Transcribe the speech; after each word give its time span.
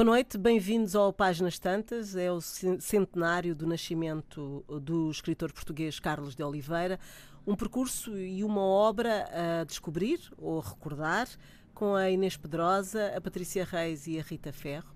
Boa 0.00 0.12
noite, 0.12 0.38
bem-vindos 0.38 0.96
ao 0.96 1.12
Páginas 1.12 1.58
Tantas. 1.58 2.16
É 2.16 2.32
o 2.32 2.40
centenário 2.40 3.54
do 3.54 3.66
nascimento 3.66 4.64
do 4.80 5.10
escritor 5.10 5.52
português 5.52 6.00
Carlos 6.00 6.34
de 6.34 6.42
Oliveira. 6.42 6.98
Um 7.46 7.54
percurso 7.54 8.16
e 8.16 8.42
uma 8.42 8.62
obra 8.62 9.28
a 9.60 9.64
descobrir 9.64 10.18
ou 10.38 10.58
recordar 10.60 11.28
com 11.74 11.94
a 11.94 12.08
Inês 12.08 12.34
Pedrosa, 12.34 13.12
a 13.14 13.20
Patrícia 13.20 13.62
Reis 13.62 14.06
e 14.06 14.18
a 14.18 14.22
Rita 14.22 14.54
Ferro. 14.54 14.90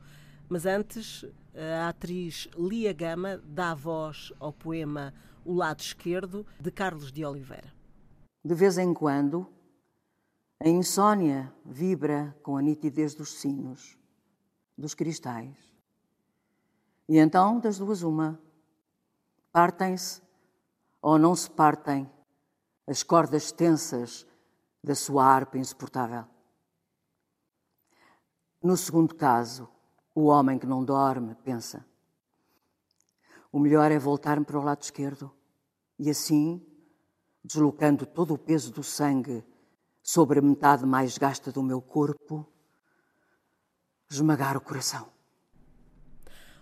Mas 0.48 0.64
antes, 0.64 1.22
a 1.54 1.90
atriz 1.90 2.48
Lia 2.56 2.94
Gama 2.94 3.42
dá 3.44 3.74
voz 3.74 4.32
ao 4.40 4.54
poema 4.54 5.12
O 5.44 5.52
Lado 5.52 5.80
Esquerdo 5.80 6.46
de 6.58 6.70
Carlos 6.70 7.12
de 7.12 7.22
Oliveira. 7.26 7.70
De 8.42 8.54
vez 8.54 8.78
em 8.78 8.94
quando, 8.94 9.46
a 10.58 10.66
insônia 10.66 11.52
vibra 11.62 12.34
com 12.42 12.56
a 12.56 12.62
nitidez 12.62 13.14
dos 13.14 13.34
sinos 13.34 14.02
dos 14.76 14.94
cristais. 14.94 15.56
E 17.08 17.18
então, 17.18 17.60
das 17.60 17.78
duas, 17.78 18.02
uma, 18.02 18.40
partem-se 19.52 20.22
ou 21.00 21.18
não 21.18 21.34
se 21.36 21.50
partem 21.50 22.10
as 22.86 23.02
cordas 23.02 23.52
tensas 23.52 24.26
da 24.82 24.94
sua 24.94 25.24
harpa 25.24 25.58
insuportável. 25.58 26.24
No 28.62 28.76
segundo 28.76 29.14
caso, 29.14 29.68
o 30.14 30.24
homem 30.26 30.58
que 30.58 30.66
não 30.66 30.84
dorme 30.84 31.34
pensa: 31.36 31.84
o 33.52 33.58
melhor 33.58 33.90
é 33.90 33.98
voltar-me 33.98 34.44
para 34.44 34.58
o 34.58 34.62
lado 34.62 34.82
esquerdo 34.82 35.30
e 35.98 36.10
assim, 36.10 36.64
deslocando 37.42 38.06
todo 38.06 38.34
o 38.34 38.38
peso 38.38 38.72
do 38.72 38.82
sangue 38.82 39.44
sobre 40.02 40.38
a 40.38 40.42
metade 40.42 40.84
mais 40.84 41.16
gasta 41.18 41.52
do 41.52 41.62
meu 41.62 41.80
corpo, 41.80 42.46
esmagar 44.14 44.56
o 44.56 44.60
coração. 44.60 45.08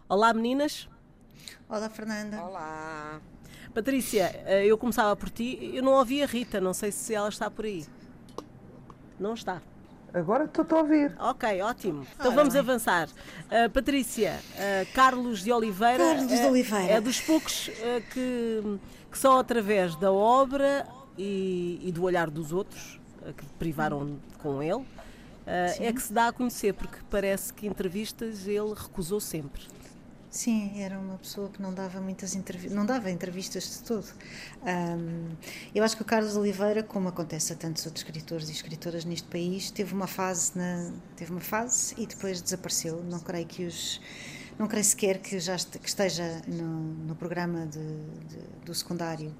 Olá, 0.08 0.32
meninas. 0.32 0.88
Olá, 1.68 1.88
Fernanda. 1.88 2.42
Olá. 2.42 3.20
Patrícia, 3.74 4.42
eh, 4.46 4.66
eu 4.66 4.76
começava 4.78 5.14
por 5.16 5.30
ti. 5.30 5.70
Eu 5.74 5.82
não 5.82 5.92
ouvi 5.92 6.22
a 6.22 6.26
Rita, 6.26 6.60
não 6.60 6.72
sei 6.72 6.90
se 6.90 7.14
ela 7.14 7.28
está 7.28 7.50
por 7.50 7.64
aí. 7.64 7.86
Não 9.18 9.34
está. 9.34 9.62
Agora 10.14 10.44
estou 10.44 10.66
a 10.70 10.82
ouvir. 10.82 11.14
Ok, 11.18 11.62
ótimo. 11.62 12.06
Então 12.18 12.34
vamos 12.34 12.54
avançar. 12.54 13.08
Uh, 13.08 13.70
Patrícia, 13.70 14.38
uh, 14.54 14.92
Carlos 14.92 15.42
de 15.42 15.50
Oliveira. 15.50 16.04
Carlos 16.04 16.28
de 16.28 16.46
Oliveira. 16.46 16.92
É, 16.92 16.96
é 16.96 17.00
dos 17.00 17.20
poucos 17.20 17.68
uh, 17.68 17.72
que, 18.12 18.78
que 19.10 19.18
só 19.18 19.38
através 19.40 19.96
da 19.96 20.12
obra 20.12 20.86
e, 21.16 21.80
e 21.82 21.92
do 21.92 22.02
olhar 22.02 22.28
dos 22.28 22.52
outros, 22.52 23.00
que 23.36 23.46
privaram 23.58 24.18
com 24.42 24.62
ele, 24.62 24.84
uh, 25.46 25.82
é 25.82 25.92
que 25.92 26.02
se 26.02 26.12
dá 26.12 26.28
a 26.28 26.32
conhecer, 26.32 26.74
porque 26.74 26.98
parece 27.10 27.52
que 27.52 27.66
entrevistas 27.66 28.46
ele 28.46 28.74
recusou 28.74 29.20
sempre. 29.20 29.62
Sim, 30.32 30.80
era 30.80 30.98
uma 30.98 31.18
pessoa 31.18 31.50
que 31.50 31.60
não 31.60 31.74
dava 31.74 32.00
muitas 32.00 32.34
entrevistas, 32.34 32.74
não 32.74 32.86
dava 32.86 33.10
entrevistas 33.10 33.64
de 33.64 33.86
todo. 33.86 34.06
Um, 34.62 35.36
eu 35.74 35.84
acho 35.84 35.94
que 35.94 36.00
o 36.00 36.06
Carlos 36.06 36.34
Oliveira, 36.36 36.82
como 36.82 37.06
acontece 37.06 37.52
a 37.52 37.56
tantos 37.56 37.84
outros 37.84 38.02
escritores 38.02 38.48
e 38.48 38.52
escritoras 38.52 39.04
neste 39.04 39.28
país, 39.28 39.70
teve 39.70 39.92
uma 39.92 40.06
fase 40.06 40.56
na, 40.56 40.90
teve 41.16 41.32
uma 41.32 41.40
fase 41.42 41.94
e 41.98 42.06
depois 42.06 42.40
desapareceu. 42.40 43.02
Não 43.04 43.20
creio 43.20 43.46
que 43.46 43.66
os 43.66 44.00
não 44.58 44.66
creio 44.66 44.84
sequer 44.84 45.18
que 45.18 45.38
já 45.38 45.56
esteja 45.56 46.40
no, 46.46 46.94
no 47.06 47.14
programa 47.14 47.66
de, 47.66 47.78
de, 47.78 48.38
do 48.64 48.74
secundário 48.74 49.34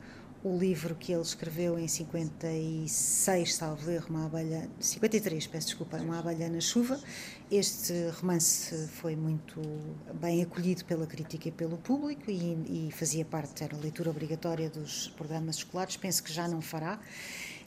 o 0.44 0.58
livro 0.58 0.96
que 0.96 1.12
ele 1.12 1.22
escreveu 1.22 1.78
em 1.78 1.86
56, 1.86 3.54
salvo 3.54 3.90
erro, 3.90 4.06
uma 4.10 4.26
abelha, 4.26 4.68
53, 4.80 5.46
peço 5.46 5.68
desculpa, 5.68 5.96
uma 5.98 6.18
abelha 6.18 6.48
na 6.48 6.60
chuva. 6.60 6.98
Este 7.50 8.08
romance 8.20 8.88
foi 8.88 9.14
muito 9.14 9.60
bem 10.14 10.42
acolhido 10.42 10.84
pela 10.84 11.06
crítica 11.06 11.48
e 11.48 11.52
pelo 11.52 11.78
público 11.78 12.28
e, 12.28 12.88
e 12.88 12.92
fazia 12.92 13.24
parte, 13.24 13.62
era 13.62 13.76
leitura 13.76 14.10
obrigatória 14.10 14.68
dos 14.68 15.08
programas 15.16 15.56
escolares, 15.56 15.96
penso 15.96 16.22
que 16.24 16.32
já 16.32 16.48
não 16.48 16.60
fará. 16.60 16.98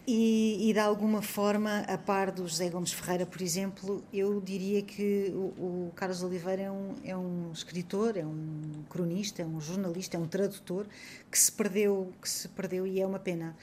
E, 0.07 0.69
e, 0.69 0.73
de 0.73 0.79
alguma 0.79 1.19
forma, 1.19 1.79
a 1.79 1.97
par 1.97 2.31
do 2.31 2.47
José 2.47 2.69
Gomes 2.69 2.93
Ferreira, 2.93 3.25
por 3.25 3.41
exemplo, 3.41 4.03
eu 4.13 4.39
diria 4.39 4.83
que 4.83 5.31
o, 5.33 5.87
o, 5.87 5.91
Carlos 5.95 6.21
Oliveira 6.21 6.61
é 6.61 6.71
um, 6.71 6.93
é 7.03 7.17
um 7.17 7.51
escritor, 7.51 8.15
é 8.15 8.23
um 8.23 8.83
cronista, 8.87 9.41
é 9.41 9.45
um 9.45 9.59
jornalista, 9.59 10.15
é 10.15 10.19
um 10.19 10.27
tradutor 10.27 10.85
que 11.31 11.39
se 11.39 11.51
perdeu, 11.51 12.13
que 12.21 12.29
se 12.29 12.47
perdeu 12.49 12.85
e 12.85 13.01
é 13.01 13.05
uma 13.05 13.17
pena. 13.17 13.55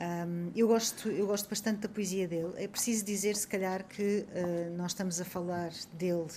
Um, 0.00 0.50
eu 0.56 0.68
gosto, 0.68 1.10
eu 1.10 1.26
gosto 1.26 1.50
bastante 1.50 1.80
da 1.80 1.88
poesia 1.88 2.26
dele. 2.26 2.54
É 2.56 2.66
preciso 2.66 3.04
dizer, 3.04 3.36
se 3.36 3.46
calhar, 3.46 3.86
que 3.86 4.24
uh, 4.24 4.76
nós 4.78 4.92
estamos 4.92 5.20
a 5.20 5.24
falar 5.26 5.70
dele 5.92 6.28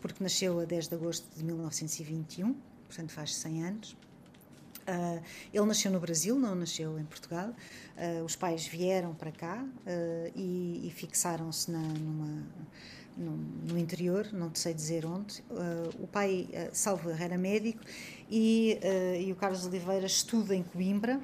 porque 0.00 0.22
nasceu 0.22 0.60
a 0.60 0.64
10 0.64 0.86
de 0.86 0.94
agosto 0.94 1.26
de 1.36 1.42
1921, 1.42 2.54
portanto 2.86 3.10
faz 3.10 3.34
100 3.34 3.64
anos. 3.64 3.96
Uh, 4.88 5.22
ele 5.52 5.66
nasceu 5.66 5.90
no 5.90 6.00
Brasil, 6.00 6.38
não 6.38 6.54
nasceu 6.54 6.98
em 6.98 7.04
Portugal. 7.04 7.50
Uh, 7.50 8.24
os 8.24 8.34
pais 8.34 8.66
vieram 8.66 9.14
para 9.14 9.30
cá 9.30 9.62
uh, 9.62 10.32
e, 10.34 10.88
e 10.88 10.90
fixaram-se 10.90 11.70
numa, 11.70 12.42
no, 13.14 13.36
no, 13.70 13.78
interior, 13.78 14.28
não 14.32 14.50
sei 14.54 14.72
dizer 14.72 15.04
onde. 15.04 15.44
o 15.98 16.06
pai, 16.06 16.48
salvo 16.72 17.10
era 17.10 17.36
médico, 17.36 17.80
e, 18.30 18.78
e 19.20 19.32
o 19.32 19.34
Carlos 19.34 19.66
Oliveira 19.66 20.06
estuda 20.06 20.54
em 20.54 20.62
Coimbra, 20.62 21.20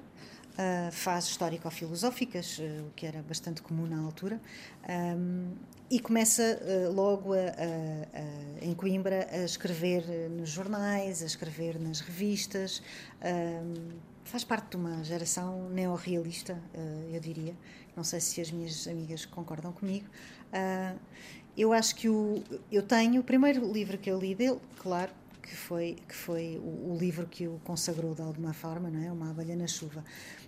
Uh, 0.56 1.18
histórico-filosóficas, 1.18 2.58
uh, 2.58 2.86
o 2.86 2.92
que 2.94 3.04
era 3.04 3.20
bastante 3.22 3.60
comum 3.60 3.88
na 3.88 3.98
altura, 3.98 4.40
um, 4.88 5.50
e 5.90 5.98
começa 5.98 6.60
uh, 6.62 6.92
logo 6.92 7.32
a, 7.32 7.38
a, 7.38 7.42
a, 7.42 8.64
em 8.64 8.72
Coimbra 8.72 9.26
a 9.32 9.38
escrever 9.38 10.04
nos 10.30 10.50
jornais, 10.50 11.24
a 11.24 11.26
escrever 11.26 11.80
nas 11.80 11.98
revistas. 11.98 12.80
Um, 13.20 13.98
faz 14.22 14.44
parte 14.44 14.70
de 14.70 14.76
uma 14.76 15.02
geração 15.02 15.68
neorrealista, 15.70 16.56
eu 17.12 17.20
diria. 17.20 17.54
Não 17.96 18.04
sei 18.04 18.20
se 18.20 18.40
as 18.40 18.50
minhas 18.50 18.86
amigas 18.86 19.26
concordam 19.26 19.72
comigo. 19.72 20.06
eu 21.56 21.72
acho 21.72 21.94
que 21.96 22.08
o, 22.08 22.42
eu 22.72 22.82
tenho 22.82 23.20
o 23.20 23.24
primeiro 23.24 23.70
livro 23.70 23.98
que 23.98 24.10
eu 24.10 24.18
li 24.18 24.34
dele, 24.34 24.60
claro, 24.78 25.12
que 25.46 25.54
foi 25.54 25.96
que 26.08 26.14
foi 26.14 26.60
o, 26.62 26.92
o 26.92 26.98
livro 26.98 27.26
que 27.26 27.46
o 27.46 27.60
consagrou 27.64 28.14
de 28.14 28.22
alguma 28.22 28.52
forma, 28.52 28.90
não 28.90 29.02
é? 29.02 29.12
Uma 29.12 29.30
abelha 29.30 29.56
na 29.56 29.66
chuva 29.66 30.04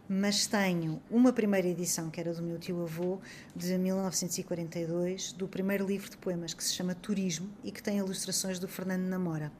mas 0.08 0.46
tenho 0.46 1.02
uma 1.10 1.32
primeira 1.32 1.66
edição, 1.66 2.10
que 2.10 2.20
era 2.20 2.32
do 2.32 2.42
meu 2.42 2.58
tio-avô, 2.58 3.18
de 3.54 3.76
1942, 3.76 5.32
do 5.32 5.48
primeiro 5.48 5.84
livro 5.84 6.08
de 6.08 6.16
poemas, 6.16 6.54
que 6.54 6.62
se 6.62 6.72
chama 6.72 6.94
Turismo 6.94 7.48
e 7.64 7.72
que 7.72 7.82
tem 7.82 7.98
ilustrações 7.98 8.58
do 8.58 8.68
Fernando 8.68 9.02
Namora. 9.02 9.50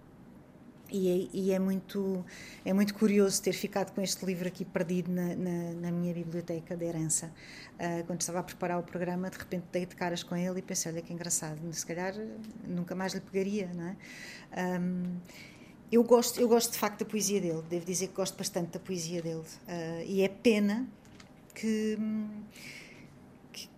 E 0.91 1.09
é, 1.09 1.29
e 1.33 1.53
é, 1.53 1.59
muito, 1.59 2.25
é 2.65 2.73
muito 2.73 2.95
curioso 2.95 3.43
ter 3.43 3.53
ficado 3.53 3.93
com 3.93 4.01
este 4.01 4.25
livro 4.25 4.47
aqui 4.47 4.65
perdido 4.65 5.11
na, 5.11 5.35
na, 5.35 5.73
na 5.73 5.91
minha 5.91 6.15
biblioteca 6.15 6.77
de 6.77 6.85
herança. 6.85 7.33
Uh, 7.75 8.05
quando 8.07 8.21
estava 8.21 8.39
a 8.39 8.43
preparar 8.43 8.79
o 8.79 8.83
programa, 8.83 9.29
de 9.29 9.37
repente 9.37 9.65
dei 9.73 9.85
de 9.85 9.97
caras 9.97 10.23
com 10.23 10.37
ele 10.37 10.61
e 10.61 10.63
pensei: 10.63 10.93
olha 10.93 11.03
que 11.03 11.13
engraçado, 11.13 11.59
se 11.73 11.85
calhar 11.85 12.15
nunca 12.67 12.95
mais 12.95 13.15
lhe 13.15 13.21
pegaria, 13.21 13.71
não 13.75 13.85
é? 13.89 14.79
Um, 14.81 15.17
eu 15.91 16.03
gosto, 16.03 16.41
eu 16.41 16.49
gosto 16.49 16.73
de 16.73 16.79
facto 16.79 17.01
da 17.01 17.07
poesia 17.07 17.41
dele, 17.41 17.63
devo 17.69 17.85
dizer 17.85 18.09
que 18.09 18.15
gosto 18.15 18.37
bastante 18.37 18.73
da 18.73 18.81
poesia 18.81 19.23
dele. 19.23 19.45
Uh, 19.69 20.03
e 20.05 20.23
é 20.23 20.29
pena 20.29 20.87
que, 21.55 21.97
que, 21.97 21.99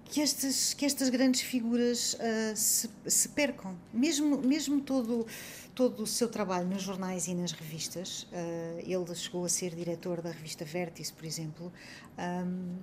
que, 0.08 0.20
estas, 0.20 0.74
que 0.74 0.86
estas 0.86 1.08
grandes 1.08 1.42
figuras 1.42 2.14
uh, 2.14 2.56
se, 2.56 2.88
se, 3.06 3.28
percam. 3.28 3.76
Mesmo, 3.92 4.38
mesmo 4.38 4.80
todo, 4.80 5.26
todo 5.74 6.02
o 6.02 6.06
seu 6.06 6.28
trabalho 6.28 6.66
nos 6.66 6.82
jornais 6.82 7.28
e 7.28 7.34
nas 7.34 7.52
revistas, 7.52 8.24
uh, 8.24 8.80
ele 8.80 9.14
chegou 9.14 9.44
a 9.44 9.48
ser 9.48 9.74
diretor 9.74 10.22
da 10.22 10.30
revista 10.30 10.64
Vértice, 10.64 11.12
por 11.12 11.24
exemplo. 11.24 11.72
Um, 12.18 12.76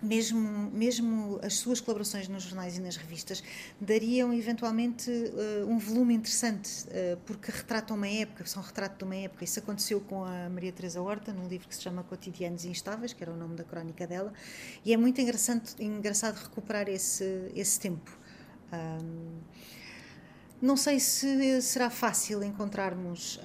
mesmo, 0.00 0.70
mesmo 0.70 1.40
as 1.42 1.54
suas 1.54 1.80
colaborações 1.80 2.28
nos 2.28 2.44
jornais 2.44 2.78
e 2.78 2.80
nas 2.80 2.96
revistas 2.96 3.42
dariam 3.80 4.32
eventualmente 4.32 5.10
uh, 5.10 5.66
um 5.68 5.78
volume 5.78 6.14
interessante, 6.14 6.84
uh, 6.86 7.16
porque 7.26 7.50
retratam 7.50 7.96
uma 7.96 8.08
época, 8.08 8.46
são 8.46 8.62
retrato 8.62 8.98
de 8.98 9.04
uma 9.04 9.16
época. 9.16 9.44
Isso 9.44 9.58
aconteceu 9.58 10.00
com 10.00 10.24
a 10.24 10.48
Maria 10.48 10.72
Teresa 10.72 11.00
Horta, 11.00 11.32
num 11.32 11.48
livro 11.48 11.68
que 11.68 11.74
se 11.74 11.82
chama 11.82 12.02
Cotidianos 12.04 12.64
Instáveis, 12.64 13.12
que 13.12 13.22
era 13.22 13.32
o 13.32 13.36
nome 13.36 13.56
da 13.56 13.64
crónica 13.64 14.06
dela, 14.06 14.32
e 14.84 14.92
é 14.92 14.96
muito 14.96 15.20
engraçado, 15.20 15.62
engraçado 15.80 16.36
recuperar 16.36 16.88
esse, 16.88 17.52
esse 17.54 17.78
tempo. 17.80 18.16
Um, 18.72 19.38
não 20.60 20.76
sei 20.76 20.98
se 20.98 21.62
será 21.62 21.88
fácil 21.88 22.42
encontrarmos 22.42 23.40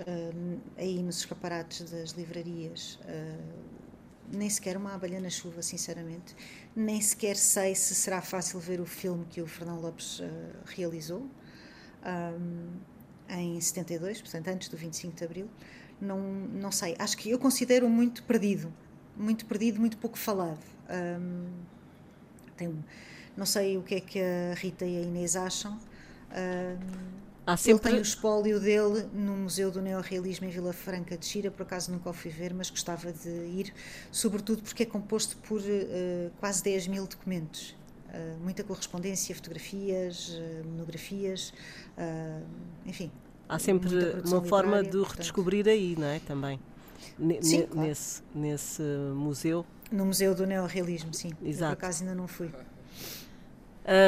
aí 0.76 1.02
nos 1.04 1.20
escaparates 1.20 1.92
das 1.92 2.10
livrarias 2.14 2.98
nem 4.32 4.50
sequer 4.50 4.78
uma 4.78 4.94
abelha 4.94 5.20
na 5.20 5.30
chuva, 5.30 5.62
sinceramente. 5.62 6.36
Nem 6.76 7.00
sequer 7.02 7.36
sei 7.36 7.76
se 7.76 7.94
será 7.96 8.22
fácil 8.22 8.60
ver 8.60 8.80
o 8.80 8.86
filme 8.86 9.26
que 9.26 9.42
o 9.42 9.48
Fernão 9.48 9.80
Lopes 9.80 10.20
uh, 10.20 10.24
realizou 10.66 11.28
um, 12.06 12.70
em 13.30 13.60
72, 13.60 14.22
portanto, 14.22 14.48
antes 14.48 14.70
do 14.70 14.78
25 14.78 15.16
de 15.16 15.24
Abril. 15.24 15.50
Não, 16.00 16.20
não 16.20 16.72
sei. 16.72 16.96
Acho 17.00 17.18
que 17.18 17.30
eu 17.30 17.40
considero 17.40 17.90
muito 17.90 18.24
perdido. 18.24 18.74
Muito 19.16 19.46
perdido, 19.46 19.80
muito 19.80 19.98
pouco 19.98 20.18
falado. 20.18 20.60
Um, 20.90 21.46
tem, 22.58 22.84
não 23.38 23.46
sei 23.46 23.78
o 23.78 23.84
que 23.84 23.96
é 23.96 24.00
que 24.02 24.20
a 24.20 24.54
Rita 24.56 24.86
e 24.86 24.98
a 24.98 25.02
Inês 25.02 25.36
acham. 25.36 25.80
Um, 26.32 27.13
Há 27.46 27.58
sempre... 27.58 27.90
Ele 27.90 27.96
tem 27.96 28.00
o 28.00 28.02
espólio 28.02 28.60
dele 28.60 29.06
no 29.14 29.34
Museu 29.34 29.70
do 29.70 29.82
Neorrealismo 29.82 30.48
em 30.48 30.50
Vila 30.50 30.72
Franca 30.72 31.18
de 31.18 31.26
Xira, 31.26 31.52
por 31.52 31.64
acaso 31.64 31.92
nunca 31.92 32.10
o 32.10 32.14
fui 32.14 32.32
ver, 32.32 32.54
mas 32.54 32.70
gostava 32.70 33.12
de 33.12 33.30
ir, 33.30 33.74
sobretudo 34.12 34.62
porque 34.64 34.84
é 34.84 34.86
composto 34.86 35.36
por 35.38 35.60
uh, 35.60 36.32
quase 36.40 36.64
10 36.64 36.88
mil 36.88 37.06
documentos. 37.06 37.76
Uh, 38.08 38.40
muita 38.42 38.64
correspondência, 38.64 39.36
fotografias, 39.36 40.30
uh, 40.30 40.68
monografias, 40.68 41.54
enfim. 42.86 43.12
Há 43.50 43.60
sempre 43.60 43.90
uma 44.26 44.42
forma 44.44 44.82
de 44.82 44.96
o 44.96 45.04
redescobrir 45.04 45.68
aí, 45.68 45.96
não 45.98 46.08
é? 46.08 46.20
Também. 46.20 46.60
Sim, 47.42 47.64
claro. 47.64 47.88
nesse, 47.88 48.24
nesse 48.34 48.82
museu. 49.14 49.66
No 49.92 50.06
Museu 50.06 50.34
do 50.34 50.48
Neorrealismo, 50.48 51.14
sim. 51.14 51.32
Exato. 51.44 51.74
Eu, 51.74 51.78
por 51.78 51.84
acaso 51.86 52.04
ainda 52.04 52.16
não 52.16 52.28
fui. 52.28 52.50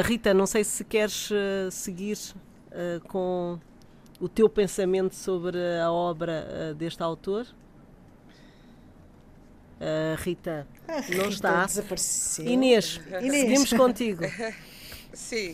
Rita, 0.04 0.32
não 0.32 0.46
sei 0.46 0.64
se 0.64 0.82
queres 0.82 1.28
seguir 1.70 2.16
uh, 2.76 3.00
com 3.08 3.58
o 4.20 4.28
teu 4.28 4.48
pensamento 4.48 5.14
sobre 5.14 5.58
a 5.82 5.90
obra 5.90 6.46
uh, 6.70 6.74
deste 6.74 7.02
autor? 7.02 7.46
Uh, 9.78 10.16
Rita, 10.18 10.66
ah, 10.88 10.92
não 10.94 11.00
Rita 11.02 11.28
está. 11.28 11.66
Desapareceu. 11.66 12.46
Inês, 12.46 13.00
Inês, 13.20 13.40
seguimos 13.40 13.72
contigo. 13.72 14.22
Sim. 15.12 15.52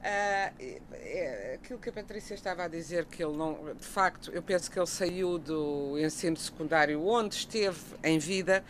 Uh, 0.00 0.80
é, 0.92 1.58
aquilo 1.62 1.78
que 1.78 1.90
a 1.90 1.92
Patrícia 1.92 2.34
estava 2.34 2.64
a 2.64 2.68
dizer, 2.68 3.04
que 3.06 3.22
ele 3.22 3.36
não. 3.36 3.74
De 3.74 3.86
facto, 3.86 4.30
eu 4.32 4.42
penso 4.42 4.70
que 4.70 4.78
ele 4.78 4.86
saiu 4.86 5.38
do 5.38 5.98
ensino 5.98 6.36
secundário 6.36 7.02
onde 7.06 7.34
esteve 7.34 7.78
em 8.02 8.18
vida. 8.18 8.64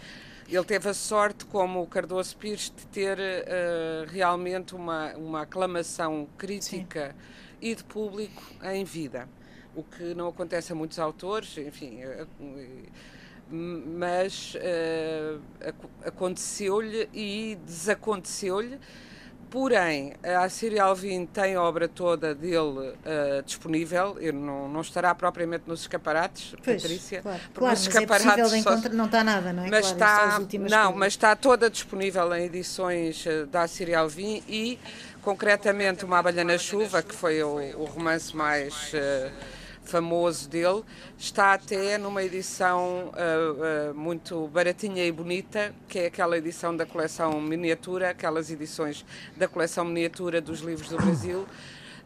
Ele 0.50 0.64
teve 0.64 0.88
a 0.88 0.94
sorte, 0.94 1.44
como 1.44 1.80
o 1.80 1.86
Cardoso 1.86 2.36
Pires, 2.36 2.72
de 2.76 2.84
ter 2.88 3.16
uh, 3.16 4.10
realmente 4.10 4.74
uma, 4.74 5.14
uma 5.14 5.42
aclamação 5.42 6.26
crítica 6.36 7.14
Sim. 7.14 7.68
e 7.68 7.74
de 7.76 7.84
público 7.84 8.42
em 8.64 8.82
vida. 8.82 9.28
O 9.76 9.84
que 9.84 10.12
não 10.12 10.26
acontece 10.26 10.72
a 10.72 10.74
muitos 10.74 10.98
autores, 10.98 11.56
enfim. 11.56 12.00
Uh, 12.04 12.26
mas 13.48 14.56
uh, 14.56 15.40
aconteceu-lhe 16.04 17.08
e 17.14 17.56
desaconteceu-lhe 17.64 18.76
Porém, 19.50 20.12
a 20.22 20.48
Síria 20.48 20.84
Alvim 20.84 21.26
tem 21.26 21.56
a 21.56 21.62
obra 21.62 21.88
toda 21.88 22.32
dele 22.34 22.54
uh, 22.58 23.42
disponível, 23.44 24.16
eu 24.20 24.32
não, 24.32 24.68
não 24.68 24.80
estará 24.80 25.12
propriamente 25.12 25.64
nos 25.66 25.80
escaparates, 25.80 26.54
pois, 26.62 26.80
Patrícia. 26.80 27.20
Claro, 27.20 27.40
claro 27.52 27.74
nos 27.74 27.86
escaparates 27.86 28.52
é 28.52 28.62
só... 28.62 28.88
não 28.90 29.06
está 29.06 29.24
nada, 29.24 29.52
não 29.52 29.64
é? 29.64 29.70
Mas 29.70 29.92
claro, 29.92 29.94
está, 29.94 30.38
não, 30.38 30.66
coisas. 30.66 30.94
mas 30.96 31.12
está 31.14 31.34
toda 31.34 31.68
disponível 31.68 32.32
em 32.34 32.44
edições 32.44 33.26
uh, 33.26 33.46
da 33.46 33.66
Síria 33.66 33.98
Alvim 33.98 34.40
e, 34.48 34.78
concretamente, 35.20 36.04
Uma 36.04 36.20
Abelha 36.20 36.44
na 36.44 36.56
Chuva, 36.56 37.02
que 37.02 37.14
foi 37.14 37.42
o, 37.42 37.56
o 37.76 37.84
romance 37.86 38.34
mais. 38.36 38.92
Uh, 38.94 39.59
famoso 39.84 40.48
dele, 40.48 40.82
está 41.18 41.54
até 41.54 41.98
numa 41.98 42.22
edição 42.22 43.10
uh, 43.10 43.90
uh, 43.90 43.94
muito 43.94 44.46
baratinha 44.48 45.04
e 45.04 45.12
bonita, 45.12 45.74
que 45.88 45.98
é 45.98 46.06
aquela 46.06 46.36
edição 46.38 46.76
da 46.76 46.86
coleção 46.86 47.40
miniatura, 47.40 48.10
aquelas 48.10 48.50
edições 48.50 49.04
da 49.36 49.48
coleção 49.48 49.84
miniatura 49.84 50.40
dos 50.40 50.60
livros 50.60 50.88
do 50.88 50.96
Brasil, 50.96 51.46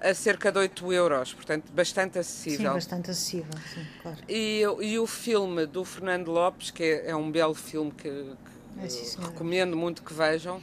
a 0.00 0.12
cerca 0.14 0.52
de 0.52 0.58
8 0.58 0.92
euros, 0.92 1.32
portanto 1.32 1.70
bastante 1.72 2.18
acessível. 2.18 2.70
Sim, 2.70 2.74
bastante 2.74 3.10
acessível, 3.10 3.54
sim, 3.72 3.86
claro. 4.02 4.18
E, 4.28 4.62
e 4.80 4.98
o 4.98 5.06
filme 5.06 5.66
do 5.66 5.84
Fernando 5.84 6.30
Lopes, 6.30 6.70
que 6.70 6.82
é, 6.82 7.10
é 7.10 7.16
um 7.16 7.30
belo 7.30 7.54
filme 7.54 7.90
que, 7.90 8.08
que 8.08 8.84
é, 8.84 8.88
sim, 8.88 9.20
recomendo 9.20 9.76
muito 9.76 10.02
que 10.02 10.12
vejam, 10.12 10.60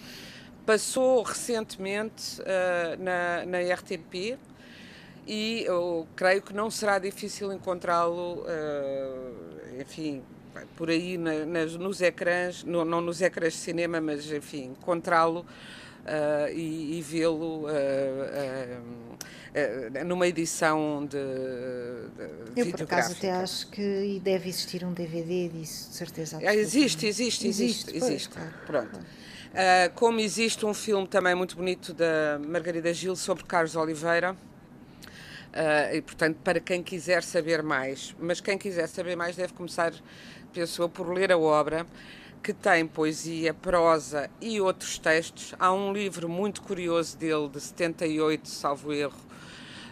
passou 0.65 1.23
recentemente 1.23 2.41
uh, 2.41 3.03
na, 3.03 3.45
na 3.45 3.73
RTP, 3.73 4.37
e 5.27 5.63
eu 5.65 6.07
creio 6.15 6.41
que 6.41 6.53
não 6.53 6.71
será 6.71 6.97
difícil 6.97 7.53
encontrá-lo, 7.53 8.41
uh, 8.41 9.79
enfim, 9.79 10.21
por 10.75 10.89
aí 10.89 11.17
na, 11.17 11.45
nas, 11.45 11.75
nos 11.75 12.01
ecrãs, 12.01 12.63
no, 12.63 12.83
não 12.83 13.01
nos 13.01 13.21
ecrãs 13.21 13.53
de 13.53 13.59
cinema, 13.59 14.01
mas 14.01 14.31
enfim, 14.31 14.75
encontrá-lo 14.79 15.41
uh, 15.41 16.51
e, 16.53 16.97
e 16.97 17.01
vê-lo 17.01 17.65
uh, 17.65 17.71
numa 20.05 20.27
edição 20.27 21.05
de, 21.05 21.17
de 22.53 22.61
Eu 22.61 22.71
por 22.71 22.83
acaso 22.83 23.11
até 23.13 23.31
acho 23.31 23.67
que 23.69 24.19
deve 24.23 24.49
existir 24.49 24.83
um 24.83 24.93
DVD 24.93 25.49
disso, 25.49 25.89
de 25.89 25.95
certeza. 25.95 26.41
Existe, 26.41 27.05
existe, 27.05 27.47
existe, 27.47 27.47
existe. 27.47 27.95
existe. 27.95 28.29
Pois, 28.29 28.49
claro, 28.65 28.89
Pronto. 28.89 28.99
Como 29.95 30.21
existe 30.21 30.65
um 30.65 30.73
filme 30.73 31.05
também 31.05 31.35
muito 31.35 31.57
bonito 31.57 31.93
da 31.93 32.39
Margarida 32.47 32.93
Gil 32.93 33.17
sobre 33.17 33.43
Carlos 33.43 33.75
Oliveira, 33.75 34.37
Uh, 35.51 35.95
e, 35.95 36.01
portanto, 36.01 36.37
para 36.43 36.61
quem 36.61 36.81
quiser 36.81 37.23
saber 37.23 37.61
mais, 37.61 38.15
mas 38.17 38.39
quem 38.39 38.57
quiser 38.57 38.87
saber 38.87 39.17
mais 39.17 39.35
deve 39.35 39.51
começar, 39.51 39.91
penso 40.53 40.87
por 40.87 41.11
ler 41.11 41.29
a 41.29 41.37
obra, 41.37 41.85
que 42.41 42.53
tem 42.53 42.87
poesia, 42.87 43.53
prosa 43.53 44.29
e 44.39 44.61
outros 44.61 44.97
textos. 44.97 45.53
Há 45.59 45.73
um 45.73 45.91
livro 45.91 46.29
muito 46.29 46.61
curioso 46.61 47.17
dele, 47.17 47.49
de 47.49 47.59
78, 47.59 48.47
salvo 48.47 48.93
erro, 48.93 49.19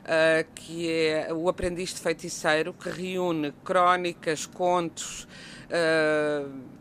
uh, 0.05 0.49
que 0.55 0.89
é 0.89 1.33
O 1.33 1.49
Aprendiz 1.49 1.93
de 1.93 1.99
Feiticeiro, 1.99 2.73
que 2.73 2.89
reúne 2.89 3.53
crónicas, 3.63 4.45
contos, 4.45 5.27
uh, 5.65 6.78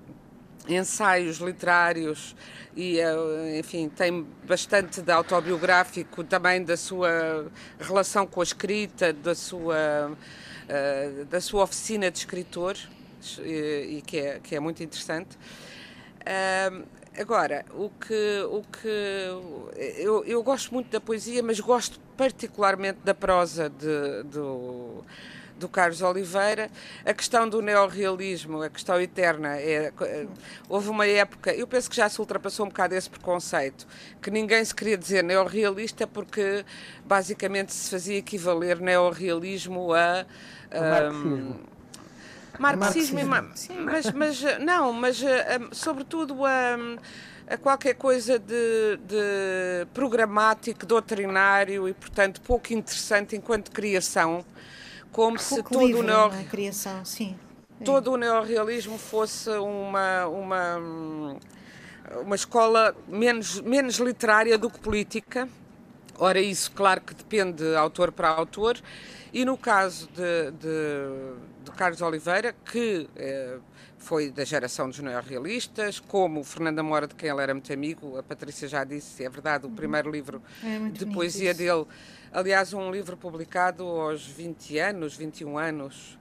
ensaios 0.74 1.38
literários 1.38 2.34
e, 2.76 2.98
eh, 3.00 3.58
enfim, 3.58 3.88
tem 3.88 4.26
bastante 4.46 5.02
de 5.02 5.10
autobiográfico 5.10 6.22
também 6.22 6.62
da 6.62 6.76
sua 6.76 7.50
relação 7.78 8.26
com 8.26 8.40
a 8.40 8.44
escrita, 8.44 9.12
da 9.12 9.34
sua, 9.34 10.12
uh, 10.12 11.24
da 11.24 11.40
sua 11.40 11.64
oficina 11.64 12.10
de 12.10 12.18
escritor, 12.18 12.76
e, 13.40 14.02
que, 14.06 14.18
é, 14.18 14.38
que 14.38 14.54
é 14.54 14.60
muito 14.60 14.82
interessante. 14.82 15.36
Agora, 17.18 17.64
o 17.74 17.90
que, 17.90 18.42
o 18.48 18.62
que 18.62 18.88
eu, 19.96 20.24
eu 20.24 20.40
gosto 20.40 20.72
muito 20.72 20.88
da 20.88 21.00
poesia, 21.00 21.42
mas 21.42 21.58
gosto 21.58 21.98
particularmente 22.16 23.00
da 23.02 23.12
prosa 23.12 23.68
de, 23.68 24.22
do 24.22 25.04
do 25.58 25.68
Carlos 25.68 26.00
Oliveira. 26.00 26.70
A 27.04 27.12
questão 27.12 27.48
do 27.48 27.60
neorrealismo, 27.60 28.62
a 28.62 28.70
questão 28.70 29.00
eterna, 29.00 29.56
é, 29.56 29.92
houve 30.68 30.88
uma 30.88 31.06
época, 31.06 31.52
eu 31.52 31.66
penso 31.66 31.90
que 31.90 31.96
já 31.96 32.08
se 32.08 32.20
ultrapassou 32.20 32.66
um 32.66 32.68
bocado 32.68 32.94
esse 32.94 33.10
preconceito, 33.10 33.86
que 34.22 34.30
ninguém 34.30 34.64
se 34.64 34.74
queria 34.74 34.96
dizer 34.96 35.22
neorrealista 35.22 36.06
porque 36.06 36.64
basicamente 37.04 37.72
se 37.72 37.90
fazia 37.90 38.18
equivaler 38.18 38.80
neorrealismo 38.80 39.92
a. 39.92 40.24
Um, 41.12 41.54
marxismo, 42.58 43.24
marxismo. 43.24 43.84
Mas, 43.84 44.12
mas 44.12 44.42
não, 44.60 44.92
mas 44.92 45.22
sobretudo 45.72 46.44
a, 46.44 46.76
a 47.48 47.56
qualquer 47.56 47.94
coisa 47.94 48.38
de, 48.38 48.98
de 49.06 49.86
programático, 49.94 50.84
doutrinário 50.84 51.88
e, 51.88 51.94
portanto, 51.94 52.40
pouco 52.42 52.72
interessante 52.72 53.36
enquanto 53.36 53.70
criação 53.70 54.44
como 55.12 55.38
se 55.38 55.62
todo 55.62 55.80
livre, 55.80 56.00
o 56.00 56.02
neo... 56.02 56.32
É? 56.32 56.44
criação, 56.44 57.04
sim. 57.04 57.36
É. 57.80 57.84
Todo 57.84 58.12
o 58.12 58.16
neorrealismo 58.16 58.98
fosse 58.98 59.50
uma, 59.50 60.26
uma, 60.26 60.78
uma 62.22 62.34
escola 62.34 62.94
menos, 63.06 63.60
menos 63.60 63.96
literária 63.98 64.58
do 64.58 64.68
que 64.68 64.78
política. 64.78 65.48
Ora, 66.18 66.40
isso, 66.40 66.72
claro 66.72 67.00
que 67.00 67.14
depende 67.14 67.62
de 67.62 67.76
autor 67.76 68.10
para 68.10 68.28
autor. 68.28 68.78
E 69.32 69.44
no 69.44 69.56
caso 69.56 70.08
de, 70.08 70.50
de, 70.52 71.64
de 71.64 71.70
Carlos 71.76 72.00
Oliveira, 72.00 72.54
que 72.64 73.08
eh, 73.14 73.58
foi 73.98 74.30
da 74.30 74.44
geração 74.44 74.88
dos 74.88 74.98
neorrealistas, 75.00 76.00
como 76.00 76.42
Fernando 76.42 76.78
Amora, 76.78 77.06
de 77.06 77.14
quem 77.14 77.28
ele 77.28 77.42
era 77.42 77.52
muito 77.52 77.70
amigo, 77.72 78.16
a 78.16 78.22
Patrícia 78.22 78.66
já 78.66 78.84
disse, 78.84 79.24
é 79.24 79.28
verdade, 79.28 79.66
o 79.66 79.68
uhum. 79.68 79.74
primeiro 79.74 80.10
livro 80.10 80.42
é 80.64 80.88
de 80.90 81.06
poesia 81.06 81.50
isso. 81.50 81.58
dele 81.58 81.86
Aliás, 82.32 82.72
um 82.72 82.90
livro 82.90 83.16
publicado 83.16 83.84
aos 83.84 84.26
20 84.26 84.78
anos, 84.78 85.16
21 85.16 85.58
anos, 85.58 86.18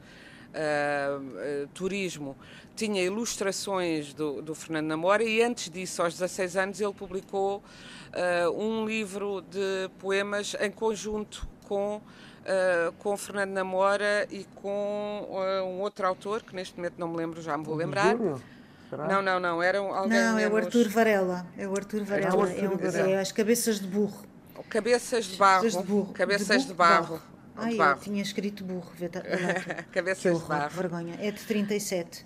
uh, 0.54 1.22
uh, 1.22 1.68
Turismo, 1.74 2.36
tinha 2.76 3.04
ilustrações 3.04 4.14
do, 4.14 4.42
do, 4.42 4.56
Fernando 4.56 4.88
Namora 4.88 5.24
e 5.24 5.42
antes 5.42 5.70
disso, 5.70 6.02
aos 6.02 6.14
16 6.14 6.58
anos, 6.58 6.82
ele 6.82 6.94
publicou 6.94 7.58
uh, 7.58 8.52
um 8.52 8.86
livro 8.86 9.42
de 9.42 9.90
poemas 10.00 10.56
em 10.60 10.72
conjunto 10.72 11.48
com 11.66 12.02
Uh, 12.48 12.94
com 13.00 13.18
Fernando 13.18 13.50
Namora 13.50 14.26
e 14.32 14.46
com 14.56 15.28
uh, 15.30 15.66
um 15.66 15.82
outro 15.82 16.08
autor, 16.08 16.42
que 16.44 16.56
neste 16.56 16.78
momento 16.78 16.94
não 16.98 17.10
me 17.10 17.18
lembro, 17.18 17.42
já 17.42 17.58
me 17.58 17.66
vou 17.66 17.76
lembrar. 17.76 18.16
Não, 18.16 19.22
não, 19.22 19.38
não, 19.38 19.62
era 19.62 19.80
alguém 19.80 20.18
Não, 20.18 20.36
menos... 20.36 20.44
é 20.44 20.48
o 20.48 20.56
Arthur 20.56 20.88
Varela. 20.88 21.46
É 21.58 21.68
o 21.68 21.76
Arthur 21.76 22.06
Varela. 22.06 22.34
É, 22.34 22.38
o 22.38 22.42
Arthur 22.42 22.78
Varela. 22.78 23.10
É, 23.10 23.12
é 23.16 23.20
as 23.20 23.34
cabeças 23.34 23.82
de 23.82 23.88
burro. 23.88 24.24
Cabeças 24.64 25.26
de 25.26 25.38
barro. 25.38 25.70
De 25.70 25.78
burro. 25.84 26.14
Cabeças 26.14 26.66
de, 26.66 26.74
barro. 26.74 27.22
Ai, 27.56 27.76
barro. 27.76 28.00
eu 28.00 28.04
tinha 28.04 28.22
escrito 28.22 28.64
burro. 28.64 28.92
Cabeças 29.92 30.40
de 30.42 30.46
barro. 30.46 30.70
vergonha. 30.70 31.16
É 31.20 31.32
de 31.32 31.42
37. 31.42 32.26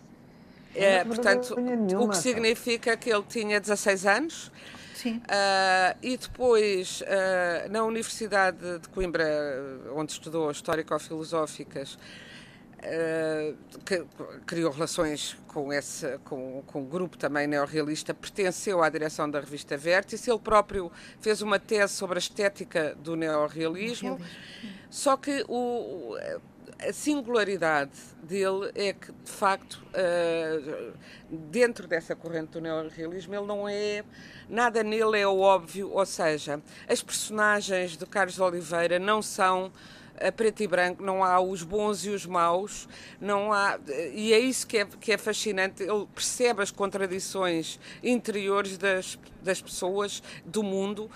É, 0.73 1.03
portanto, 1.03 1.55
o 1.99 2.09
que 2.09 2.17
significa 2.17 2.95
que 2.95 3.09
ele 3.11 3.23
tinha 3.27 3.59
16 3.59 4.05
anos. 4.05 4.51
Sim. 4.95 5.17
Uh, 5.17 5.97
e 6.01 6.15
depois, 6.15 7.01
uh, 7.01 7.71
na 7.71 7.83
Universidade 7.83 8.79
de 8.79 8.87
Coimbra, 8.89 9.25
onde 9.95 10.11
estudou 10.11 10.51
Histórico-Filosóficas, 10.51 11.97
Uh, 12.81 13.55
que 13.85 14.03
criou 14.47 14.71
relações 14.71 15.37
com 15.47 15.71
esse 15.71 16.17
com, 16.23 16.63
com 16.65 16.81
o 16.81 16.85
grupo 16.85 17.15
também 17.15 17.45
neorrealista, 17.45 18.11
pertenceu 18.11 18.81
à 18.81 18.89
direção 18.89 19.29
da 19.29 19.39
revista 19.39 19.77
Vértice, 19.77 20.31
ele 20.31 20.39
próprio 20.39 20.91
fez 21.19 21.43
uma 21.43 21.59
tese 21.59 21.93
sobre 21.93 22.17
a 22.17 22.19
estética 22.19 22.95
do 22.95 23.15
neorrealismo, 23.15 24.19
só 24.89 25.15
que 25.15 25.45
o, 25.47 26.17
a 26.81 26.91
singularidade 26.91 27.91
dele 28.23 28.71
é 28.73 28.93
que, 28.93 29.11
de 29.11 29.31
facto, 29.31 29.83
uh, 29.93 30.93
dentro 31.29 31.87
dessa 31.87 32.15
corrente 32.15 32.53
do 32.53 32.61
neorrealismo, 32.61 33.35
ele 33.35 33.45
não 33.45 33.69
é. 33.69 34.03
Nada 34.49 34.83
nele 34.83 35.19
é 35.19 35.27
óbvio, 35.27 35.91
ou 35.91 36.05
seja, 36.05 36.61
as 36.87 37.01
personagens 37.01 37.95
de 37.95 38.05
Carlos 38.05 38.35
de 38.35 38.41
Oliveira 38.41 38.97
não 38.97 39.21
são 39.21 39.71
a 40.27 40.31
preto 40.31 40.63
e 40.63 40.67
branco, 40.67 41.03
não 41.03 41.23
há 41.23 41.39
os 41.39 41.63
bons 41.63 42.05
e 42.05 42.09
os 42.09 42.25
maus, 42.25 42.87
não 43.19 43.51
há, 43.51 43.79
e 44.13 44.33
é 44.33 44.39
isso 44.39 44.67
que 44.67 44.77
é, 44.77 44.85
que 44.85 45.11
é 45.11 45.17
fascinante, 45.17 45.83
ele 45.83 46.07
percebe 46.13 46.61
as 46.61 46.71
contradições 46.71 47.79
interiores 48.03 48.77
das, 48.77 49.17
das 49.41 49.61
pessoas, 49.61 50.21
do 50.45 50.63
mundo. 50.63 51.09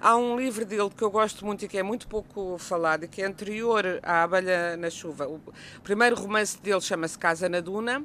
Há 0.00 0.16
um 0.16 0.36
livro 0.36 0.64
dele 0.64 0.90
que 0.90 1.02
eu 1.02 1.10
gosto 1.10 1.44
muito 1.44 1.64
e 1.64 1.68
que 1.68 1.78
é 1.78 1.82
muito 1.82 2.08
pouco 2.08 2.56
falado, 2.58 3.04
e 3.04 3.08
que 3.08 3.22
é 3.22 3.26
anterior 3.26 4.00
à 4.02 4.22
Abelha 4.24 4.76
na 4.76 4.90
Chuva. 4.90 5.28
O 5.28 5.40
primeiro 5.82 6.16
romance 6.16 6.60
dele 6.60 6.80
chama-se 6.80 7.18
Casa 7.18 7.48
na 7.48 7.60
Duna, 7.60 8.04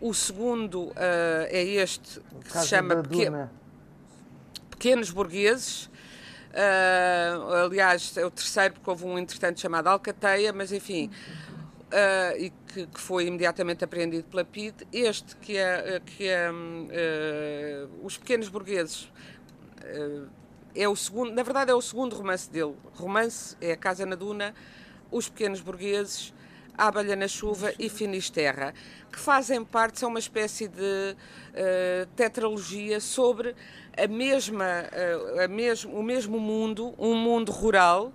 o 0.00 0.12
segundo 0.12 0.88
uh, 0.88 0.94
é 1.48 1.62
este, 1.62 2.20
que 2.20 2.50
Casa 2.50 2.64
se 2.64 2.68
chama 2.68 3.02
Pequenos 4.68 5.10
Burgueses, 5.10 5.88
Uh, 6.52 7.64
aliás, 7.64 8.14
é 8.16 8.26
o 8.26 8.30
terceiro, 8.30 8.74
porque 8.74 8.90
houve 8.90 9.04
um 9.06 9.18
entretanto 9.18 9.58
chamado 9.58 9.86
Alcateia, 9.86 10.52
mas 10.52 10.70
enfim, 10.70 11.10
uh, 11.88 12.36
e 12.38 12.50
que, 12.68 12.86
que, 12.86 13.00
foi 13.00 13.26
imediatamente 13.26 13.82
apreendido 13.82 14.24
pela 14.24 14.44
PID. 14.44 14.86
Este, 14.92 15.34
que 15.36 15.56
é, 15.56 16.00
que 16.04 16.28
é 16.28 16.50
uh, 16.50 18.04
Os 18.04 18.18
Pequenos 18.18 18.48
Burgueses, 18.48 19.10
é 20.74 20.88
o 20.88 20.94
segundo, 20.94 21.32
na 21.32 21.42
verdade, 21.42 21.70
é 21.70 21.74
o 21.74 21.80
segundo 21.80 22.14
romance 22.14 22.50
dele. 22.50 22.74
Romance 22.94 23.56
é 23.60 23.72
A 23.72 23.76
Casa 23.76 24.04
na 24.04 24.14
Duna, 24.14 24.54
Os 25.10 25.28
Pequenos 25.28 25.60
Burgueses. 25.60 26.34
Abelha 26.76 27.14
na 27.14 27.28
Chuva 27.28 27.72
e 27.78 27.90
Finisterra, 27.90 28.72
que 29.10 29.18
fazem 29.18 29.62
parte, 29.62 30.00
são 30.00 30.08
uma 30.08 30.18
espécie 30.18 30.68
de 30.68 30.80
uh, 30.80 32.06
tetralogia 32.16 32.98
sobre 32.98 33.54
a 33.96 34.06
mesma, 34.06 34.64
a, 34.64 35.44
a 35.44 35.48
mesmo, 35.48 35.98
o 35.98 36.02
mesmo 36.02 36.40
mundo, 36.40 36.94
um 36.98 37.14
mundo 37.14 37.52
rural, 37.52 38.12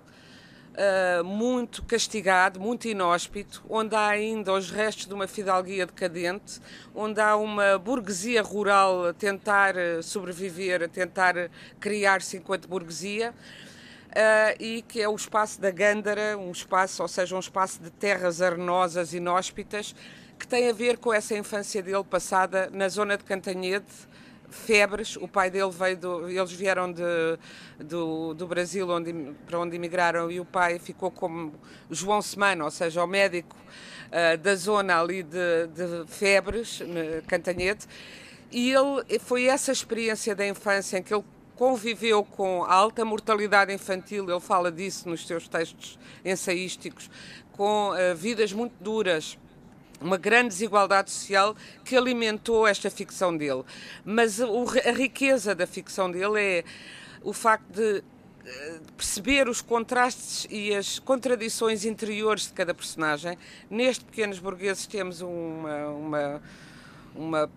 Uh, 0.78 1.24
muito 1.24 1.82
castigado, 1.82 2.60
muito 2.60 2.86
inóspito, 2.86 3.64
onde 3.68 3.96
há 3.96 4.10
ainda 4.10 4.52
os 4.52 4.70
restos 4.70 5.06
de 5.06 5.12
uma 5.12 5.26
fidalguia 5.26 5.84
decadente, 5.84 6.60
onde 6.94 7.20
há 7.20 7.34
uma 7.34 7.76
burguesia 7.80 8.40
rural 8.42 9.06
a 9.06 9.12
tentar 9.12 9.76
eh, 9.76 10.00
sobreviver, 10.02 10.84
a 10.84 10.86
tentar 10.86 11.50
criar-se 11.80 12.36
enquanto 12.36 12.68
burguesia. 12.68 13.34
Uh, 14.08 14.62
e 14.62 14.82
que 14.82 15.02
é 15.02 15.08
o 15.08 15.16
espaço 15.16 15.60
da 15.60 15.72
Gândara, 15.72 16.38
um 16.38 16.52
espaço, 16.52 17.02
ou 17.02 17.08
seja, 17.08 17.34
um 17.34 17.40
espaço 17.40 17.82
de 17.82 17.90
terras 17.90 18.40
arenosas, 18.40 19.12
inóspitas, 19.12 19.96
que 20.38 20.46
tem 20.46 20.70
a 20.70 20.72
ver 20.72 20.98
com 20.98 21.12
essa 21.12 21.36
infância 21.36 21.82
dele 21.82 22.04
passada 22.04 22.70
na 22.72 22.88
zona 22.88 23.18
de 23.18 23.24
Cantanhede, 23.24 23.84
febres. 24.50 25.16
O 25.16 25.28
pai 25.28 25.50
dele 25.50 25.70
veio 25.70 25.96
do, 25.96 26.28
eles 26.28 26.52
vieram 26.52 26.92
de, 26.92 27.02
do, 27.78 28.34
do 28.34 28.46
Brasil 28.46 28.88
onde, 28.88 29.12
para 29.46 29.58
onde 29.58 29.76
emigraram 29.76 30.30
e 30.30 30.40
o 30.40 30.44
pai 30.44 30.78
ficou 30.78 31.10
como 31.10 31.52
João 31.90 32.22
Semana, 32.22 32.64
ou 32.64 32.70
seja, 32.70 33.02
o 33.02 33.06
médico 33.06 33.56
uh, 33.56 34.38
da 34.38 34.54
zona 34.54 35.00
ali 35.00 35.22
de, 35.22 35.66
de 35.68 36.06
febres, 36.06 36.80
Cantanhete. 37.26 37.86
E 38.50 38.72
ele 38.72 39.18
foi 39.18 39.44
essa 39.44 39.70
experiência 39.70 40.34
da 40.34 40.46
infância 40.46 40.98
em 40.98 41.02
que 41.02 41.12
ele 41.12 41.24
conviveu 41.54 42.24
com 42.24 42.64
alta 42.64 43.04
mortalidade 43.04 43.72
infantil, 43.72 44.30
ele 44.30 44.40
fala 44.40 44.70
disso 44.70 45.08
nos 45.08 45.26
seus 45.26 45.48
textos 45.48 45.98
ensaísticos, 46.24 47.10
com 47.52 47.90
uh, 47.90 48.14
vidas 48.14 48.52
muito 48.52 48.74
duras 48.80 49.36
uma 50.00 50.16
grande 50.16 50.48
desigualdade 50.48 51.10
social 51.10 51.56
que 51.84 51.96
alimentou 51.96 52.66
esta 52.66 52.90
ficção 52.90 53.36
dele. 53.36 53.64
Mas 54.04 54.40
a 54.40 54.92
riqueza 54.92 55.54
da 55.54 55.66
ficção 55.66 56.10
dele 56.10 56.40
é 56.40 56.64
o 57.22 57.32
facto 57.32 57.70
de 57.72 58.02
eh, 58.46 58.80
perceber 58.96 59.48
os 59.48 59.60
contrastes 59.60 60.46
e 60.50 60.74
as 60.74 60.98
contradições 60.98 61.84
interiores 61.84 62.46
de 62.46 62.52
cada 62.52 62.72
personagem. 62.72 63.36
Neste 63.68 64.04
Pequenos 64.04 64.38
Burgueses 64.38 64.86
temos 64.86 65.20
uma, 65.20 65.88
uma, 65.88 66.42
uma 67.14 67.50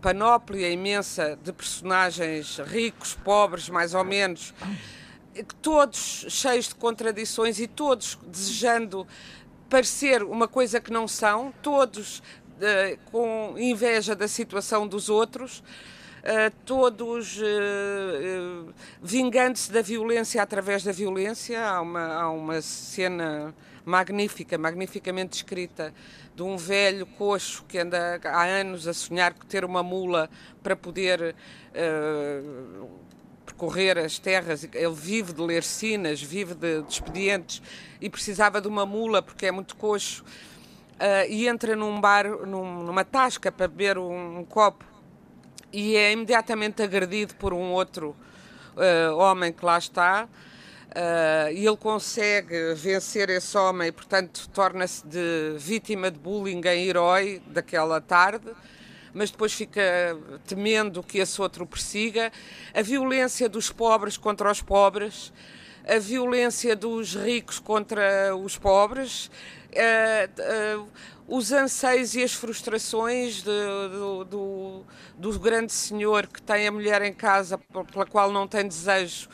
panóplia 0.00 0.70
imensa 0.70 1.38
de 1.42 1.52
personagens 1.52 2.58
ricos, 2.58 3.14
pobres, 3.14 3.68
mais 3.68 3.94
ou 3.94 4.04
menos, 4.04 4.54
todos 5.62 6.26
cheios 6.28 6.68
de 6.68 6.74
contradições 6.74 7.60
e 7.60 7.66
todos 7.66 8.18
desejando 8.26 9.06
parecer 9.70 10.22
uma 10.24 10.48
coisa 10.48 10.80
que 10.80 10.92
não 10.92 11.06
são, 11.06 11.54
todos 11.62 12.18
uh, 12.18 12.98
com 13.10 13.54
inveja 13.56 14.16
da 14.16 14.26
situação 14.26 14.86
dos 14.86 15.08
outros. 15.08 15.62
Uh, 16.20 16.52
todos 16.66 17.38
uh, 17.38 18.74
vingando-se 19.00 19.72
da 19.72 19.80
violência 19.80 20.42
através 20.42 20.82
da 20.82 20.92
violência. 20.92 21.64
Há 21.64 21.80
uma, 21.80 22.14
há 22.14 22.30
uma 22.30 22.60
cena 22.60 23.54
magnífica, 23.86 24.58
magnificamente 24.58 25.36
escrita, 25.36 25.94
de 26.36 26.42
um 26.42 26.58
velho 26.58 27.06
coxo 27.06 27.64
que 27.66 27.78
anda 27.78 28.20
há 28.22 28.44
anos 28.44 28.86
a 28.86 28.92
sonhar 28.92 29.32
com 29.32 29.46
ter 29.46 29.64
uma 29.64 29.82
mula 29.82 30.28
para 30.62 30.76
poder 30.76 31.34
percorrer 33.50 33.98
as 33.98 34.18
terras. 34.18 34.64
Ele 34.72 34.94
vive 34.94 35.32
de 35.32 35.42
ler 35.42 35.62
sinas, 35.62 36.22
vive 36.22 36.54
de, 36.54 36.82
de 36.82 36.92
expedientes 36.92 37.60
e 38.00 38.08
precisava 38.08 38.60
de 38.60 38.68
uma 38.68 38.86
mula 38.86 39.20
porque 39.20 39.46
é 39.46 39.52
muito 39.52 39.76
coxo. 39.76 40.22
Uh, 40.22 41.26
e 41.28 41.48
entra 41.48 41.74
num 41.74 42.00
bar, 42.00 42.26
num, 42.46 42.82
numa 42.84 43.04
tasca 43.04 43.50
para 43.50 43.66
beber 43.66 43.96
um, 43.96 44.40
um, 44.40 44.44
copo 44.44 44.84
e 45.72 45.96
é 45.96 46.12
imediatamente 46.12 46.82
agredido 46.82 47.34
por 47.36 47.54
um 47.54 47.72
outro 47.72 48.14
uh, 48.76 49.16
homem 49.16 49.52
que 49.52 49.64
lá 49.64 49.78
está. 49.78 50.28
Uh, 50.90 51.52
e 51.52 51.66
ele 51.66 51.76
consegue 51.76 52.74
vencer 52.74 53.30
esse 53.30 53.56
homem 53.56 53.88
e, 53.88 53.92
portanto, 53.92 54.48
torna-se 54.50 55.06
de 55.06 55.54
vítima 55.56 56.10
de 56.10 56.18
bullying 56.18 56.60
em 56.66 56.88
herói 56.88 57.40
daquela 57.46 58.00
tarde 58.00 58.50
mas 59.12 59.30
depois 59.30 59.52
fica 59.52 59.82
temendo 60.46 61.02
que 61.02 61.18
esse 61.18 61.40
outro 61.40 61.66
persiga. 61.66 62.32
A 62.74 62.82
violência 62.82 63.48
dos 63.48 63.70
pobres 63.70 64.16
contra 64.16 64.50
os 64.50 64.62
pobres, 64.62 65.32
a 65.86 65.98
violência 65.98 66.76
dos 66.76 67.14
ricos 67.14 67.58
contra 67.58 68.36
os 68.36 68.56
pobres, 68.56 69.30
uh, 69.70 70.80
uh, 70.80 70.88
os 71.26 71.52
anseios 71.52 72.14
e 72.14 72.22
as 72.22 72.32
frustrações 72.32 73.36
de, 73.36 73.88
do, 73.90 74.24
do, 74.24 74.84
do, 75.16 75.38
grande 75.38 75.72
senhor 75.72 76.26
que 76.26 76.42
tem 76.42 76.66
a 76.66 76.72
mulher 76.72 77.02
em 77.02 77.12
casa 77.12 77.56
pela 77.58 78.04
qual 78.04 78.32
não 78.32 78.48
tem 78.48 78.66
desejo 78.66 79.28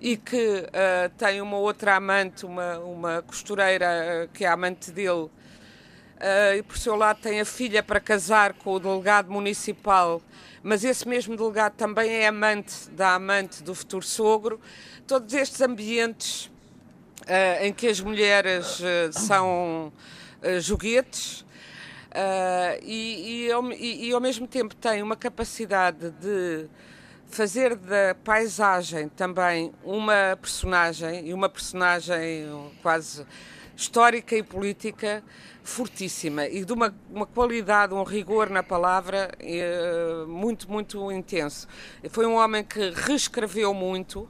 e 0.00 0.16
que 0.16 0.36
uh, 0.36 1.10
tem 1.16 1.40
uma 1.40 1.56
outra 1.56 1.96
amante, 1.96 2.44
uma, 2.46 2.78
uma 2.78 3.22
costureira 3.22 4.28
que 4.32 4.44
é 4.44 4.48
amante 4.48 4.90
dele 4.92 5.28
e 6.56 6.62
por 6.62 6.76
seu 6.76 6.96
lado 6.96 7.20
tem 7.20 7.40
a 7.40 7.44
filha 7.44 7.82
para 7.82 8.00
casar 8.00 8.52
com 8.54 8.72
o 8.72 8.80
delegado 8.80 9.30
municipal, 9.30 10.20
mas 10.62 10.84
esse 10.84 11.06
mesmo 11.06 11.36
delegado 11.36 11.74
também 11.74 12.10
é 12.10 12.26
amante 12.26 12.90
da 12.90 13.14
amante 13.14 13.62
do 13.62 13.74
futuro 13.74 14.04
sogro. 14.04 14.60
Todos 15.06 15.32
estes 15.32 15.60
ambientes 15.60 16.46
uh, 16.46 17.64
em 17.64 17.72
que 17.72 17.86
as 17.86 18.00
mulheres 18.00 18.80
uh, 18.80 19.12
são 19.12 19.92
joguetes 20.60 21.44
e, 22.82 23.48
e, 23.76 24.08
e 24.08 24.12
ao 24.12 24.20
mesmo 24.20 24.46
tempo 24.46 24.74
tem 24.74 25.02
uma 25.02 25.16
capacidade 25.16 26.10
de 26.12 26.68
fazer 27.28 27.76
da 27.76 28.14
paisagem 28.24 29.08
também 29.08 29.72
uma 29.84 30.36
personagem 30.40 31.28
e 31.28 31.34
uma 31.34 31.48
personagem 31.48 32.46
quase 32.82 33.26
histórica 33.78 34.34
e 34.34 34.42
política 34.42 35.22
fortíssima 35.62 36.48
e 36.48 36.64
de 36.64 36.72
uma, 36.72 36.92
uma 37.08 37.24
qualidade, 37.24 37.94
um 37.94 38.02
rigor 38.02 38.50
na 38.50 38.60
palavra 38.60 39.30
eh, 39.38 40.24
muito, 40.26 40.68
muito 40.68 41.12
intenso. 41.12 41.68
Foi 42.10 42.26
um 42.26 42.34
homem 42.34 42.64
que 42.64 42.90
reescreveu 42.90 43.72
muito. 43.72 44.28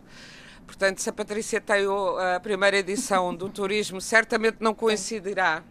Portanto, 0.66 1.00
se 1.00 1.08
a 1.08 1.12
Patrícia 1.14 1.62
tem 1.62 1.86
a 2.34 2.38
primeira 2.40 2.76
edição 2.76 3.34
do 3.34 3.48
Turismo, 3.48 4.02
certamente 4.02 4.58
não 4.60 4.74
coincidirá 4.74 5.64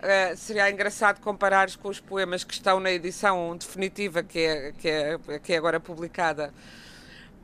Uh, 0.00 0.34
seria 0.34 0.70
engraçado 0.70 1.20
comparares 1.20 1.76
com 1.76 1.90
os 1.90 2.00
poemas 2.00 2.42
que 2.42 2.54
estão 2.54 2.80
na 2.80 2.90
edição 2.90 3.54
definitiva 3.54 4.22
que 4.22 4.38
é, 4.38 4.72
que 4.72 4.88
é, 4.88 5.18
que 5.42 5.52
é 5.52 5.58
agora 5.58 5.78
publicada, 5.78 6.54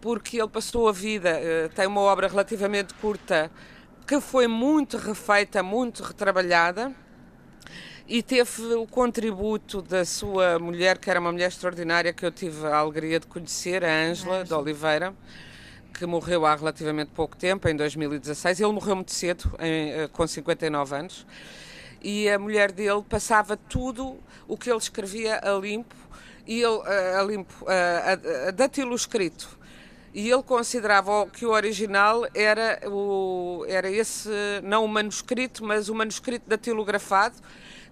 porque 0.00 0.40
ele 0.40 0.48
passou 0.48 0.88
a 0.88 0.92
vida, 0.92 1.38
uh, 1.38 1.68
tem 1.74 1.86
uma 1.86 2.00
obra 2.00 2.28
relativamente 2.28 2.94
curta, 2.94 3.50
que 4.06 4.20
foi 4.20 4.46
muito 4.46 4.96
refeita, 4.96 5.62
muito 5.64 6.02
retrabalhada, 6.04 6.94
e 8.06 8.22
teve 8.22 8.62
o 8.74 8.86
contributo 8.86 9.82
da 9.82 10.04
sua 10.04 10.60
mulher, 10.60 10.96
que 10.96 11.10
era 11.10 11.18
uma 11.18 11.32
mulher 11.32 11.48
extraordinária, 11.48 12.12
que 12.12 12.24
eu 12.24 12.30
tive 12.30 12.64
a 12.68 12.76
alegria 12.76 13.18
de 13.18 13.26
conhecer, 13.26 13.84
a 13.84 13.92
Ângela 13.92 14.44
de 14.44 14.54
Oliveira, 14.54 15.12
que 15.92 16.06
morreu 16.06 16.46
há 16.46 16.54
relativamente 16.54 17.10
pouco 17.10 17.36
tempo, 17.36 17.68
em 17.68 17.74
2016. 17.74 18.60
Ele 18.60 18.72
morreu 18.72 18.94
muito 18.94 19.10
cedo, 19.10 19.52
em, 19.58 19.90
eh, 19.90 20.08
com 20.12 20.24
59 20.24 20.94
anos. 20.94 21.26
E 22.00 22.28
a 22.28 22.38
mulher 22.38 22.70
dele 22.70 23.02
passava 23.08 23.56
tudo 23.56 24.20
o 24.46 24.56
que 24.56 24.70
ele 24.70 24.78
escrevia 24.78 25.40
a 25.42 25.58
limpo 25.58 25.96
e 26.46 26.62
ele 26.62 26.80
a 27.18 27.22
limpo 27.24 27.66
a, 27.66 27.72
a, 27.72 28.48
a 28.48 28.50
datilo 28.52 28.94
escrito 28.94 29.58
e 30.16 30.30
ele 30.30 30.42
considerava 30.42 31.26
que 31.26 31.44
o 31.44 31.50
original 31.50 32.26
era 32.34 32.80
o 32.88 33.66
era 33.68 33.90
esse 33.90 34.30
não 34.62 34.82
o 34.82 34.88
manuscrito 34.88 35.62
mas 35.62 35.90
o 35.90 35.94
manuscrito 35.94 36.48
datilografado 36.48 37.36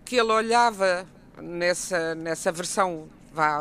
que 0.06 0.16
ele 0.16 0.32
olhava 0.32 1.06
nessa 1.36 2.14
nessa 2.14 2.50
versão 2.50 3.10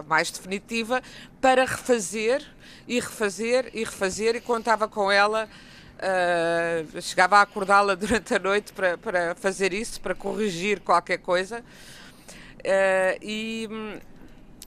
mais 0.08 0.32
definitiva 0.32 1.04
para 1.42 1.66
refazer 1.66 2.42
e 2.88 3.02
refazer 3.02 3.70
e 3.74 3.84
refazer 3.84 4.38
e 4.38 4.42
contava 4.42 4.88
com 4.88 5.12
ela 5.12 5.48
Uh, 5.96 7.02
chegava 7.02 7.38
a 7.38 7.42
acordá-la 7.44 7.96
durante 7.96 8.36
a 8.36 8.40
noite 8.40 8.74
para, 8.74 8.98
para 8.98 9.36
fazer 9.36 9.72
isso, 9.72 10.02
para 10.02 10.14
corrigir 10.14 10.82
qualquer 10.82 11.20
coisa. 11.20 11.60
Uh, 11.60 13.16
e, 13.22 13.70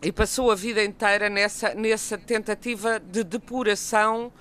e, 0.03 0.13
passou 0.13 0.51
a 0.51 0.55
vida 0.55 0.85
inteira 0.85 1.29
nessa, 1.29 1.75
nessa 1.75 2.19
tentativa 2.19 3.01
de 3.01 3.25
depuração, 3.25 4.33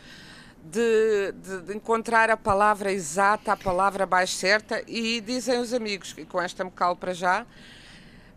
de, 0.63 1.31
de, 1.31 1.61
de, 1.61 1.75
encontrar 1.75 2.29
a 2.29 2.37
palavra 2.37 2.91
exata, 2.91 3.53
a 3.53 3.57
palavra 3.57 4.05
mais 4.05 4.31
certa. 4.31 4.83
E 4.87 5.21
dizem 5.21 5.59
os 5.59 5.73
amigos, 5.73 6.13
e 6.17 6.25
com 6.25 6.41
esta 6.41 6.63
me 6.63 6.71
calo 6.71 6.95
para 6.95 7.13
já, 7.13 7.45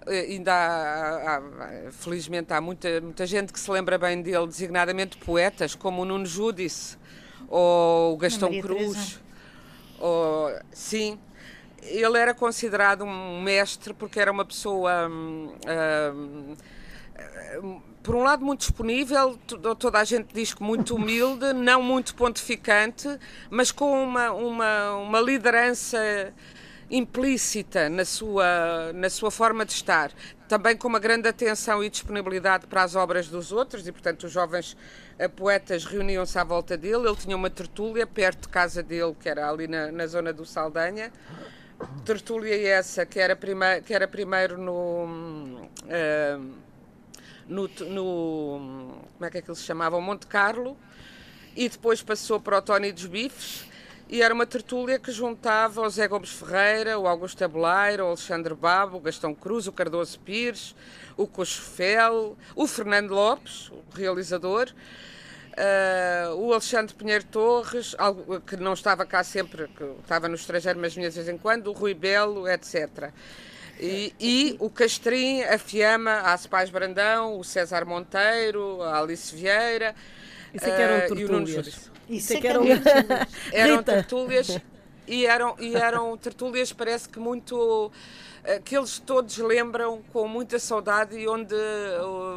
eh, 0.06 0.26
ainda 0.30 0.52
há, 0.52 1.36
há, 1.36 1.42
felizmente 1.92 2.52
há 2.52 2.60
muita, 2.60 3.00
muita 3.00 3.26
gente 3.26 3.52
que 3.52 3.58
se 3.58 3.70
lembra 3.70 3.98
bem 3.98 4.22
dele, 4.22 4.46
designadamente 4.46 5.16
poetas, 5.16 5.74
como 5.74 6.02
o 6.02 6.04
Nuno 6.04 6.26
Júdice, 6.26 6.96
ou 7.48 8.14
o 8.14 8.16
Gastão 8.16 8.60
Cruz. 8.60 9.20
Ou, 9.98 10.50
sim, 10.70 11.18
ele 11.82 12.18
era 12.18 12.34
considerado 12.34 13.04
um 13.04 13.42
mestre 13.42 13.92
porque 13.92 14.20
era 14.20 14.30
uma 14.30 14.44
pessoa. 14.44 15.08
Hum, 15.08 15.52
hum, 16.14 16.56
por 18.02 18.14
um 18.14 18.22
lado, 18.22 18.44
muito 18.44 18.60
disponível, 18.60 19.38
toda 19.78 19.98
a 19.98 20.04
gente 20.04 20.32
diz 20.32 20.54
que 20.54 20.62
muito 20.62 20.94
humilde, 20.94 21.52
não 21.52 21.82
muito 21.82 22.14
pontificante, 22.14 23.06
mas 23.50 23.70
com 23.70 24.02
uma, 24.02 24.30
uma, 24.30 24.94
uma 24.94 25.20
liderança 25.20 26.32
implícita 26.90 27.90
na 27.90 28.04
sua, 28.04 28.92
na 28.94 29.10
sua 29.10 29.30
forma 29.30 29.64
de 29.64 29.72
estar. 29.72 30.10
Também 30.48 30.74
com 30.74 30.88
uma 30.88 30.98
grande 30.98 31.28
atenção 31.28 31.84
e 31.84 31.90
disponibilidade 31.90 32.66
para 32.66 32.82
as 32.82 32.96
obras 32.96 33.28
dos 33.28 33.52
outros, 33.52 33.86
e 33.86 33.92
portanto 33.92 34.24
os 34.24 34.32
jovens 34.32 34.72
uh, 34.72 35.28
poetas 35.28 35.84
reuniam-se 35.84 36.38
à 36.38 36.44
volta 36.44 36.76
dele. 36.78 37.06
Ele 37.06 37.16
tinha 37.16 37.36
uma 37.36 37.50
tertúlia 37.50 38.06
perto 38.06 38.42
de 38.42 38.48
casa 38.48 38.82
dele, 38.82 39.14
que 39.20 39.28
era 39.28 39.50
ali 39.50 39.68
na, 39.68 39.92
na 39.92 40.06
zona 40.06 40.32
do 40.32 40.46
Saldanha. 40.46 41.12
Tertúlia 42.06 42.56
essa 42.68 43.04
que 43.04 43.20
era, 43.20 43.36
prime 43.36 43.82
que 43.82 43.92
era 43.92 44.08
primeiro 44.08 44.56
no, 44.56 45.04
uh, 45.84 46.67
no, 47.48 47.68
no. 47.68 48.98
Como 49.14 49.24
é 49.24 49.30
que 49.30 49.38
é 49.38 49.42
que 49.42 49.50
ele 49.50 49.56
se 49.56 49.64
chamava? 49.64 50.00
Monte 50.00 50.26
Carlo, 50.26 50.76
e 51.56 51.68
depois 51.68 52.02
passou 52.02 52.38
para 52.38 52.58
o 52.58 52.62
Tony 52.62 52.92
dos 52.92 53.06
Bifes 53.06 53.68
e 54.10 54.22
era 54.22 54.32
uma 54.32 54.46
tertúlia 54.46 54.98
que 54.98 55.12
juntava 55.12 55.82
o 55.82 55.90
Zé 55.90 56.08
Gomes 56.08 56.30
Ferreira, 56.30 56.98
o 56.98 57.06
Augusto 57.06 57.44
Abeleiro, 57.44 58.04
o 58.04 58.08
Alexandre 58.08 58.54
Babo, 58.54 58.96
o 58.96 59.00
Gastão 59.00 59.34
Cruz, 59.34 59.66
o 59.66 59.72
Cardoso 59.72 60.18
Pires, 60.20 60.74
o 61.14 61.26
Cochefel, 61.26 62.34
o 62.56 62.66
Fernando 62.66 63.10
Lopes, 63.10 63.68
o 63.68 63.84
realizador, 63.94 64.72
uh, 65.52 66.34
o 66.36 66.52
Alexandre 66.52 66.94
Pinheiro 66.94 67.24
Torres, 67.24 67.94
que 68.46 68.56
não 68.56 68.72
estava 68.72 69.04
cá 69.04 69.22
sempre, 69.22 69.68
que 69.68 69.84
estava 70.00 70.26
no 70.26 70.36
estrangeiro, 70.36 70.80
mas 70.80 70.94
de 70.94 71.00
vez 71.00 71.28
em 71.28 71.36
quando, 71.36 71.66
o 71.66 71.72
Rui 71.72 71.92
Belo, 71.92 72.48
etc. 72.48 73.12
E, 73.80 74.12
e, 74.18 74.56
o 74.58 74.68
Castrim, 74.68 75.42
a 75.42 75.56
Fiamma, 75.56 76.10
a 76.10 76.32
Aspais 76.32 76.68
Brandão, 76.68 77.38
o 77.38 77.44
César 77.44 77.84
Monteiro, 77.84 78.82
a 78.82 79.00
Alice 79.00 79.34
Vieira 79.34 79.94
Isso 80.52 80.66
é 80.66 80.70
que 80.70 80.82
eram 80.82 81.14
uh, 81.14 81.18
e 81.18 81.24
o 81.24 81.32
Nuno 81.32 81.46
Júdice. 81.46 81.90
Isso 82.08 82.32
é 82.32 82.40
que 82.40 82.46
eram, 82.48 82.64
eram 83.52 83.82
tertúlias. 83.82 84.58
e 85.06 85.26
eram, 85.26 85.54
e 85.60 85.76
eram 85.76 86.16
tertúlias, 86.16 86.72
parece 86.72 87.08
que 87.08 87.20
muito 87.20 87.92
eh, 88.44 88.60
que 88.64 88.76
eles 88.76 88.98
todos 88.98 89.38
lembram 89.38 90.02
com 90.12 90.26
muita 90.26 90.58
saudade 90.58 91.16
e 91.16 91.28
onde, 91.28 91.54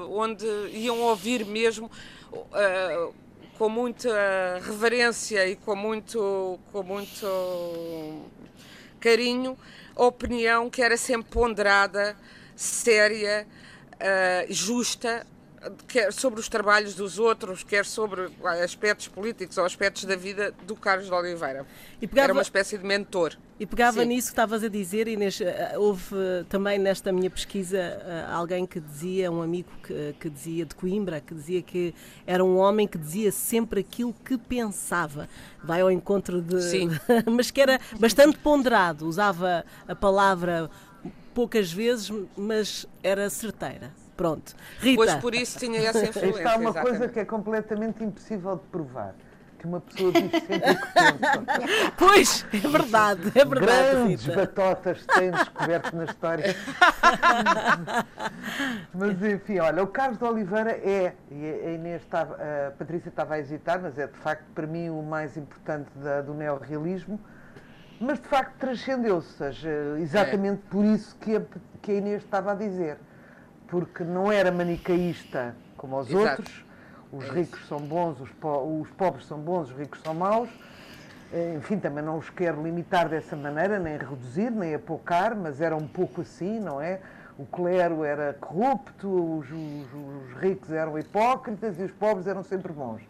onde 0.10 0.45
iam 0.73 0.99
ouvir 0.99 1.45
mesmo 1.45 1.89
uh, 2.32 3.13
com 3.58 3.69
muita 3.69 4.60
reverência 4.62 5.47
e 5.47 5.56
com 5.56 5.75
muito, 5.75 6.60
com 6.71 6.84
muito 6.84 8.25
carinho 8.99 9.58
opinião 9.95 10.69
que 10.69 10.82
era 10.82 10.97
sempre 10.97 11.32
ponderada, 11.32 12.15
séria, 12.56 13.47
uh, 13.95 14.54
justa 14.54 15.25
quer 15.88 16.12
sobre 16.12 16.39
os 16.39 16.50
trabalhos 16.50 16.95
dos 16.95 17.19
outros, 17.19 17.63
quer 17.63 17.86
sobre 17.86 18.30
aspectos 18.63 19.08
políticos 19.08 19.58
ou 19.58 19.65
aspectos 19.65 20.06
da 20.06 20.15
vida 20.15 20.54
do 20.65 20.76
Carlos 20.76 21.08
de 21.08 21.13
Oliveira. 21.13 21.65
Pegava, 22.00 22.21
Era 22.21 22.34
uma 22.34 22.41
espécie 22.41 22.78
de 22.78 22.86
mentor. 22.86 23.38
E 23.60 23.65
pegava 23.65 24.02
Sim. 24.02 24.08
nisso 24.08 24.30
que 24.30 24.32
estavas 24.32 24.63
a 24.63 24.67
dizer, 24.67 25.08
Inês, 25.08 25.39
eh, 25.39 25.74
houve 25.78 26.15
também 26.50 26.80
nesta 26.80 27.12
minha 27.12 27.30
pesquisa 27.30 28.02
alguém 28.32 28.65
que 28.65 28.80
dizia, 28.80 29.32
um 29.32 29.39
amigo 29.39 29.69
que, 29.84 30.15
que 30.19 30.30
dizia 30.32 30.65
de 30.65 30.74
Coimbra, 30.74 31.21
que 31.21 31.36
dizia 31.36 31.62
que 31.62 31.93
era 32.26 32.43
um 32.43 32.58
homem 32.58 32.88
que 32.88 32.97
dizia 32.97 33.32
sempre 33.32 33.82
aquilo 33.82 34.15
que 34.26 34.38
pensava. 34.38 35.30
Vai 35.63 35.82
ao 35.82 35.91
encontro 35.91 36.41
de. 36.41 36.60
Sim. 36.63 36.89
mas 37.32 37.52
que 37.52 37.62
era 37.62 37.80
bastante 38.00 38.39
ponderado, 38.39 39.08
usava 39.08 39.63
a 39.88 39.95
palavra 39.95 40.69
poucas 41.34 41.71
vezes, 41.71 42.12
mas 42.36 42.86
era 43.04 43.30
certeira. 43.30 43.91
Pronto. 44.21 44.53
Rita. 44.79 44.95
Pois 44.97 45.15
por 45.15 45.34
isso 45.34 45.57
tinha 45.57 45.79
essa 45.89 46.05
influência. 46.05 46.38
Está 46.38 46.55
uma 46.57 46.69
exatamente. 46.69 46.97
coisa 46.97 47.07
que 47.12 47.19
é 47.19 47.25
completamente 47.25 48.03
impossível 48.03 48.55
de 48.55 48.63
provar. 48.67 49.15
Que 49.57 49.65
uma 49.67 49.81
pessoa 49.81 50.12
diz 50.12 50.31
sempre 50.31 50.71
o 50.71 50.75
que 50.75 50.88
pensa. 50.93 51.91
Pois, 51.97 52.45
é 52.51 52.67
verdade, 52.67 53.31
é 53.36 53.45
verdade. 53.45 53.91
Grandes 53.91 54.25
Rita. 54.25 54.39
batotas 54.39 55.05
têm 55.05 55.31
descoberto 55.31 55.95
na 55.95 56.05
história. 56.05 56.55
mas 58.93 59.23
enfim, 59.23 59.60
olha, 59.60 59.84
o 59.84 59.88
Carlos 59.88 60.17
de 60.17 60.23
Oliveira 60.23 60.71
é, 60.71 61.13
e 61.31 61.45
a 61.45 61.71
Inês 61.71 62.01
estava, 62.01 62.38
a 62.67 62.71
Patrícia 62.71 63.10
estava 63.10 63.36
a 63.36 63.39
hesitar, 63.39 63.79
mas 63.81 63.97
é 63.99 64.07
de 64.07 64.17
facto 64.17 64.45
para 64.55 64.65
mim 64.65 64.89
o 64.89 65.03
mais 65.03 65.38
importante 65.38 65.89
da, 65.95 66.21
do 66.21 66.34
neorrealismo, 66.34 67.19
mas 67.99 68.19
de 68.19 68.27
facto 68.27 68.55
transcendeu-se, 68.57 69.31
seja, 69.34 69.69
exatamente 69.99 70.62
é. 70.67 70.69
por 70.71 70.84
isso 70.86 71.15
que 71.17 71.36
a, 71.36 71.41
que 71.84 71.91
a 71.91 71.95
Inês 71.95 72.23
estava 72.23 72.53
a 72.53 72.55
dizer 72.55 72.97
porque 73.71 74.03
não 74.03 74.29
era 74.29 74.51
manicaísta 74.51 75.55
como 75.77 75.97
os 75.97 76.10
Exato. 76.10 76.41
outros. 76.41 76.65
Os 77.10 77.25
é 77.25 77.31
ricos 77.31 77.65
são 77.67 77.79
bons, 77.79 78.19
os, 78.19 78.29
po 78.29 78.81
os, 78.81 78.89
pobres 78.91 79.25
são 79.25 79.39
bons, 79.39 79.71
os 79.71 79.77
ricos 79.77 80.01
são 80.01 80.13
maus. 80.13 80.49
Eh, 81.31 81.55
enfim, 81.57 81.79
também 81.79 82.03
não 82.03 82.17
os 82.17 82.29
quero 82.29 82.62
limitar 82.62 83.07
dessa 83.07 83.36
maneira, 83.36 83.79
nem 83.79 83.97
reduzir, 83.97 84.51
nem 84.51 84.75
apocar, 84.75 85.34
mas 85.36 85.62
era 85.62 85.75
um 85.75 85.88
pouco 85.88 86.19
assim, 86.19 86.60
não 86.60 86.81
é? 86.81 86.99
O 87.39 87.45
clero 87.45 88.03
era 88.03 88.34
corrupto, 88.34 89.07
os, 89.07 89.49
os, 89.49 90.34
os 90.34 90.41
ricos 90.41 90.69
eram 90.71 90.99
hipócritas 90.99 91.79
e 91.79 91.84
os 91.84 91.91
pobres 91.91 92.27
eram 92.27 92.43
sempre 92.43 92.73
bons. 92.73 93.01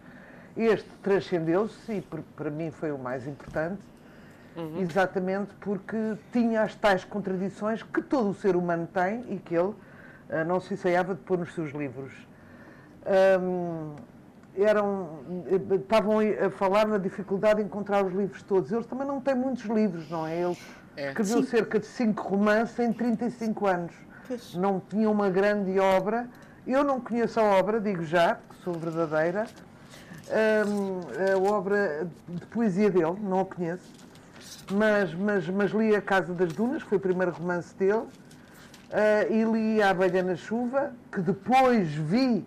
Este 0.55 0.89
transcendeu-se 1.01 1.91
e 1.91 2.01
para 2.35 2.51
mim 2.51 2.69
foi 2.69 2.91
o 2.91 2.99
mais 2.99 3.25
importante, 3.25 3.81
uhum. 4.55 4.79
exatamente 4.79 5.53
porque 5.59 6.15
tinha 6.31 6.61
as 6.61 6.75
tais 6.75 7.03
contradições 7.03 7.81
que 7.81 8.01
todo 8.01 8.29
o 8.29 8.33
ser 8.33 8.55
humano 8.55 8.87
tem 8.93 9.25
e 9.29 9.37
que 9.37 9.55
ele 9.55 9.73
não 10.45 10.59
se 10.59 10.73
ensaiava 10.73 11.13
de 11.13 11.21
pôr 11.21 11.37
nos 11.37 11.53
seus 11.53 11.71
livros. 11.71 12.13
Um, 13.41 13.95
eram, 14.55 15.19
estavam 15.71 16.19
a 16.19 16.49
falar 16.49 16.87
na 16.87 16.97
dificuldade 16.97 17.61
de 17.61 17.67
encontrar 17.67 18.05
os 18.05 18.13
livros 18.13 18.41
todos. 18.43 18.71
Eles 18.71 18.85
também 18.85 19.07
não 19.07 19.21
têm 19.21 19.35
muitos 19.35 19.65
livros, 19.65 20.09
não 20.09 20.25
é? 20.25 20.41
Ele 20.41 20.57
é. 20.97 21.09
escreveu 21.09 21.43
Sim. 21.43 21.49
cerca 21.49 21.79
de 21.79 21.85
cinco 21.85 22.27
romances 22.27 22.77
em 22.79 22.91
35 22.91 23.67
anos. 23.67 23.93
Pois. 24.27 24.55
Não 24.55 24.81
tinha 24.89 25.09
uma 25.09 25.29
grande 25.29 25.79
obra. 25.79 26.27
Eu 26.67 26.83
não 26.83 26.99
conheço 26.99 27.39
a 27.39 27.43
obra, 27.43 27.79
digo 27.79 28.03
já, 28.03 28.35
que 28.35 28.55
sou 28.63 28.73
verdadeira. 28.73 29.47
Um, 30.29 31.01
a 31.33 31.51
obra 31.51 32.07
de 32.27 32.45
poesia 32.47 32.89
dele, 32.89 33.17
não 33.21 33.41
a 33.41 33.45
conheço. 33.45 33.91
mas, 34.71 35.13
mas, 35.13 35.49
mas 35.49 35.71
li 35.71 35.95
A 35.95 36.01
Casa 36.01 36.33
das 36.33 36.53
Dunas, 36.53 36.83
que 36.83 36.89
foi 36.89 36.97
o 36.97 37.01
primeiro 37.01 37.31
romance 37.31 37.75
dele, 37.75 38.05
uh, 38.91 39.31
e 39.31 39.43
li 39.43 39.81
A 39.81 39.89
Abelha 39.89 40.21
na 40.21 40.35
Chuva, 40.35 40.93
que 41.11 41.21
depois 41.21 41.93
vi 41.93 42.45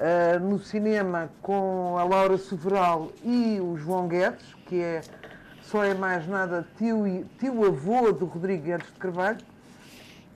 uh, 0.00 0.40
no 0.40 0.58
cinema 0.58 1.30
com 1.40 1.96
a 1.98 2.04
Laura 2.04 2.36
Soveral 2.36 3.10
e 3.24 3.58
o 3.60 3.76
João 3.76 4.06
Guedes, 4.06 4.54
que 4.66 4.80
é 4.80 5.00
só 5.62 5.84
é 5.84 5.94
mais 5.94 6.26
nada 6.28 6.66
tio, 6.76 7.26
tio 7.38 7.64
avô 7.64 8.12
do 8.12 8.26
Rodrigo 8.26 8.64
Guedes 8.64 8.86
de 8.92 8.98
Carvalho, 8.98 9.38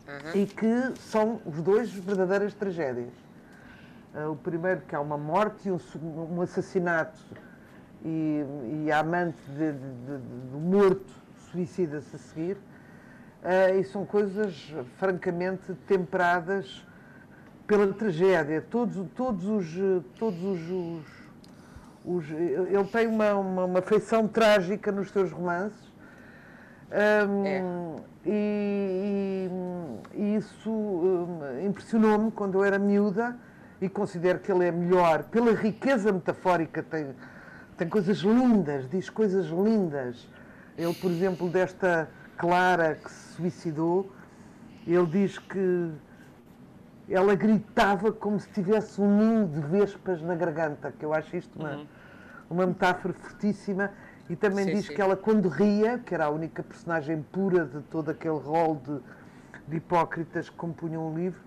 uhum. 0.09 0.40
e 0.40 0.46
que 0.46 0.92
são 1.01 1.40
os 1.44 1.62
dois 1.62 1.90
verdadeiras 1.92 2.55
tragédias. 2.55 3.12
Uh, 4.14 4.31
o 4.33 4.37
primeiro 4.37 4.81
que 4.83 4.94
há 4.94 5.01
uma 5.01 5.18
morte 5.18 5.68
e 5.68 5.70
um, 5.70 5.79
um 6.37 6.40
assassinato 6.40 7.20
e, 8.03 8.44
e 8.85 8.92
a 8.92 9.01
amante 9.01 9.38
de, 9.49 9.72
de, 9.72 9.72
de, 9.72 10.18
do 10.51 10.59
morto 10.59 11.12
suicida-se 11.51 12.16
a 12.16 12.18
seguir. 12.18 12.57
Uh, 13.42 13.79
e 13.79 13.85
são 13.85 14.05
coisas 14.05 14.75
francamente 14.96 15.72
temperadas 15.87 16.85
pela 17.66 17.92
tragédia. 17.92 18.64
Todos, 18.70 19.07
todos 19.14 19.46
os. 19.46 19.66
Todos 20.18 20.42
os, 20.42 20.61
os, 20.70 21.05
os 22.05 22.31
ele 22.31 22.85
tem 22.90 23.07
uma, 23.07 23.35
uma, 23.35 23.64
uma, 23.64 23.83
feição 23.83 24.27
trágica 24.27 24.90
nos 24.90 25.11
seus 25.11 25.31
romances. 25.31 25.94
Um, 26.88 27.44
é. 27.44 27.62
e, 28.25 29.51
e, 30.14 30.20
e, 30.20 30.37
isso 30.37 30.70
um, 30.70 31.66
impressionou-me 31.66 32.31
quando 32.31 32.59
eu 32.59 32.64
era 32.64 32.79
miúda 32.79 33.37
e 33.81 33.88
considero 33.88 34.38
que 34.38 34.53
ele 34.53 34.66
é 34.66 34.70
melhor 34.70 35.25
pela 35.25 35.53
riqueza 35.53 36.12
metafórica 36.12 36.85
tem 36.85 37.12
tem 37.77 37.88
coisas 37.88 38.18
lindas, 38.18 38.88
diz 38.88 39.11
coisas 39.11 39.46
lindas. 39.46 40.27
Ele, 40.79 40.94
por 40.94 41.11
exemplo, 41.11 41.49
desta 41.49 42.09
Clara 42.37 42.94
que 42.94 43.11
se 43.11 43.26
suicidou, 43.37 44.11
ele 44.87 45.07
diz 45.07 45.38
que 45.38 45.90
ela 47.09 47.35
gritava 47.35 48.12
como 48.12 48.38
se 48.38 48.49
tivesse 48.51 49.01
um 49.01 49.18
ninho 49.18 49.49
de 49.49 49.61
vespas 49.61 50.20
na 50.22 50.35
garganta, 50.35 50.92
que 50.92 51.05
eu 51.05 51.14
acho 51.14 51.37
isto 51.37 51.59
uma, 51.59 51.77
uhum. 51.77 51.87
uma 52.51 52.66
metáfora 52.66 53.14
fortíssima. 53.14 53.90
E 54.29 54.35
também 54.35 54.64
sim, 54.64 54.75
diz 54.75 54.87
sim. 54.87 54.94
que 54.94 55.01
ela, 55.01 55.16
quando 55.16 55.49
ria, 55.49 55.99
que 55.99 56.12
era 56.12 56.25
a 56.25 56.31
única 56.31 56.62
personagem 56.62 57.25
pura 57.31 57.64
de 57.64 57.81
todo 57.83 58.11
aquele 58.11 58.38
rol 58.38 58.81
de, 58.85 58.99
de 59.68 59.77
hipócritas 59.77 60.51
que 60.51 60.57
compunham 60.57 61.12
o 61.12 61.14
livro, 61.16 61.40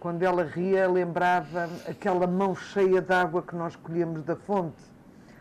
quando 0.00 0.22
ela 0.22 0.42
ria, 0.42 0.88
lembrava 0.88 1.68
aquela 1.86 2.26
mão 2.26 2.54
cheia 2.54 3.02
de 3.02 3.12
água 3.12 3.42
que 3.42 3.54
nós 3.54 3.76
colhemos 3.76 4.22
da 4.22 4.36
fonte 4.36 4.82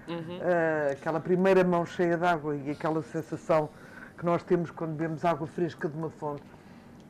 uhum. 0.07 0.37
uh, 0.37 0.91
aquela 0.91 1.19
primeira 1.19 1.63
mão 1.63 1.85
cheia 1.85 2.17
de 2.17 2.25
água 2.25 2.55
e 2.55 2.71
aquela 2.71 3.01
sensação 3.01 3.69
que 4.17 4.25
nós 4.25 4.43
temos 4.43 4.71
quando 4.71 4.91
bebemos 4.91 5.23
água 5.23 5.47
fresca 5.47 5.87
de 5.87 5.95
uma 5.95 6.09
fonte. 6.09 6.43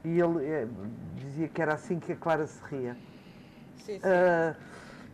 E 0.03 0.19
ele 0.19 0.45
é, 0.45 0.67
dizia 1.15 1.47
que 1.47 1.61
era 1.61 1.73
assim 1.73 1.99
que 1.99 2.11
a 2.11 2.15
Clara 2.15 2.45
se 2.45 2.61
ria. 2.65 2.95
Sim, 3.77 3.99
sim. 3.99 4.07
Uh, 4.07 4.55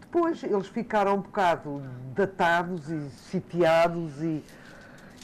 depois 0.02 0.44
eles 0.44 0.68
ficaram 0.68 1.16
um 1.16 1.22
bocado 1.22 1.82
datados 2.14 2.90
e 2.90 3.10
sitiados 3.10 4.22
e, 4.22 4.44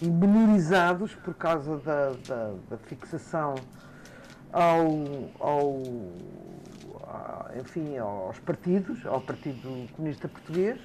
e 0.01 0.07
menorizados 0.07 1.13
por 1.15 1.35
causa 1.35 1.77
da, 1.77 2.11
da, 2.27 2.53
da 2.71 2.77
fixação 2.77 3.53
ao, 4.51 4.87
ao, 5.39 5.83
enfim, 7.59 7.97
aos 7.97 8.39
partidos, 8.39 9.05
ao 9.05 9.21
Partido 9.21 9.87
Comunista 9.93 10.27
Português, 10.27 10.79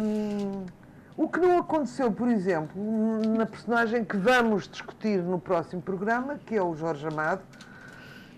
um, 0.00 0.64
o 1.22 1.28
que 1.28 1.38
não 1.38 1.58
aconteceu, 1.58 2.10
por 2.10 2.28
exemplo, 2.28 2.80
na 3.36 3.44
personagem 3.44 4.02
que 4.02 4.16
vamos 4.16 4.66
discutir 4.66 5.22
no 5.22 5.38
próximo 5.38 5.82
programa, 5.82 6.40
que 6.46 6.56
é 6.56 6.62
o 6.62 6.74
Jorge 6.74 7.06
Amado, 7.06 7.42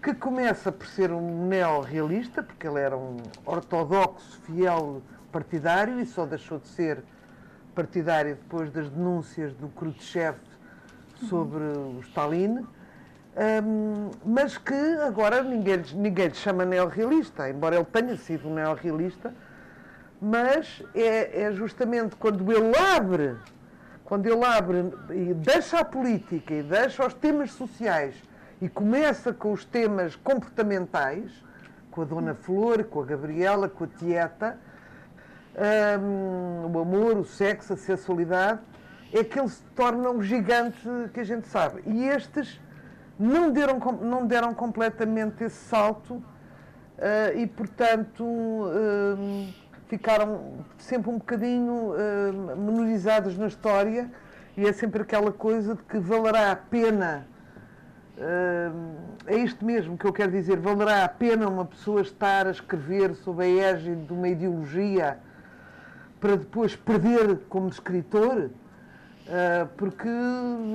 que 0.02 0.12
começa 0.12 0.72
por 0.72 0.84
ser 0.88 1.12
um 1.12 1.46
neorrealista, 1.46 2.42
porque 2.42 2.66
ele 2.66 2.80
era 2.80 2.96
um 2.96 3.18
ortodoxo, 3.46 4.40
fiel 4.40 5.00
partidário 5.30 6.00
e 6.00 6.04
só 6.04 6.26
deixou 6.26 6.58
de 6.58 6.66
ser 6.66 7.04
partidário 7.72 8.34
depois 8.34 8.68
das 8.72 8.90
denúncias 8.90 9.54
do 9.54 9.68
Khrushchev 9.68 10.36
sobre 11.28 11.62
o 11.62 12.00
Stalin, 12.00 12.66
um, 13.64 14.10
mas 14.26 14.58
que 14.58 14.74
agora 15.06 15.40
ninguém, 15.44 15.84
ninguém 15.94 16.26
lhe 16.26 16.34
chama 16.34 16.64
neorrealista, 16.64 17.48
embora 17.48 17.76
ele 17.76 17.84
tenha 17.84 18.16
sido 18.16 18.48
um 18.48 18.54
neorrealista, 18.54 19.32
mas 20.24 20.80
é, 20.94 21.42
é 21.42 21.52
justamente 21.52 22.14
quando 22.14 22.52
ele 22.52 22.76
abre, 22.76 23.34
quando 24.04 24.24
ele 24.26 24.44
abre 24.44 24.84
e 25.10 25.34
deixa 25.34 25.80
a 25.80 25.84
política 25.84 26.54
e 26.54 26.62
deixa 26.62 27.04
os 27.04 27.12
temas 27.12 27.50
sociais 27.50 28.14
e 28.60 28.68
começa 28.68 29.32
com 29.32 29.52
os 29.52 29.64
temas 29.64 30.14
comportamentais, 30.14 31.32
com 31.90 32.02
a 32.02 32.04
Dona 32.04 32.34
Flor, 32.36 32.84
com 32.84 33.00
a 33.00 33.04
Gabriela, 33.04 33.68
com 33.68 33.82
a 33.82 33.86
Tieta, 33.88 34.56
um, 36.00 36.70
o 36.72 36.78
amor, 36.80 37.16
o 37.18 37.24
sexo, 37.24 37.72
a 37.72 37.76
sexualidade, 37.76 38.60
é 39.12 39.24
que 39.24 39.40
ele 39.40 39.48
se 39.48 39.64
torna 39.74 40.08
um 40.08 40.22
gigante 40.22 40.88
que 41.12 41.18
a 41.18 41.24
gente 41.24 41.48
sabe. 41.48 41.82
E 41.84 42.04
estes 42.06 42.60
não 43.18 43.50
deram, 43.50 43.80
não 44.00 44.24
deram 44.24 44.54
completamente 44.54 45.42
esse 45.42 45.64
salto 45.68 46.14
uh, 46.14 46.24
e, 47.36 47.44
portanto, 47.48 48.24
um, 48.24 49.52
ficaram 49.92 50.64
sempre 50.78 51.10
um 51.10 51.18
bocadinho 51.18 51.92
uh, 51.92 53.36
na 53.36 53.46
história 53.46 54.10
e 54.56 54.66
é 54.66 54.72
sempre 54.72 55.02
aquela 55.02 55.30
coisa 55.30 55.74
de 55.74 55.82
que 55.82 55.98
valerá 55.98 56.50
a 56.50 56.56
pena. 56.56 57.26
Uh, 58.16 58.96
é 59.26 59.36
isto 59.36 59.62
mesmo 59.62 59.98
que 59.98 60.06
eu 60.06 60.12
quero 60.12 60.32
dizer: 60.32 60.58
valerá 60.58 61.04
a 61.04 61.08
pena 61.08 61.46
uma 61.46 61.66
pessoa 61.66 62.00
estar 62.00 62.46
a 62.46 62.50
escrever 62.50 63.14
sob 63.16 63.44
a 63.44 63.46
égide 63.46 64.06
de 64.06 64.12
uma 64.14 64.28
ideologia 64.28 65.18
para 66.18 66.36
depois 66.36 66.74
perder 66.74 67.40
como 67.50 67.68
escritor? 67.68 68.48
Uh, 69.24 69.66
porque 69.76 70.08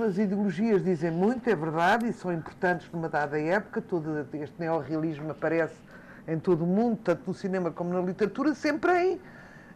as 0.08 0.20
ideologias 0.20 0.84
dizem 0.84 1.10
muito, 1.10 1.50
é 1.50 1.56
verdade, 1.56 2.08
e 2.08 2.14
são 2.14 2.32
importantes 2.32 2.88
numa 2.94 3.10
dada 3.10 3.42
época. 3.42 3.82
Todo 3.82 4.28
este 4.36 4.60
neorrealismo 4.60 5.32
aparece 5.32 5.87
em 6.28 6.38
todo 6.38 6.63
o 6.63 6.68
mundo, 6.68 7.00
tanto 7.04 7.24
no 7.28 7.34
cinema 7.34 7.72
como 7.72 7.94
na 7.94 8.02
literatura, 8.02 8.54
sempre 8.54 8.92
em, 8.92 9.22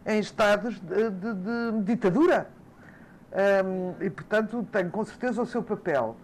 em 0.06 0.18
estados 0.18 0.78
de, 0.80 1.10
de, 1.10 1.34
de 1.34 1.82
ditadura. 1.84 2.48
Um, 3.64 3.94
e, 4.04 4.10
portanto, 4.10 4.66
tem 4.70 4.90
com 4.90 5.04
certeza 5.04 5.40
o 5.40 5.46
seu 5.46 5.62
papel. 5.62 6.16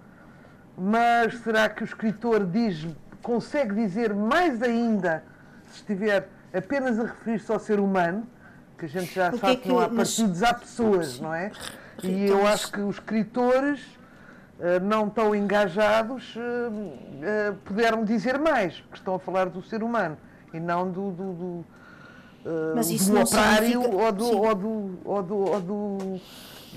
Mas 0.76 1.38
será 1.38 1.68
que 1.68 1.82
o 1.82 1.86
escritor 1.86 2.46
diz, 2.46 2.86
consegue 3.22 3.74
dizer 3.74 4.14
mais 4.14 4.62
ainda, 4.62 5.24
se 5.66 5.76
estiver 5.76 6.28
apenas 6.52 7.00
a 7.00 7.04
referir-se 7.04 7.50
ao 7.50 7.58
ser 7.58 7.80
humano, 7.80 8.26
que 8.76 8.84
a 8.84 8.88
gente 8.88 9.12
já 9.12 9.32
sabe 9.32 9.56
que, 9.56 9.62
que 9.62 9.68
não 9.68 9.80
há 9.80 9.88
partidos, 9.88 10.42
há 10.42 10.54
pessoas, 10.54 11.18
não 11.18 11.34
é? 11.34 11.50
E 12.02 12.28
eu 12.28 12.46
acho 12.46 12.70
que 12.70 12.80
os 12.80 12.96
escritores 12.96 13.97
não 14.82 15.08
tão 15.08 15.34
engajados 15.34 16.34
uh, 16.34 16.40
uh, 16.40 17.54
puderam 17.64 18.04
dizer 18.04 18.38
mais, 18.38 18.80
porque 18.80 18.96
estão 18.96 19.14
a 19.14 19.18
falar 19.18 19.48
do 19.48 19.62
ser 19.62 19.82
humano 19.82 20.16
e 20.52 20.58
não 20.58 20.90
do, 20.90 21.10
do, 21.12 21.32
do, 21.32 21.64
do 22.44 23.20
operário 23.20 23.82
significa... 23.82 23.96
ou, 23.96 24.12
do, 24.12 24.42
ou, 24.42 24.54
do, 24.54 24.98
ou, 25.04 25.22
do, 25.22 25.36
ou 25.36 25.60
do, 25.60 26.20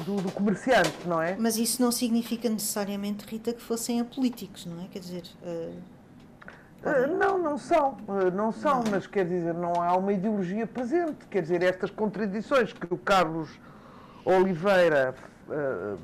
do, 0.05 0.21
do, 0.21 0.31
comerciante, 0.31 1.07
não 1.07 1.21
é? 1.21 1.35
Mas 1.39 1.57
isso 1.57 1.81
não 1.81 1.91
significa 1.91 2.49
necessariamente, 2.49 3.25
Rita, 3.25 3.51
que 3.53 3.61
fossem 3.61 3.99
apolíticos, 3.99 4.65
não 4.65 4.83
é? 4.83 4.87
Quer 4.87 4.99
dizer. 4.99 5.23
Uh, 5.43 5.81
não, 7.17 7.37
não 7.37 7.57
são, 7.57 7.97
uh, 8.07 8.31
não 8.33 8.51
são, 8.51 8.83
não. 8.83 8.91
mas 8.91 9.07
quer 9.07 9.25
dizer, 9.25 9.53
não 9.53 9.73
há 9.81 9.95
uma 9.95 10.13
ideologia 10.13 10.67
presente. 10.67 11.25
Quer 11.29 11.41
dizer, 11.41 11.63
estas 11.63 11.89
contradições 11.89 12.73
que 12.73 12.91
o 12.91 12.97
Carlos 12.97 13.49
Oliveira 14.25 15.15
uh, 15.47 15.97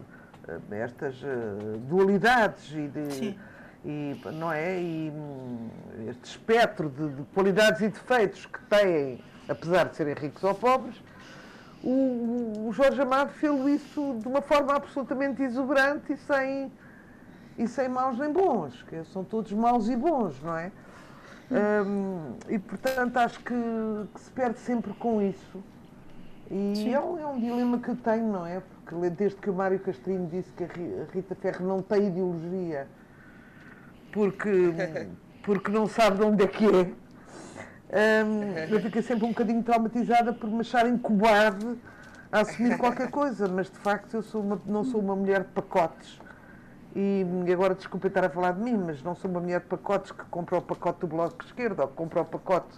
estas 0.71 1.21
uh, 1.21 1.77
dualidades 1.89 2.71
e, 2.71 2.87
de, 2.87 3.37
e, 3.85 4.21
não 4.33 4.51
é? 4.51 4.79
e 4.79 5.11
hum, 5.13 5.69
este 6.09 6.25
espectro 6.25 6.89
de, 6.89 7.09
de, 7.09 7.23
qualidades 7.33 7.81
e 7.81 7.89
defeitos 7.89 8.45
que 8.45 8.59
têm, 8.63 9.23
apesar 9.47 9.85
de 9.85 9.95
serem 9.95 10.13
ricos 10.13 10.43
ou 10.43 10.53
pobres, 10.53 10.95
o, 11.83 12.67
o 12.67 12.73
Jorge 12.73 13.01
Amado 13.01 13.31
fez 13.31 13.81
isso 13.81 14.17
de 14.19 14.27
uma 14.27 14.41
forma 14.41 14.75
absolutamente 14.75 15.41
exuberante 15.43 16.13
e 16.13 16.17
sem, 16.17 16.71
e 17.57 17.67
sem 17.67 17.87
maus 17.87 18.17
nem 18.17 18.31
bons, 18.31 18.83
que 18.83 19.03
são 19.05 19.23
todos 19.23 19.51
maus 19.53 19.87
e 19.89 19.95
bons, 19.95 20.41
não 20.41 20.57
é? 20.57 20.71
Um, 21.49 22.35
e 22.49 22.59
portanto 22.59 23.15
acho 23.17 23.39
que, 23.39 23.53
que, 24.13 24.19
se 24.19 24.29
perde 24.31 24.59
sempre 24.59 24.93
com 24.95 25.21
isso. 25.21 25.63
E 26.49 26.93
é 26.93 26.99
um, 26.99 27.17
é 27.17 27.25
um 27.25 27.39
dilema 27.39 27.77
que 27.79 27.89
eu 27.89 27.95
tenho, 27.95 28.31
não 28.31 28.45
é? 28.45 28.61
Que 28.87 29.09
desde 29.09 29.37
que 29.37 29.49
o 29.49 29.53
Mário 29.53 29.79
Castrinho 29.79 30.27
disse 30.27 30.51
que 30.53 30.63
a 30.63 31.13
Rita 31.13 31.35
Ferro 31.35 31.67
não 31.67 31.81
tem 31.81 32.07
ideologia 32.07 32.87
porque, 34.11 34.73
porque 35.43 35.71
não 35.71 35.87
sabe 35.87 36.17
de 36.17 36.23
onde 36.23 36.43
é 36.43 36.47
que 36.47 36.65
é, 37.89 38.23
um, 38.23 38.73
eu 38.73 38.81
fiquei 38.81 39.01
sempre 39.01 39.25
um 39.25 39.29
bocadinho 39.29 39.63
traumatizada 39.63 40.33
por 40.33 40.49
me 40.49 40.59
acharem 40.59 40.97
cobarde 40.97 41.77
a 42.31 42.41
assumir 42.41 42.77
qualquer 42.77 43.09
coisa, 43.09 43.47
mas 43.47 43.69
de 43.69 43.77
facto 43.77 44.13
eu 44.15 44.21
sou 44.21 44.41
uma, 44.41 44.61
não 44.65 44.83
sou 44.83 44.99
uma 44.99 45.15
mulher 45.15 45.43
de 45.43 45.49
pacotes. 45.49 46.19
E 46.95 47.25
agora 47.53 47.75
desculpe 47.75 48.07
estar 48.07 48.25
a 48.25 48.29
falar 48.29 48.53
de 48.53 48.61
mim, 48.61 48.75
mas 48.77 49.03
não 49.03 49.15
sou 49.15 49.29
uma 49.29 49.39
mulher 49.39 49.61
de 49.61 49.67
pacotes 49.67 50.11
que 50.11 50.25
compra 50.25 50.57
o 50.57 50.61
pacote 50.61 51.01
do 51.01 51.07
Bloco 51.07 51.37
de 51.37 51.45
Esquerda 51.45 51.83
ou 51.83 51.87
que 51.87 51.95
compra 51.95 52.21
o 52.21 52.25
pacote 52.25 52.75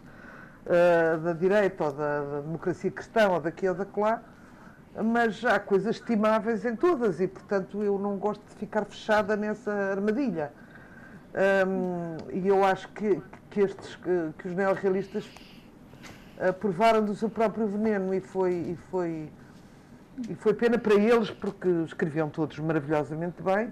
uh, 0.66 1.20
da 1.20 1.34
direita 1.34 1.86
ou 1.86 1.92
da, 1.92 2.22
da, 2.22 2.42
democracia 2.42 2.92
cristã 2.92 3.30
ou 3.30 3.40
daqui 3.40 3.68
ou 3.68 3.74
daquela, 3.74 4.22
mas 4.96 5.44
há 5.46 5.60
coisas 5.60 5.96
estimáveis 5.98 6.66
em 6.66 6.76
todas 6.76 7.20
e, 7.22 7.28
portanto, 7.28 7.84
eu 7.84 8.00
não 8.00 8.18
gosto 8.18 8.42
de 8.50 8.56
ficar 8.56 8.86
fechada 8.86 9.36
nessa 9.36 9.72
armadilha. 9.72 10.52
Um, 11.68 12.18
e 12.34 12.48
eu 12.48 12.64
acho 12.64 12.88
que, 12.90 13.22
que, 13.52 13.62
estes, 13.62 13.96
que, 13.96 14.34
que 14.40 14.48
os 14.48 14.56
neorrealistas 14.56 15.26
uh, 16.38 16.52
provaram 16.54 17.06
do 17.06 17.16
seu 17.16 17.30
próprio 17.30 17.68
veneno 17.68 18.14
e 18.14 18.20
foi, 18.20 18.54
e, 18.54 18.78
foi, 18.90 19.30
e 20.28 20.36
foi 20.36 20.54
pena 20.56 20.78
para 20.80 20.96
eles 20.96 21.30
porque 21.30 21.70
escreviam 21.86 22.30
todos 22.30 22.58
maravilhosamente 22.58 23.44
bem, 23.44 23.72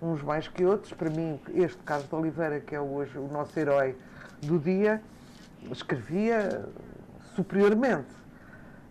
uns 0.00 0.22
mais 0.22 0.46
que 0.46 0.64
outros. 0.64 0.92
Para 0.92 1.10
mim, 1.10 1.40
este 1.52 1.82
Carlos 1.82 2.08
de 2.08 2.14
Oliveira, 2.14 2.60
que 2.60 2.76
é 2.76 2.80
hoje 2.80 3.18
o 3.18 3.26
nosso 3.26 3.58
herói 3.58 3.96
do 4.40 4.58
dia, 4.58 5.02
escrevia 5.72 6.64
superiormente. 7.34 8.23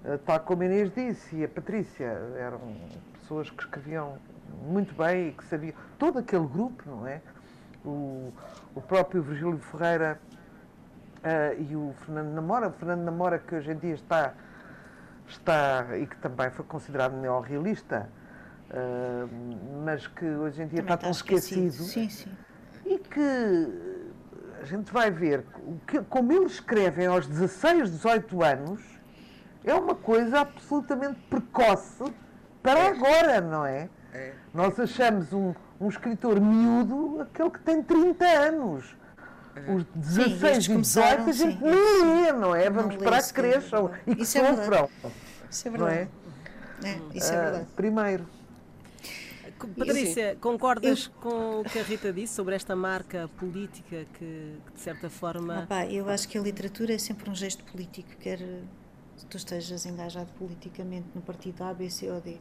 Uh, 0.05 0.17
tal 0.19 0.39
como 0.41 0.63
a 0.63 0.65
Inês 0.65 0.91
disse 0.93 1.37
e 1.37 1.43
a 1.43 1.47
Patrícia, 1.47 2.05
eram 2.37 2.59
pessoas 3.19 3.49
que 3.49 3.63
escreviam 3.63 4.17
muito 4.63 4.93
bem 4.95 5.29
e 5.29 5.31
que 5.31 5.43
sabiam. 5.45 5.73
Todo 5.97 6.19
aquele 6.19 6.45
grupo, 6.45 6.83
não 6.85 7.07
é? 7.07 7.21
o, 7.85 8.33
o 8.75 8.81
próprio 8.81 9.21
Virgílio 9.21 9.59
Ferreira 9.59 10.19
uh, 11.19 11.61
e 11.61 11.75
o 11.75 11.93
Fernando 12.05 12.33
Namora. 12.33 12.69
O 12.69 12.71
Fernando 12.71 13.03
Namora, 13.03 13.39
que 13.39 13.55
hoje 13.55 13.71
em 13.71 13.77
dia 13.77 13.95
está, 13.95 14.33
está 15.27 15.97
e 15.97 16.07
que 16.07 16.17
também 16.17 16.49
foi 16.51 16.65
considerado 16.65 17.13
neorrealista, 17.13 18.09
uh, 18.69 19.29
mas 19.83 20.07
que 20.07 20.25
hoje 20.25 20.63
em 20.63 20.67
dia 20.67 20.79
está, 20.79 20.93
está 20.93 20.97
tão 21.05 21.11
esquecido. 21.11 21.65
esquecido. 21.65 21.83
Sim, 21.83 22.09
sim. 22.09 22.31
E 22.85 22.97
que 22.99 23.67
a 24.61 24.65
gente 24.65 24.91
vai 24.91 25.11
ver 25.11 25.45
que, 25.87 26.01
como 26.03 26.31
eles 26.31 26.53
escrevem 26.53 27.07
aos 27.07 27.27
16, 27.27 27.91
18 27.91 28.43
anos, 28.43 28.92
é 29.63 29.73
uma 29.73 29.95
coisa 29.95 30.41
absolutamente 30.41 31.19
precoce 31.29 32.03
para 32.61 32.79
é. 32.79 32.87
agora, 32.87 33.41
não 33.41 33.65
é? 33.65 33.89
é? 34.13 34.33
Nós 34.53 34.79
achamos 34.79 35.31
um, 35.33 35.53
um 35.79 35.89
escritor 35.89 36.39
miúdo, 36.39 37.21
aquele 37.21 37.49
que 37.49 37.59
tem 37.59 37.81
30 37.81 38.25
anos. 38.25 38.95
Os 39.67 39.85
16 39.93 40.65
sim, 40.65 40.73
e 40.73 40.81
18 40.81 41.29
a 41.29 41.31
gente 41.31 41.57
sim, 41.57 41.59
nem 41.61 42.23
lê, 42.23 42.31
não 42.33 42.55
é? 42.55 42.69
Vamos 42.69 42.95
esperar 42.95 43.21
que 43.21 43.33
cresçam 43.33 43.91
e 44.07 44.15
que 44.15 44.23
Isso 44.23 44.37
é 44.39 44.55
sofram. 44.55 44.89
É 45.03 45.09
Isso 45.49 45.67
é 45.67 45.71
verdade. 45.71 46.09
Não 46.81 46.87
é? 46.87 46.91
é 46.91 46.99
isso 47.13 47.31
é 47.31 47.37
ah, 47.37 47.41
verdade. 47.41 47.63
Uh, 47.63 47.75
primeiro. 47.75 48.27
Patrícia, 49.77 50.35
concordas 50.41 51.05
eu... 51.05 51.21
com 51.21 51.61
o 51.61 51.63
que 51.63 51.79
a 51.79 51.83
Rita 51.83 52.11
disse 52.11 52.33
sobre 52.33 52.55
esta 52.55 52.75
marca 52.75 53.29
política 53.37 54.05
que, 54.13 54.57
que 54.65 54.73
de 54.73 54.81
certa 54.81 55.09
forma. 55.09 55.63
Opa, 55.63 55.85
eu 55.85 56.09
acho 56.09 56.27
que 56.27 56.37
a 56.37 56.41
literatura 56.41 56.93
é 56.93 56.97
sempre 56.97 57.29
um 57.29 57.35
gesto 57.35 57.63
político, 57.63 58.09
quer 58.19 58.39
tu 59.25 59.37
estejas 59.37 59.85
engajado 59.85 60.31
politicamente 60.33 61.07
no 61.13 61.21
partido 61.21 61.63
A, 61.63 61.73
B, 61.73 61.89
C 61.89 62.09
ou 62.09 62.21
D. 62.21 62.31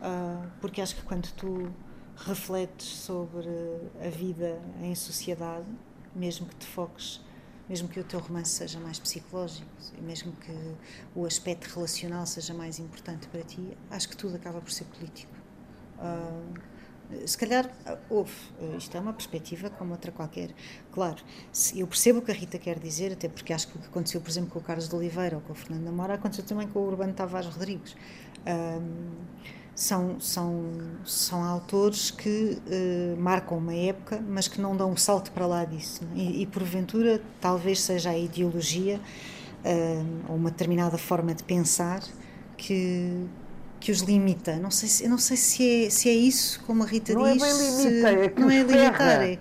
Uh, 0.00 0.48
porque 0.60 0.80
acho 0.80 0.94
que 0.94 1.02
quando 1.02 1.30
tu 1.32 1.72
refletes 2.16 2.86
sobre 2.86 3.48
a 4.04 4.08
vida 4.08 4.60
em 4.80 4.94
sociedade, 4.94 5.66
mesmo 6.14 6.46
que 6.46 6.56
te 6.56 6.66
foques, 6.66 7.20
mesmo 7.68 7.88
que 7.88 8.00
o 8.00 8.04
teu 8.04 8.18
romance 8.20 8.50
seja 8.50 8.80
mais 8.80 8.98
psicológico, 8.98 9.68
e 9.96 10.00
mesmo 10.00 10.32
que 10.32 10.74
o 11.14 11.26
aspecto 11.26 11.74
relacional 11.74 12.26
seja 12.26 12.54
mais 12.54 12.78
importante 12.78 13.28
para 13.28 13.42
ti, 13.42 13.76
acho 13.90 14.08
que 14.08 14.16
tudo 14.16 14.36
acaba 14.36 14.60
por 14.60 14.70
ser 14.70 14.84
político. 14.84 15.32
Uh, 15.98 16.77
se 17.24 17.38
calhar 17.38 17.70
houve, 18.10 18.32
isto 18.76 18.96
é 18.96 19.00
uma 19.00 19.12
perspectiva 19.12 19.70
como 19.70 19.92
outra 19.92 20.12
qualquer. 20.12 20.50
Claro, 20.92 21.16
eu 21.74 21.86
percebo 21.86 22.18
o 22.18 22.22
que 22.22 22.30
a 22.30 22.34
Rita 22.34 22.58
quer 22.58 22.78
dizer, 22.78 23.12
até 23.12 23.28
porque 23.28 23.52
acho 23.52 23.68
que 23.68 23.78
o 23.78 23.80
que 23.80 23.86
aconteceu, 23.86 24.20
por 24.20 24.30
exemplo, 24.30 24.50
com 24.50 24.58
o 24.58 24.62
Carlos 24.62 24.88
de 24.88 24.94
Oliveira 24.94 25.36
ou 25.36 25.42
com 25.42 25.52
o 25.52 25.56
Fernando 25.56 25.84
Namora 25.84 26.14
aconteceu 26.14 26.44
também 26.44 26.68
com 26.68 26.80
o 26.80 26.86
Urbano 26.86 27.12
Tavares 27.12 27.48
Rodrigues. 27.48 27.96
Um, 28.46 29.10
são, 29.78 30.18
são, 30.18 30.72
são 31.04 31.44
autores 31.44 32.10
que 32.10 32.58
uh, 32.66 33.16
marcam 33.16 33.58
uma 33.58 33.74
época, 33.74 34.20
mas 34.28 34.48
que 34.48 34.60
não 34.60 34.76
dão 34.76 34.90
um 34.90 34.96
salto 34.96 35.30
para 35.30 35.46
lá 35.46 35.64
disso. 35.64 36.02
É? 36.16 36.18
E, 36.18 36.42
e, 36.42 36.46
porventura, 36.46 37.22
talvez 37.40 37.80
seja 37.80 38.10
a 38.10 38.18
ideologia 38.18 39.00
uh, 39.64 40.30
ou 40.30 40.36
uma 40.36 40.50
determinada 40.50 40.98
forma 40.98 41.32
de 41.32 41.44
pensar 41.44 42.02
que, 42.56 43.24
que 43.80 43.92
os 43.92 44.00
limita. 44.00 44.56
Não 44.56 44.70
sei 44.70 44.88
se, 44.88 45.08
não 45.08 45.18
sei 45.18 45.36
se, 45.36 45.86
é, 45.86 45.90
se 45.90 46.08
é 46.08 46.12
isso, 46.12 46.62
como 46.66 46.82
a 46.82 46.86
Rita 46.86 47.14
não 47.14 47.32
diz. 47.32 47.42
É 47.42 47.46
bem 47.46 47.86
limita, 47.86 48.08
é 48.08 48.28
que 48.28 48.40
não 48.40 48.50
é 48.50 48.62
limitar. 48.62 49.22
É, 49.22 49.38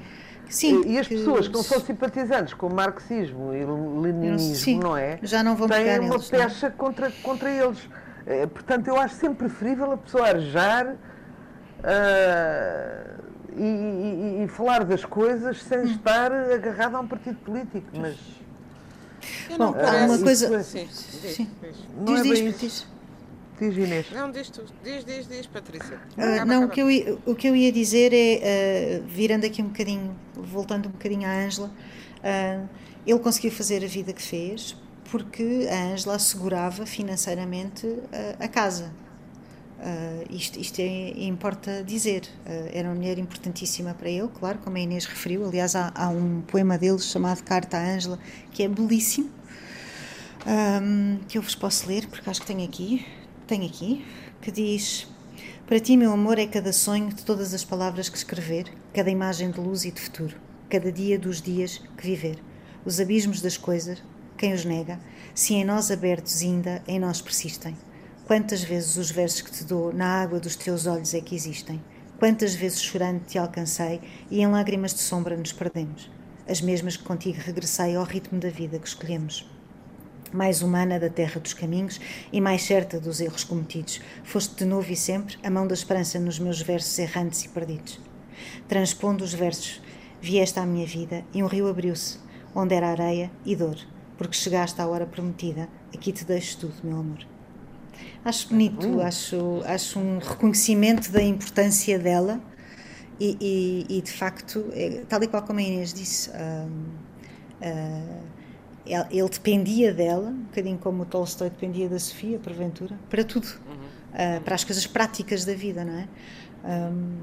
Sim, 0.50 0.84
e, 0.86 0.94
e 0.94 1.00
as 1.00 1.08
que, 1.08 1.16
pessoas 1.16 1.48
que 1.48 1.54
não 1.54 1.64
são 1.64 1.80
simpatizantes 1.80 2.54
com 2.54 2.68
o 2.68 2.74
marxismo 2.74 3.54
e 3.54 3.64
o 3.64 4.00
leninismo, 4.00 4.56
sim, 4.56 4.80
não 4.80 4.96
é? 4.96 5.20
Já 5.22 5.44
não 5.44 5.56
vão 5.56 5.68
têm 5.68 6.00
uma 6.00 6.10
neles, 6.10 6.30
pecha 6.30 6.72
contra, 6.72 7.12
contra 7.22 7.52
eles. 7.52 7.78
Eh, 8.26 8.48
portanto, 8.48 8.88
eu 8.88 8.98
acho 8.98 9.16
sempre 9.16 9.48
preferível 9.48 9.92
a 9.92 9.98
pessoa 9.98 10.28
arejar 10.28 10.88
uh, 10.88 10.98
e, 13.58 13.64
e, 13.64 14.44
e, 14.44 14.48
falar 14.48 14.84
das 14.86 15.04
coisas 15.04 15.62
sem 15.64 15.80
hum. 15.80 15.86
estar 15.86 16.32
agarrada 16.32 16.98
a 16.98 17.02
um 17.02 17.08
partido 17.08 17.38
político. 17.40 17.88
Mas. 17.94 18.16
Bom, 19.58 19.76
há 19.76 20.06
uma 20.06 20.20
coisa. 20.20 20.56
É, 20.56 20.64
sim, 20.64 20.86
diz, 20.86 21.36
sim. 21.36 21.50
Não 21.98 22.06
diz, 22.06 22.26
é 22.26 22.44
diz, 22.44 22.60
diz. 22.60 22.97
Diz 23.60 23.76
Inês. 23.76 24.08
Não, 24.12 24.32
diz 24.32 24.50
tu. 24.50 24.64
Diz, 24.84 25.04
diz, 25.04 25.28
diz, 25.28 25.48
Patrícia. 25.48 26.00
Uh, 26.18 26.46
não, 26.46 26.66
O, 26.66 26.70
que 26.70 26.82
eu, 26.82 27.22
o 27.26 27.36
que 27.36 27.48
eu 27.48 27.56
ia 27.56 27.72
dizer 27.72 28.14
é, 28.14 29.02
uh, 29.02 29.08
virando 29.08 29.46
aqui 29.46 29.62
um 29.62 29.68
bocadinho, 29.68 30.16
voltando 30.36 30.88
um 30.88 30.92
bocadinho 30.92 31.28
à 31.28 31.32
Ângela, 31.32 31.68
uh, 31.68 32.70
ele 33.06 33.20
conseguiu 33.20 33.52
fazer 33.52 33.84
a 33.84 33.88
vida 33.88 34.14
que 34.14 34.22
fez 34.22 34.76
porque 35.10 35.68
a 35.72 35.94
Ângela 35.94 36.16
assegurava 36.16 36.86
financeiramente 36.86 37.88
a, 38.40 38.46
a 38.46 38.48
casa. 38.48 38.94
Uh, 39.80 40.26
isto, 40.32 40.60
isto 40.60 40.80
é, 40.80 41.14
importa 41.26 41.84
dizer. 41.84 42.24
Uh, 42.46 42.70
era 42.74 42.88
uma 42.88 42.96
mulher 42.96 43.18
importantíssima 43.20 43.94
para 43.94 44.10
ele, 44.10 44.28
claro, 44.28 44.60
como 44.60 44.76
a 44.76 44.80
Inês 44.80 45.06
referiu. 45.06 45.46
Aliás, 45.46 45.76
há, 45.76 45.92
há 45.96 46.10
um 46.10 46.42
poema 46.42 46.78
dele 46.78 47.00
chamado 47.00 47.44
Carta 47.44 47.78
à 47.78 47.82
Ângela, 47.82 48.20
que 48.52 48.64
é 48.64 48.68
belíssimo, 48.68 49.30
um, 50.46 51.20
que 51.28 51.38
eu 51.38 51.42
vos 51.42 51.56
posso 51.56 51.88
ler, 51.88 52.08
porque 52.08 52.28
acho 52.30 52.42
que 52.42 52.48
tenho 52.48 52.64
aqui. 52.64 53.06
Tenho 53.48 53.66
aqui, 53.66 54.06
que 54.42 54.52
diz: 54.52 55.08
Para 55.66 55.80
ti, 55.80 55.96
meu 55.96 56.12
amor, 56.12 56.38
é 56.38 56.46
cada 56.46 56.74
sonho 56.74 57.08
de 57.08 57.24
todas 57.24 57.54
as 57.54 57.64
palavras 57.64 58.10
que 58.10 58.18
escrever, 58.18 58.66
cada 58.94 59.10
imagem 59.10 59.52
de 59.52 59.60
luz 59.62 59.86
e 59.86 59.92
de 59.92 60.02
futuro, 60.02 60.36
cada 60.70 60.92
dia 60.92 61.18
dos 61.18 61.42
dias 61.42 61.82
que 61.98 62.06
viver, 62.06 62.44
os 62.84 63.00
abismos 63.00 63.40
das 63.40 63.56
coisas, 63.56 64.04
quem 64.38 64.54
os 64.54 64.66
nega, 64.66 65.00
se 65.34 65.54
em 65.54 65.64
nós 65.64 65.90
abertos 65.90 66.42
ainda 66.42 66.84
em 66.86 67.00
nós 67.00 67.22
persistem? 67.22 67.74
Quantas 68.26 68.62
vezes 68.62 68.98
os 68.98 69.12
versos 69.12 69.40
que 69.40 69.52
te 69.52 69.64
dou 69.64 69.94
na 69.94 70.22
água 70.22 70.42
dos 70.42 70.58
teus 70.58 70.86
olhos 70.86 71.14
é 71.14 71.22
que 71.22 71.34
existem? 71.34 71.82
Quantas 72.20 72.54
vezes 72.54 72.82
chorando 72.82 73.24
te 73.24 73.38
alcancei 73.38 74.02
e 74.30 74.42
em 74.42 74.48
lágrimas 74.48 74.94
de 74.94 75.00
sombra 75.00 75.38
nos 75.38 75.54
perdemos? 75.54 76.12
As 76.46 76.60
mesmas 76.60 76.98
que 76.98 77.06
contigo 77.06 77.40
regressei 77.40 77.96
ao 77.96 78.04
ritmo 78.04 78.42
da 78.42 78.50
vida 78.50 78.78
que 78.78 78.88
escolhemos. 78.90 79.57
Mais 80.32 80.62
humana 80.62 81.00
da 81.00 81.10
terra 81.10 81.40
dos 81.40 81.54
caminhos 81.54 82.00
e 82.32 82.42
mais 82.42 82.64
certa 82.64 83.00
dos 83.00 83.22
erros 83.22 83.44
cometidos, 83.44 84.02
foste 84.24 84.56
de 84.56 84.66
novo 84.66 84.92
e 84.92 84.96
sempre 84.96 85.38
a 85.44 85.50
mão 85.50 85.68
da 85.68 85.74
esperança 85.74 86.20
nos 86.20 86.40
meus 86.40 86.62
versos 86.62 86.98
errantes 87.00 87.46
e 87.46 87.50
perdidos. 87.50 88.00
Transpondo 88.68 89.24
os 89.24 89.34
versos, 89.34 89.82
vieste 90.22 90.60
à 90.60 90.66
minha 90.66 90.86
vida 90.86 91.24
e 91.34 91.42
um 91.42 91.48
rio 91.48 91.68
abriu-se, 91.68 92.20
onde 92.54 92.76
era 92.76 92.90
areia 92.90 93.32
e 93.46 93.56
dor 93.56 93.78
porque 94.18 94.36
chegaste 94.36 94.82
à 94.82 94.88
hora 94.88 95.06
prometida. 95.06 95.70
Aqui 95.94 96.12
te 96.12 96.26
deixo 96.26 96.58
tudo, 96.58 96.74
meu 96.84 97.00
amor. 97.00 97.20
Acho 98.26 98.50
bonito, 98.50 98.88
hum. 98.88 99.02
acho, 99.02 99.62
acho 99.66 100.00
um 100.00 100.18
reconhecimento 100.18 101.12
da 101.12 101.22
importância 101.22 101.98
dela 101.98 102.42
e, 103.20 103.38
e, 103.90 103.98
e 103.98 104.02
de 104.02 104.12
facto, 104.12 104.66
é, 104.74 105.04
tal 105.08 105.24
e 105.24 105.28
qual 105.28 105.44
como 105.44 105.60
a 105.60 105.62
Inês 105.62 105.94
disse, 105.94 106.30
uh, 106.30 106.70
ele 109.12 109.30
dependia 109.30 109.94
dela, 109.94 110.30
um 110.30 110.44
bocadinho 110.44 110.78
como 110.78 111.04
o 111.04 111.06
Tolstói 111.06 111.50
dependia 111.50 111.90
da 111.90 112.00
Sofia, 112.00 112.40
porventura, 112.40 112.98
para 113.10 113.24
tudo, 113.24 113.46
uh, 113.46 114.42
para 114.42 114.56
as 114.56 114.64
coisas 114.64 114.88
práticas 114.88 115.46
da 115.46 115.54
vida, 115.54 115.84
não 115.84 115.94
é? 115.94 116.08
Um, 116.64 117.18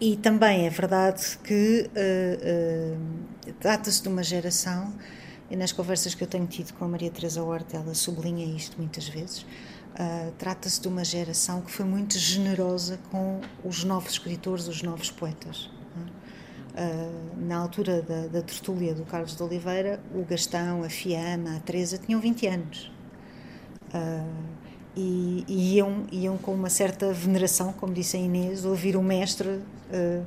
e 0.00 0.16
também 0.16 0.66
é 0.66 0.70
verdade 0.70 1.38
que 1.42 1.90
uh, 1.90 3.52
trata-se 3.58 4.02
de 4.02 4.08
uma 4.08 4.22
geração 4.22 4.94
e 5.50 5.56
nas 5.56 5.72
conversas 5.72 6.14
que 6.14 6.22
eu 6.22 6.28
tenho 6.28 6.46
tido 6.46 6.74
com 6.74 6.84
a 6.84 6.88
Maria 6.88 7.10
Teresa 7.10 7.42
Horta, 7.42 7.78
ela 7.78 7.94
sublinha 7.94 8.44
isto 8.44 8.76
muitas 8.78 9.08
vezes. 9.08 9.42
Uh, 9.42 10.30
Trata-se 10.38 10.80
de 10.80 10.86
uma 10.86 11.02
geração 11.02 11.62
que 11.62 11.72
foi 11.72 11.84
muito 11.84 12.18
generosa 12.18 12.98
com 13.10 13.40
os 13.64 13.82
novos 13.82 14.12
escritores, 14.12 14.68
os 14.68 14.82
novos 14.82 15.10
poetas. 15.10 15.70
Uh, 16.78 17.36
na 17.44 17.56
altura 17.56 18.02
da, 18.02 18.28
da 18.28 18.40
tertúlia 18.40 18.94
do 18.94 19.04
Carlos 19.04 19.34
de 19.34 19.42
Oliveira, 19.42 19.98
o 20.14 20.22
Gastão, 20.22 20.84
a 20.84 20.88
Fiamma, 20.88 21.56
a 21.56 21.60
Teresa 21.60 21.98
tinham 21.98 22.20
20 22.20 22.46
anos. 22.46 22.92
Uh, 23.92 24.58
e, 24.96 25.44
e 25.48 25.76
iam, 25.76 26.06
iam 26.12 26.38
com 26.38 26.54
uma 26.54 26.70
certa 26.70 27.12
veneração, 27.12 27.72
como 27.72 27.92
disse 27.92 28.16
a 28.16 28.20
Inês, 28.20 28.64
ouvir 28.64 28.96
o 28.96 29.02
mestre. 29.02 29.48
Uh, 29.48 30.24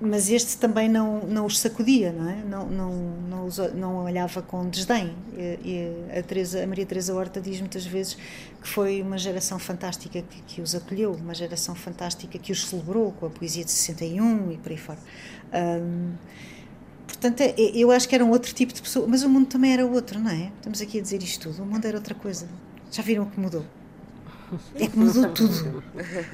mas 0.00 0.28
este 0.28 0.58
também 0.58 0.88
não, 0.88 1.26
não 1.26 1.46
os 1.46 1.58
sacudia, 1.58 2.12
não 2.12 2.28
é? 2.28 2.36
Não, 2.44 2.66
não, 2.66 2.92
não, 3.28 3.46
os, 3.46 3.58
não 3.74 4.04
olhava 4.04 4.42
com 4.42 4.68
desdém. 4.68 5.14
E, 5.36 5.90
a, 6.16 6.22
Teresa, 6.22 6.62
a 6.62 6.66
Maria 6.66 6.84
Teresa 6.84 7.14
Horta 7.14 7.40
diz 7.40 7.60
muitas 7.60 7.86
vezes 7.86 8.16
que 8.60 8.68
foi 8.68 9.00
uma 9.00 9.16
geração 9.16 9.58
fantástica 9.58 10.22
que, 10.22 10.42
que, 10.42 10.60
os 10.60 10.74
acolheu, 10.74 11.12
uma 11.12 11.34
geração 11.34 11.74
fantástica 11.74 12.38
que 12.38 12.50
os 12.50 12.66
celebrou 12.66 13.12
com 13.12 13.26
a 13.26 13.30
poesia 13.30 13.64
de 13.64 13.70
61 13.70 14.52
e 14.52 14.56
por 14.58 14.72
aí 14.72 14.78
fora. 14.78 14.98
Um, 15.52 16.12
portanto, 17.06 17.40
é, 17.40 17.54
é, 17.56 17.76
eu 17.76 17.90
acho 17.90 18.08
que 18.08 18.14
era 18.14 18.24
um 18.24 18.30
outro 18.30 18.52
tipo 18.54 18.72
de 18.72 18.82
pessoa, 18.82 19.06
mas 19.06 19.22
o 19.22 19.28
mundo 19.28 19.46
também 19.46 19.72
era 19.72 19.86
outro, 19.86 20.18
não 20.18 20.30
é? 20.30 20.50
Estamos 20.56 20.80
aqui 20.80 20.98
a 20.98 21.02
dizer 21.02 21.22
isto 21.22 21.48
tudo, 21.48 21.62
o 21.62 21.66
mundo 21.66 21.84
era 21.84 21.96
outra 21.96 22.14
coisa. 22.14 22.48
Já 22.90 23.02
viram 23.02 23.24
que 23.26 23.38
mudou? 23.38 23.64
É 24.74 24.86
que 24.86 24.98
mudou 24.98 25.28
tudo. 25.30 25.82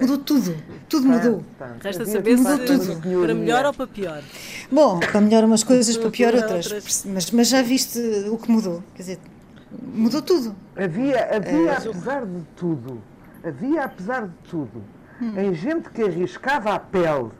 Mudou 0.00 0.18
tudo. 0.18 0.56
Tudo 0.88 1.06
mudou. 1.06 1.44
Resta 1.80 2.04
saber 2.04 2.36
mudou 2.36 2.56
se 2.58 2.64
tudo. 2.64 3.22
para 3.22 3.34
melhor 3.34 3.66
ou 3.66 3.74
para 3.74 3.86
pior. 3.86 4.22
Bom, 4.70 5.00
para 5.00 5.20
melhor 5.20 5.44
umas 5.44 5.62
coisas, 5.62 5.96
para 5.96 6.10
pior 6.10 6.34
outras. 6.34 7.04
Mas, 7.06 7.30
mas 7.30 7.48
já 7.48 7.62
viste 7.62 7.98
o 8.30 8.36
que 8.36 8.50
mudou? 8.50 8.82
Quer 8.94 9.02
dizer, 9.02 9.18
mudou 9.82 10.22
tudo. 10.22 10.54
Havia, 10.76 11.36
havia 11.36 11.70
é. 11.70 11.76
apesar 11.76 12.26
de 12.26 12.42
tudo, 12.56 13.02
havia, 13.44 13.84
apesar 13.84 14.26
de 14.26 14.34
tudo, 14.48 14.82
hum. 15.20 15.38
em 15.38 15.54
gente 15.54 15.90
que 15.90 16.02
arriscava 16.02 16.74
a 16.74 16.78
pele 16.78 17.30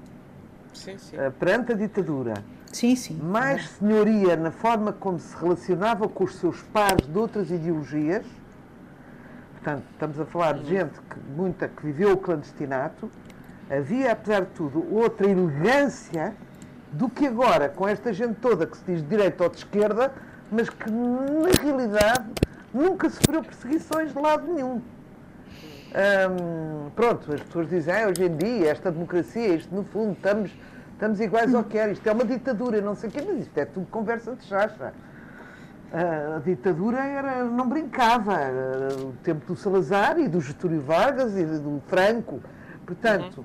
sim, 0.73 0.97
sim. 0.99 1.17
Uh, 1.17 1.31
perante 1.33 1.73
a 1.73 1.75
ditadura. 1.75 2.35
Sim, 2.73 2.95
sim. 2.95 3.19
Mais 3.21 3.69
senhoria 3.71 4.37
na 4.37 4.53
forma 4.53 4.93
como 4.93 5.19
se 5.19 5.35
relacionava 5.37 6.09
com 6.09 6.25
os 6.25 6.37
seus 6.37 6.63
pares 6.63 7.07
de 7.07 7.19
outras 7.19 7.51
ideologias 7.51 8.25
Portanto, 9.63 9.85
estamos 9.93 10.19
a 10.19 10.25
falar 10.25 10.55
de 10.55 10.71
gente 10.71 10.99
que, 11.03 11.21
muita 11.37 11.69
que 11.69 11.85
viveu 11.85 12.13
o 12.13 12.17
clandestinato. 12.17 13.11
Havia, 13.71 14.13
apesar 14.13 14.41
de 14.41 14.53
tudo, 14.53 14.87
outra 14.91 15.29
elegância 15.29 16.35
do 16.93 17.11
que 17.11 17.27
agora, 17.27 17.69
com 17.69 17.87
esta 17.87 18.11
gente 18.11 18.37
toda 18.41 18.67
que 18.67 18.75
se 18.75 18.85
diz 18.87 19.03
de 19.03 19.09
direita 19.09 19.45
ou 19.45 19.51
de 19.51 19.59
esquerda, 19.59 20.13
mas 20.51 20.71
que, 20.71 20.91
na 20.91 21.63
realidade, 21.63 22.25
nunca 22.73 23.11
sofreu 23.11 23.43
perseguições 23.43 24.15
de 24.15 24.19
lado 24.19 24.51
nenhum. 24.51 24.81
Hum, 25.93 26.91
pronto, 26.97 27.33
as 27.33 27.43
pessoas 27.43 27.69
dizem, 27.69 27.95
ah, 27.95 28.09
hoje 28.09 28.25
em 28.25 28.35
dia, 28.35 28.71
esta 28.71 28.91
democracia, 28.91 29.55
isto 29.57 29.75
no 29.75 29.85
fundo, 29.85 30.13
estamos, 30.13 30.51
estamos 30.93 31.21
iguais 31.21 31.55
ao 31.55 31.65
que 31.65 31.77
era, 31.77 31.93
isto 31.93 32.09
é 32.09 32.13
uma 32.13 32.25
ditadura, 32.25 32.81
não 32.81 32.95
sei 32.95 33.11
o 33.11 33.13
quê, 33.13 33.23
mas 33.27 33.41
isto 33.41 33.59
é 33.59 33.67
tudo 33.67 33.87
conversa 33.91 34.35
de 34.35 34.43
chacha 34.45 34.95
a 35.93 36.39
ditadura 36.39 36.99
era, 36.99 37.45
não 37.45 37.69
brincava. 37.69 38.35
Era 38.35 38.95
o 38.95 39.13
tempo 39.23 39.47
do 39.47 39.57
Salazar 39.57 40.19
e 40.19 40.29
do 40.29 40.41
Getúlio 40.41 40.81
Vargas 40.81 41.37
e 41.37 41.45
do 41.45 41.83
Franco. 41.87 42.41
Portanto, 42.87 43.45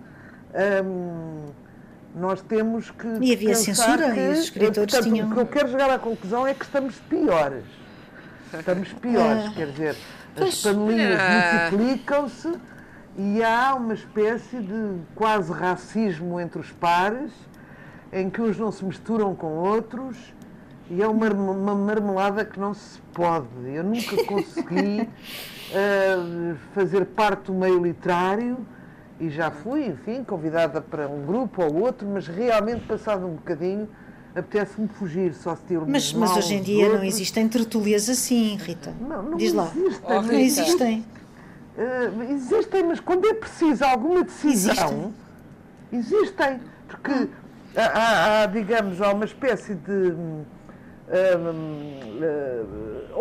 uhum. 0.54 0.86
hum, 0.86 1.46
nós 2.16 2.42
temos 2.42 2.92
que. 2.92 3.08
E 3.22 3.34
havia 3.34 3.56
censura 3.56 4.12
que, 4.12 4.20
e 4.20 4.30
os 4.30 4.40
escritores 4.40 4.94
portanto, 4.94 5.04
tinham. 5.04 5.30
O 5.30 5.34
que 5.34 5.40
eu 5.40 5.48
quero 5.48 5.70
chegar 5.70 5.90
à 5.90 6.00
conclusão 6.00 6.46
é 6.46 6.54
que 6.54 6.66
estamos 6.66 6.96
piores. 7.10 7.66
Estamos 8.54 8.94
piores, 8.94 9.46
ah. 9.48 9.54
quer 9.54 9.68
dizer, 9.68 9.96
as 10.38 10.62
panelinhas 10.62 11.20
multiplicam-se 11.72 12.54
e 13.18 13.44
há 13.44 13.76
uma 13.76 13.94
espécie 13.94 14.60
de 14.60 14.98
quase 15.14 15.52
racismo 15.52 16.40
entre 16.40 16.60
os 16.60 16.72
pares, 16.72 17.32
em 18.14 18.30
que 18.30 18.42
uns 18.42 18.58
não 18.58 18.72
se 18.72 18.86
misturam 18.86 19.36
com 19.36 19.48
outros 19.48 20.35
e 20.90 21.02
é 21.02 21.08
uma, 21.08 21.30
uma 21.30 21.76
marmelada 21.76 22.46
que 22.46 22.60
não 22.60 22.74
se 22.74 23.00
pode. 23.14 23.48
Eu 23.66 23.84
nunca 23.84 24.16
consegui 24.26 25.02
uh, 25.02 26.56
fazer 26.74 27.06
parte 27.06 27.46
do 27.46 27.54
meio 27.54 27.84
literário 27.84 28.58
e 29.20 29.30
já 29.30 29.50
fui, 29.50 29.88
enfim, 29.88 30.24
convidada 30.24 30.82
para 30.82 31.08
um 31.08 31.26
grupo 31.26 31.64
ou 31.64 31.84
outro, 31.84 32.08
mas 32.08 32.28
realmente, 32.28 32.86
passado 32.86 33.26
um 33.26 33.36
bocadinho, 33.36 33.88
apetece-me 34.36 34.88
fugir, 34.88 35.34
só 35.34 35.56
se 35.56 35.64
ter 35.64 35.80
Mas, 35.80 36.14
mas 36.14 36.36
hoje 36.36 36.56
em 36.56 36.62
dia 36.62 36.90
não 36.90 37.04
existem 37.04 37.48
tertúlias 37.48 38.10
assim, 38.10 38.58
Rita. 38.58 38.94
Não, 39.00 39.24
não 39.24 39.38
Diz 39.38 39.54
lá. 39.54 39.72
Existem, 39.74 40.18
oh, 40.18 40.22
não 40.22 40.34
existem. 40.34 41.06
Uh, 41.78 42.34
existem, 42.34 42.84
mas 42.84 43.00
quando 43.00 43.26
é 43.26 43.34
preciso 43.34 43.84
alguma 43.84 44.24
decisão, 44.24 45.14
existem. 45.92 46.20
existem 46.20 46.60
porque 46.88 47.12
hum. 47.12 47.28
há, 47.76 48.44
há, 48.44 48.46
digamos, 48.46 49.02
há 49.02 49.12
uma 49.12 49.26
espécie 49.26 49.76
de 49.76 50.14
uh, 51.08 52.76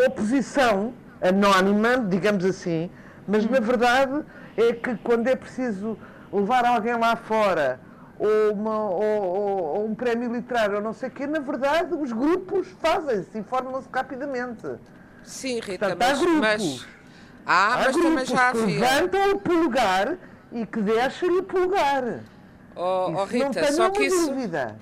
oposição 0.06 0.94
anónima, 1.20 1.98
digamos 1.98 2.44
assim, 2.44 2.90
mas 3.26 3.48
na 3.48 3.60
verdade 3.60 4.24
é 4.56 4.72
que 4.72 4.96
quando 4.98 5.26
é 5.28 5.36
preciso 5.36 5.98
levar 6.32 6.64
alguém 6.64 6.96
lá 6.96 7.16
fora 7.16 7.80
ou, 8.18 8.52
uma, 8.52 8.90
ou, 8.90 9.22
ou, 9.76 9.86
um 9.86 9.94
prémio 9.94 10.32
literário 10.32 10.76
ou 10.76 10.82
não 10.82 10.92
sei 10.92 11.08
o 11.08 11.12
quê, 11.12 11.26
na 11.26 11.40
verdade 11.40 11.94
os 11.94 12.12
grupos 12.12 12.68
fazem-se, 12.80 13.36
informam-se 13.38 13.88
rapidamente. 13.92 14.66
Sim, 15.22 15.60
Rita, 15.60 15.88
Portanto, 15.88 15.98
mas, 15.98 16.10
há 16.10 16.20
grupos. 16.20 16.40
Mas, 16.40 16.86
ah, 17.46 17.74
há 17.74 17.78
mas 17.78 17.96
grupos 17.96 18.28
já 18.28 18.52
que 18.52 18.58
levantam 18.58 19.30
o 19.32 19.38
polegar 19.38 20.18
e 20.52 20.66
que 20.66 20.80
deixam 20.80 21.38
o 21.38 21.42
polegar. 21.42 22.20
Oh, 22.76 23.12
oh 23.16 23.24
Rita, 23.24 23.72
só 23.72 23.90
que 23.90 24.04
isso... 24.04 24.28
Dúvida. 24.30 24.76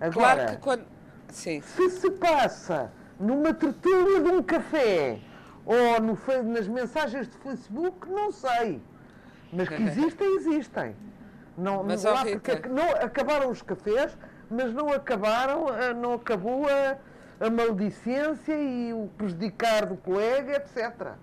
Agora, 0.00 0.12
claro 0.12 0.50
que 0.50 0.56
quando 0.58 0.84
Sim. 1.28 1.60
Se 1.60 1.90
se 1.90 2.10
passa 2.12 2.90
numa 3.18 3.52
tertúlia 3.52 4.20
de 4.20 4.28
um 4.30 4.42
café 4.42 5.18
ou 5.64 6.00
no, 6.00 6.18
nas 6.44 6.66
mensagens 6.66 7.28
de 7.28 7.36
Facebook, 7.38 8.08
não 8.08 8.32
sei. 8.32 8.80
Mas 9.52 9.68
que 9.68 9.82
existem, 9.82 10.36
existem. 10.36 10.96
Não, 11.56 11.82
mas, 11.84 12.04
lá, 12.04 12.24
porque 12.24 12.68
não 12.68 12.90
acabaram 12.92 13.50
os 13.50 13.62
cafés, 13.62 14.16
mas 14.50 14.72
não 14.72 14.92
acabaram, 14.92 15.68
eh, 15.68 15.92
não 15.94 16.14
acabou 16.14 16.66
a, 16.66 16.96
a 17.44 17.50
maldicência 17.50 18.54
e 18.54 18.92
o 18.92 19.08
prejudicar 19.16 19.86
do 19.86 19.96
colega, 19.96 20.56
etc. 20.56 21.14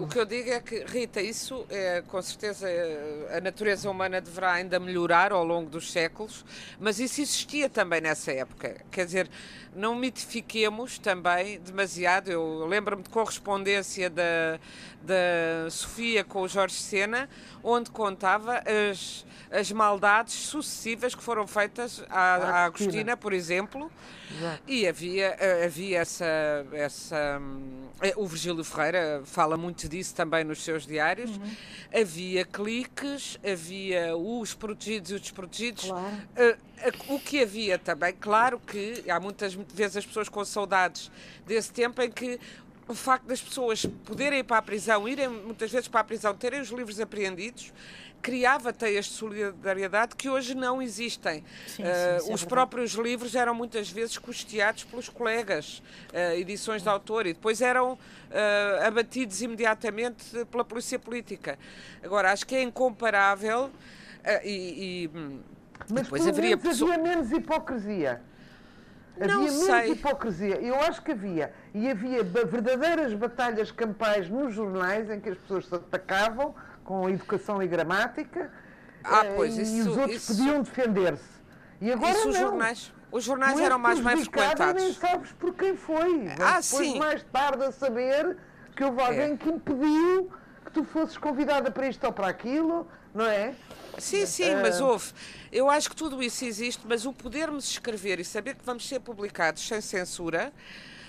O 0.00 0.06
que 0.06 0.16
eu 0.16 0.24
digo 0.24 0.48
é 0.50 0.60
que, 0.60 0.84
Rita, 0.84 1.20
isso 1.20 1.66
é 1.68 2.02
com 2.06 2.22
certeza 2.22 2.68
a 3.36 3.40
natureza 3.40 3.90
humana 3.90 4.20
deverá 4.20 4.52
ainda 4.52 4.78
melhorar 4.78 5.32
ao 5.32 5.44
longo 5.44 5.68
dos 5.68 5.90
séculos, 5.90 6.44
mas 6.78 7.00
isso 7.00 7.20
existia 7.20 7.68
também 7.68 8.00
nessa 8.00 8.30
época. 8.30 8.76
Quer 8.92 9.06
dizer, 9.06 9.30
não 9.74 9.94
mitifiquemos 9.96 10.98
também 10.98 11.58
demasiado. 11.60 12.30
Eu 12.30 12.66
lembro-me 12.66 13.02
de 13.02 13.10
correspondência 13.10 14.08
da, 14.08 14.58
da 15.02 15.70
Sofia 15.70 16.22
com 16.22 16.42
o 16.42 16.48
Jorge 16.48 16.76
Sena, 16.76 17.28
onde 17.62 17.90
contava 17.90 18.62
as, 18.90 19.26
as 19.50 19.72
maldades 19.72 20.34
sucessivas 20.34 21.14
que 21.14 21.22
foram 21.22 21.46
feitas 21.46 22.04
à, 22.08 22.36
à 22.36 22.64
Agostina, 22.66 23.16
por 23.16 23.32
exemplo. 23.32 23.90
Exato. 24.30 24.62
E 24.66 24.86
havia, 24.86 25.36
eh, 25.38 25.64
havia 25.64 26.00
essa, 26.00 26.66
essa. 26.72 27.40
Eh, 28.02 28.12
o 28.16 28.26
Virgílio 28.26 28.62
Ferreira 28.62 29.22
fala 29.24 29.56
muito 29.56 29.87
disso 29.88 30.14
também 30.14 30.44
nos 30.44 30.62
seus 30.62 30.86
diários. 30.86 31.30
Uhum. 31.30 31.50
Havia 32.00 32.44
cliques, 32.44 33.38
havia 33.44 34.16
os 34.16 34.54
protegidos 34.54 35.10
e 35.10 35.14
os 35.14 35.20
desprotegidos. 35.20 35.84
Claro. 35.84 36.16
Uh, 36.36 37.14
o 37.14 37.18
que 37.18 37.42
havia 37.42 37.78
também, 37.78 38.12
claro 38.12 38.60
que 38.60 39.04
há 39.10 39.18
muitas 39.18 39.54
vezes 39.54 39.96
as 39.96 40.06
pessoas 40.06 40.28
com 40.28 40.44
saudades 40.44 41.10
desse 41.46 41.72
tempo 41.72 42.00
em 42.02 42.10
que 42.10 42.38
o 42.88 42.94
facto 42.94 43.26
das 43.26 43.40
pessoas 43.40 43.84
poderem 44.04 44.40
ir 44.40 44.44
para 44.44 44.58
a 44.58 44.62
prisão, 44.62 45.06
irem 45.06 45.28
muitas 45.28 45.70
vezes 45.70 45.88
para 45.88 46.00
a 46.00 46.04
prisão, 46.04 46.34
terem 46.34 46.60
os 46.60 46.70
livros 46.70 46.98
apreendidos, 46.98 47.72
criava 48.22 48.72
teias 48.72 49.06
de 49.06 49.12
solidariedade 49.12 50.14
que 50.16 50.28
hoje 50.28 50.54
não 50.54 50.82
existem. 50.82 51.44
Sim, 51.66 51.82
uh, 51.82 52.20
sim, 52.20 52.32
os 52.32 52.42
é 52.42 52.46
próprios 52.46 52.92
livros 52.92 53.34
eram 53.34 53.54
muitas 53.54 53.90
vezes 53.90 54.18
custeados 54.18 54.84
pelos 54.84 55.08
colegas, 55.08 55.82
uh, 56.12 56.34
edições 56.34 56.82
de 56.82 56.88
autor, 56.88 57.26
e 57.26 57.32
depois 57.32 57.60
eram 57.60 57.92
uh, 57.92 58.86
abatidos 58.86 59.40
imediatamente 59.42 60.44
pela 60.46 60.64
polícia 60.64 60.98
política. 60.98 61.58
Agora, 62.02 62.32
acho 62.32 62.46
que 62.46 62.54
é 62.54 62.62
incomparável 62.62 63.70
e, 64.44 65.04
e 65.04 65.18
hum, 65.18 65.40
mas 65.90 66.02
depois 66.04 66.26
haveria 66.26 66.54
havia 66.54 66.98
menos 66.98 67.32
hipocrisia. 67.32 68.20
Havia 69.16 69.34
não 69.34 69.42
menos 69.42 69.64
sei. 69.64 69.92
hipocrisia. 69.92 70.56
Eu 70.56 70.74
acho 70.80 71.02
que 71.02 71.12
havia. 71.12 71.52
E 71.74 71.88
havia 71.88 72.22
verdadeiras 72.22 73.12
batalhas 73.14 73.70
campais 73.70 74.28
nos 74.28 74.54
jornais 74.54 75.10
em 75.10 75.20
que 75.20 75.30
as 75.30 75.38
pessoas 75.38 75.66
se 75.66 75.74
atacavam 75.74 76.54
com 76.88 77.06
educação 77.06 77.62
e 77.62 77.66
gramática 77.66 78.50
ah, 79.04 79.26
eh, 79.26 79.34
pois, 79.36 79.58
e 79.58 79.60
isso, 79.60 79.90
os 79.90 79.96
outros 79.98 80.16
isso, 80.16 80.34
podiam 80.34 80.62
defender-se. 80.62 81.38
E 81.82 81.92
agora 81.92 82.12
isso, 82.12 82.24
não. 82.24 82.30
Os 82.30 82.38
jornais, 82.38 82.92
os 83.12 83.24
jornais 83.24 83.60
eram 83.60 83.78
mais 83.78 84.00
bem 84.00 84.24
frequentados. 84.24 84.82
nem 84.82 84.94
sabes 84.94 85.30
por 85.32 85.54
quem 85.54 85.76
foi. 85.76 86.28
Ah, 86.40 86.60
depois 86.62 86.64
sim. 86.64 86.98
mais 86.98 87.22
tarde 87.24 87.62
a 87.62 87.70
saber 87.70 88.38
que 88.74 88.82
houve 88.82 89.02
alguém 89.02 89.32
é. 89.32 89.36
que 89.36 89.50
impediu 89.50 90.32
que 90.64 90.72
tu 90.72 90.82
fosses 90.82 91.18
convidada 91.18 91.70
para 91.70 91.88
isto 91.88 92.02
ou 92.04 92.12
para 92.12 92.28
aquilo, 92.28 92.88
não 93.14 93.26
é? 93.26 93.54
Sim, 93.98 94.24
sim, 94.24 94.54
mas 94.54 94.80
houve. 94.80 95.12
Eu 95.52 95.68
acho 95.68 95.90
que 95.90 95.96
tudo 95.96 96.22
isso 96.22 96.42
existe, 96.46 96.86
mas 96.88 97.04
o 97.04 97.12
podermos 97.12 97.68
escrever 97.68 98.18
e 98.18 98.24
saber 98.24 98.54
que 98.54 98.64
vamos 98.64 98.88
ser 98.88 99.00
publicados 99.00 99.66
sem 99.66 99.82
censura 99.82 100.54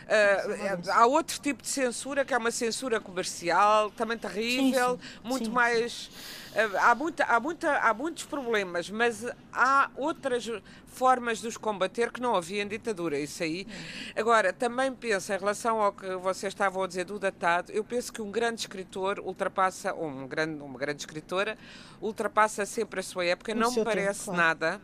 Uh, 0.10 0.90
há 0.92 1.06
outro 1.06 1.40
tipo 1.40 1.62
de 1.62 1.68
censura 1.68 2.26
que 2.26 2.34
é 2.34 2.38
uma 2.38 2.50
censura 2.50 3.00
comercial, 3.00 3.92
também 3.92 4.18
terrível, 4.18 4.94
sim, 4.94 5.02
sim. 5.02 5.20
muito 5.24 5.46
sim, 5.46 5.52
mais. 5.52 6.10
Uh, 6.50 6.78
há, 6.80 6.96
muita, 6.96 7.26
há, 7.26 7.40
muita, 7.40 7.78
há 7.78 7.94
muitos 7.94 8.26
problemas, 8.26 8.90
mas 8.90 9.24
há 9.54 9.92
outras 9.96 10.50
formas 10.88 11.38
de 11.42 11.48
os 11.48 11.58
combater 11.58 12.12
que 12.12 12.20
não 12.20 12.36
havia 12.36 12.64
em 12.64 12.68
ditadura. 12.68 13.20
Isso 13.20 13.44
aí. 13.44 13.68
Agora, 14.16 14.52
também 14.52 14.92
penso, 14.92 15.32
em 15.32 15.38
relação 15.38 15.80
ao 15.80 15.94
que 15.94 16.16
vocês 16.16 16.54
estavam 16.54 16.82
a 16.82 16.88
dizer 16.88 17.06
do 17.06 17.20
datado, 17.20 17.72
eu 17.72 17.84
penso 17.84 18.12
que 18.12 18.20
um 18.20 18.32
grande 18.32 18.62
escritor 18.62 19.20
ultrapassa, 19.20 19.94
um 19.94 20.28
grande, 20.28 20.60
uma 20.60 20.80
grande 20.80 21.04
escritora, 21.04 21.56
ultrapassa 22.02 22.66
sempre 22.66 23.00
a 23.00 23.04
sua 23.04 23.26
época. 23.26 23.54
não 23.54 23.72
me 23.72 23.84
parece 23.84 24.22
tempo, 24.22 24.32
claro. 24.32 24.42
nada 24.42 24.82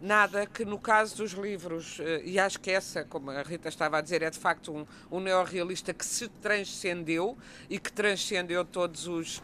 nada 0.00 0.46
que 0.46 0.64
no 0.64 0.78
caso 0.78 1.16
dos 1.16 1.32
livros, 1.32 1.98
eh, 2.00 2.22
e 2.24 2.38
acho 2.38 2.60
que 2.60 2.70
essa, 2.70 3.04
como 3.04 3.30
a 3.30 3.42
Rita 3.42 3.68
estava 3.68 3.98
a 3.98 4.00
dizer, 4.00 4.22
é 4.22 4.30
de 4.30 4.38
facto 4.38 4.72
um, 4.72 4.86
um 5.10 5.20
neorrealista 5.20 5.92
que 5.92 6.04
se 6.04 6.28
transcendeu 6.28 7.36
e 7.68 7.78
que 7.78 7.92
transcendeu 7.92 8.64
todos 8.64 9.06
os 9.06 9.42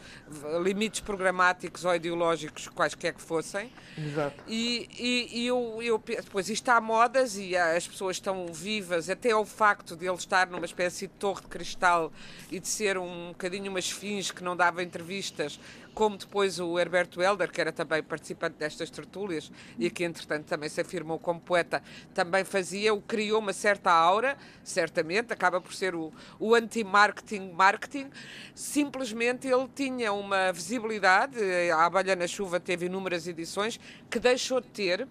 limites 0.62 1.00
programáticos 1.00 1.84
ou 1.84 1.94
ideológicos, 1.94 2.68
quaisquer 2.68 3.14
que 3.14 3.22
fossem. 3.22 3.72
Exato. 3.96 4.42
E, 4.46 4.88
e, 4.98 5.40
e 5.40 5.46
eu, 5.46 5.78
eu, 5.82 5.98
depois 5.98 6.48
isto 6.48 6.68
há 6.68 6.80
modas 6.80 7.36
e 7.36 7.56
as 7.56 7.86
pessoas 7.86 8.16
estão 8.16 8.46
vivas, 8.52 9.08
até 9.10 9.34
o 9.34 9.44
facto 9.44 9.96
de 9.96 10.06
ele 10.06 10.16
estar 10.16 10.46
numa 10.48 10.64
espécie 10.64 11.06
de 11.06 11.14
torre 11.14 11.42
de 11.42 11.48
cristal 11.48 12.12
e 12.50 12.60
de 12.60 12.68
ser 12.68 12.98
um 12.98 13.28
bocadinho 13.28 13.70
uma 13.70 13.78
esfinge 13.78 14.32
que 14.32 14.42
não 14.42 14.56
dava 14.56 14.82
entrevistas, 14.82 15.58
como 16.00 16.16
depois 16.16 16.58
o 16.58 16.78
Herberto 16.78 17.20
Helder, 17.20 17.52
que 17.52 17.60
era 17.60 17.70
também 17.70 18.02
participante 18.02 18.56
destas 18.56 18.88
tertúlias 18.88 19.52
e 19.78 19.90
que 19.90 20.02
entretanto 20.02 20.46
também 20.46 20.66
se 20.66 20.80
afirmou 20.80 21.18
como 21.18 21.38
poeta, 21.38 21.82
também 22.14 22.42
fazia, 22.42 22.94
o 22.94 23.02
criou 23.02 23.38
uma 23.38 23.52
certa 23.52 23.92
aura, 23.92 24.34
certamente, 24.64 25.30
acaba 25.30 25.60
por 25.60 25.74
ser 25.74 25.94
o, 25.94 26.10
o 26.38 26.54
anti-marketing 26.54 27.52
marketing, 27.52 28.08
simplesmente 28.54 29.46
ele 29.46 29.68
tinha 29.74 30.10
uma 30.10 30.50
visibilidade, 30.54 31.36
a 31.70 31.84
Abelha 31.84 32.16
na 32.16 32.26
Chuva 32.26 32.58
teve 32.58 32.86
inúmeras 32.86 33.26
edições, 33.26 33.78
que 34.08 34.18
deixou 34.18 34.58
de 34.62 34.68
ter, 34.68 35.06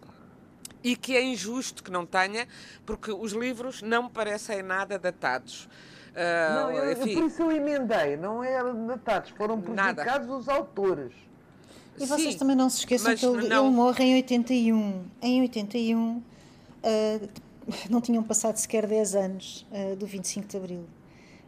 e 0.84 0.96
que 0.96 1.16
é 1.16 1.22
injusto 1.22 1.84
que 1.84 1.92
não 1.92 2.04
tenha, 2.04 2.48
porque 2.84 3.12
os 3.12 3.34
livros 3.34 3.84
não 3.84 4.10
parecem 4.10 4.64
nada 4.64 4.98
datados. 4.98 5.70
Uh, 6.10 6.54
não, 6.54 6.72
eu, 6.72 6.92
enfim, 6.92 7.14
por 7.14 7.24
isso 7.26 7.42
eu 7.42 7.52
emendei, 7.52 8.18
não 8.18 8.44
é 8.44 8.62
datados, 8.88 9.30
foram 9.32 9.62
publicados 9.62 10.06
nada. 10.28 10.34
os 10.34 10.50
autores. 10.50 11.14
E 12.00 12.06
vocês 12.06 12.34
Sim, 12.34 12.40
também 12.40 12.56
não 12.56 12.70
se 12.70 12.80
esqueçam 12.80 13.16
que 13.16 13.26
ele, 13.26 13.48
não... 13.48 13.66
ele, 13.66 13.76
morre 13.76 14.04
em 14.06 14.16
81. 14.16 15.06
Em 15.22 15.42
81 15.42 16.18
uh, 16.18 16.24
não 17.90 18.00
tinham 18.00 18.24
passado 18.24 18.56
sequer 18.56 18.88
10 18.88 19.16
anos 19.16 19.68
uh, 19.72 19.96
do 19.98 20.08
25 20.08 20.48
de 20.48 20.58
Abril. 20.58 20.86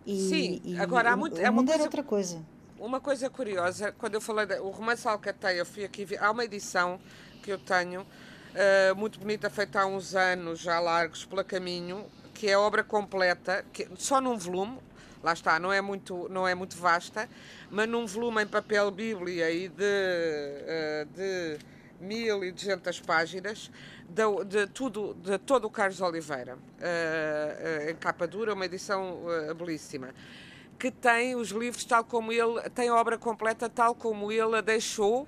E, 0.05 0.30
Sim, 0.30 0.62
e 0.64 0.80
agora 0.80 1.12
há 1.12 1.18
muito. 1.18 1.38
O, 1.38 1.41
é 1.41 1.49
uma 1.49 1.64
coisa, 1.64 1.84
outra 1.84 2.03
coisa. 2.03 2.41
Uma 2.78 2.99
coisa 2.99 3.30
curiosa, 3.30 3.91
quando 3.97 4.16
eu 4.16 4.22
falei 4.22 4.45
do 4.45 4.70
romance 4.70 5.07
Alcateia, 5.07 5.59
eu 5.59 5.66
fui 5.66 5.86
aqui. 5.86 6.05
Há 6.20 6.32
uma 6.32 6.43
edição 6.43 6.99
que 7.41 7.51
eu 7.51 7.57
tenho, 7.57 8.01
uh, 8.01 8.95
muito 8.95 9.20
bonita, 9.20 9.49
feita 9.49 9.82
há 9.82 9.86
uns 9.86 10.16
anos, 10.16 10.59
já 10.59 10.80
largos 10.80 11.24
pela 11.24 11.43
caminho, 11.43 12.05
que 12.42 12.50
é 12.50 12.58
obra 12.58 12.84
completa, 12.84 13.64
que, 13.72 13.88
só 14.00 14.20
num 14.20 14.36
volume, 14.36 14.80
lá 15.22 15.32
está, 15.32 15.60
não 15.60 15.72
é 15.72 15.80
muito, 15.80 16.28
não 16.28 16.48
é 16.48 16.56
muito 16.56 16.76
vasta, 16.76 17.30
mas 17.70 17.88
num 17.88 18.08
volume 18.08 18.42
em 18.42 18.48
papel 18.48 18.89
bíblia 18.89 19.52
e 19.52 19.70
de, 19.70 19.84
uh, 19.84 21.06
de 21.14 21.60
1200 22.00 23.00
páginas, 23.02 23.70
de, 24.10 24.46
de, 24.46 24.66
tudo, 24.66 25.14
de 25.22 25.38
todo 25.38 25.66
o 25.66 25.70
Carlos 25.70 26.02
Oliveira, 26.02 26.56
uh, 26.56 26.58
uh, 26.58 27.92
em 27.92 27.96
capa 27.96 28.26
dura, 28.26 28.56
uma 28.56 28.66
edição 28.66 29.20
belíssima, 29.56 30.10
que 30.80 30.89
tem 30.89 31.36
os 31.36 31.50
livros 31.50 31.86
tal 31.86 32.04
como 32.04 32.32
ele, 32.32 32.60
tem 32.74 32.89
a 32.89 32.96
obra 32.96 33.20
completa 33.20 33.70
tal 33.70 33.94
como 33.94 34.32
ele 34.32 34.58
a 34.58 34.62
deixou 34.62 35.28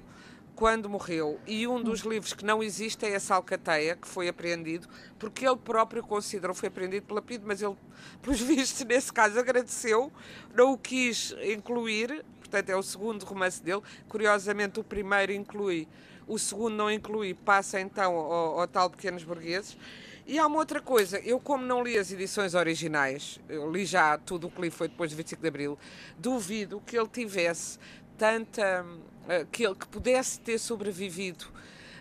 quando 0.56 0.90
morreu. 0.90 1.40
E 1.48 1.68
um 1.68 1.82
dos 1.82 2.02
livros 2.02 2.34
que 2.34 2.46
não 2.46 2.62
existe 2.62 3.06
é 3.06 3.16
a 3.16 3.20
Salcateia, 3.20 3.96
que 3.96 4.08
foi 4.08 4.28
apreendido, 4.28 4.88
porque 5.18 5.46
ele 5.48 5.58
próprio 5.58 6.04
considerou, 6.04 6.56
foi 6.56 6.70
apreendido 6.70 7.06
pela 7.06 7.22
PID, 7.22 7.44
mas 7.46 7.62
ele, 7.62 7.76
pelos 8.22 8.40
vistos, 8.40 8.86
nesse 8.86 9.12
caso, 9.12 9.40
agradeceu, 9.40 10.12
não 10.54 10.74
o 10.74 10.78
quis 10.78 11.36
incluir, 11.44 12.24
portanto 12.40 12.70
é 12.70 12.76
o 12.76 12.84
segundo 12.84 13.24
romance 13.24 13.62
dele. 13.62 13.82
Curiosamente, 14.08 14.80
o 14.80 14.84
primeiro 14.84 15.32
inclui, 15.32 15.88
o 16.28 16.38
segundo 16.38 16.76
não 16.76 16.92
inclui, 16.92 17.34
passa 17.34 17.80
então 17.80 18.16
ao, 18.16 18.60
ao 18.60 18.68
tal 18.68 18.90
Pequenos 18.90 19.24
Burgueses. 19.24 19.78
E 20.26 20.40
há 20.40 20.48
uma 20.48 20.58
outra 20.58 20.80
coisa, 20.80 21.20
eu 21.20 21.38
como 21.38 21.66
não 21.66 21.84
li 21.84 21.98
as 21.98 22.10
edições 22.10 22.54
originais, 22.54 23.42
eu 23.50 23.70
li 23.70 23.86
já 23.86 24.18
tudo 24.18 24.48
o 24.48 24.52
que 24.52 24.62
li 24.62 24.70
foi 24.70 24.88
depois 24.88 25.10
de 25.10 25.18
25 25.18 25.42
de 25.42 25.48
Abril, 25.50 25.78
duvido 26.18 26.82
que 26.86 26.98
ele 26.98 27.10
tivesse 27.10 27.78
tanta 28.18 28.86
eh, 29.28 29.46
que 29.52 29.66
ele 29.66 29.76
que 29.76 29.88
pudesse 29.88 30.40
ter 30.40 30.58
sobrevivido 30.58 31.46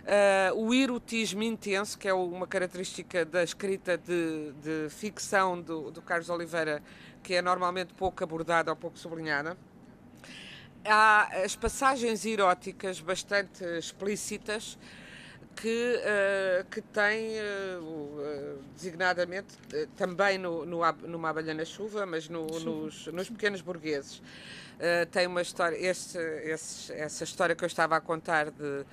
uh, 0.03 0.57
o 0.57 0.75
erotismo 0.75 1.43
intenso, 1.43 1.99
que 1.99 2.09
é 2.09 2.15
uma 2.15 2.47
característica 2.47 3.25
da 3.25 3.43
escrita 3.43 3.97
de, 3.97 4.53
de 4.63 4.91
ficção 4.91 5.61
do, 5.61 5.91
do, 5.91 6.03
Carlos 6.03 6.29
Oliveira, 6.29 6.83
que 7.23 7.35
é 7.35 7.43
normalmente 7.43 7.95
pouco 7.95 8.23
abordada 8.25 8.71
ou 8.71 8.77
pouco 8.77 8.99
sublinhada. 8.99 9.57
Há 10.85 11.43
as 11.45 11.55
passagens 11.55 12.27
eróticas 12.27 13.01
bastante 13.01 13.65
explícitas 13.79 14.77
que, 15.55 16.01
uh, 16.01 16.65
que 16.69 16.81
tem 16.81 17.37
uh, 17.39 18.59
designadamente 18.75 19.55
também 19.97 20.39
no, 20.39 20.67
no, 20.67 20.81
numa 21.07 21.31
abelha 21.31 21.55
na 21.55 21.65
chuva, 21.65 22.05
mas 22.05 22.29
no, 22.29 22.47
nos, 22.47 23.07
nos 23.07 23.31
pequenos 23.31 23.61
burgueses. 23.61 24.21
Uh, 24.83 25.07
tem 25.13 25.29
uma 25.29 25.41
história, 25.41 25.77
este, 25.77 26.19
esse, 26.19 26.93
essa 26.93 27.23
história 27.23 27.55
que 27.55 27.63
eu 27.63 27.69
estava 27.69 27.95
a 27.95 28.01
contar 28.01 28.51
de 28.51 28.85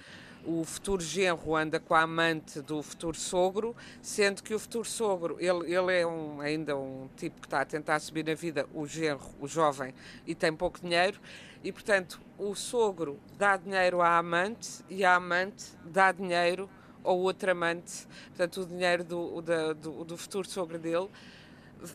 o 0.46 0.64
futuro 0.64 1.02
genro 1.02 1.56
anda 1.56 1.80
com 1.80 1.96
a 1.96 2.02
amante 2.02 2.62
do 2.62 2.84
futuro 2.84 3.18
sogro, 3.18 3.76
sendo 4.00 4.44
que 4.44 4.54
o 4.54 4.60
futuro 4.60 4.86
sogro, 4.86 5.38
ele, 5.40 5.74
ele 5.74 6.00
é 6.00 6.06
um, 6.06 6.42
ainda 6.42 6.78
um 6.78 7.10
tipo 7.18 7.42
que 7.42 7.48
está 7.48 7.62
a 7.62 7.66
tentar 7.66 8.00
subir 8.00 8.24
na 8.24 8.36
vida, 8.36 8.68
o 8.72 8.86
genro, 8.86 9.26
o 9.40 9.48
jovem, 9.48 9.92
e 10.28 10.36
tem 10.36 10.56
pouco 10.56 10.80
dinheiro, 10.80 11.20
e 11.64 11.72
portanto 11.72 12.22
o 12.38 12.54
sogro 12.54 13.20
dá 13.36 13.58
dinheiro 13.58 14.00
à 14.00 14.16
amante 14.20 14.84
e 14.92 15.04
a 15.04 15.16
amante 15.16 15.66
dá 15.84 16.12
dinheiro 16.12 16.70
ao 17.04 17.18
outro 17.18 17.50
amante, 17.50 18.08
portanto 18.28 18.62
o 18.62 18.66
dinheiro 18.68 19.04
do, 19.04 19.42
do, 19.42 20.06
do 20.06 20.18
futuro 20.18 20.48
sogro 20.48 20.78
dele 20.78 21.10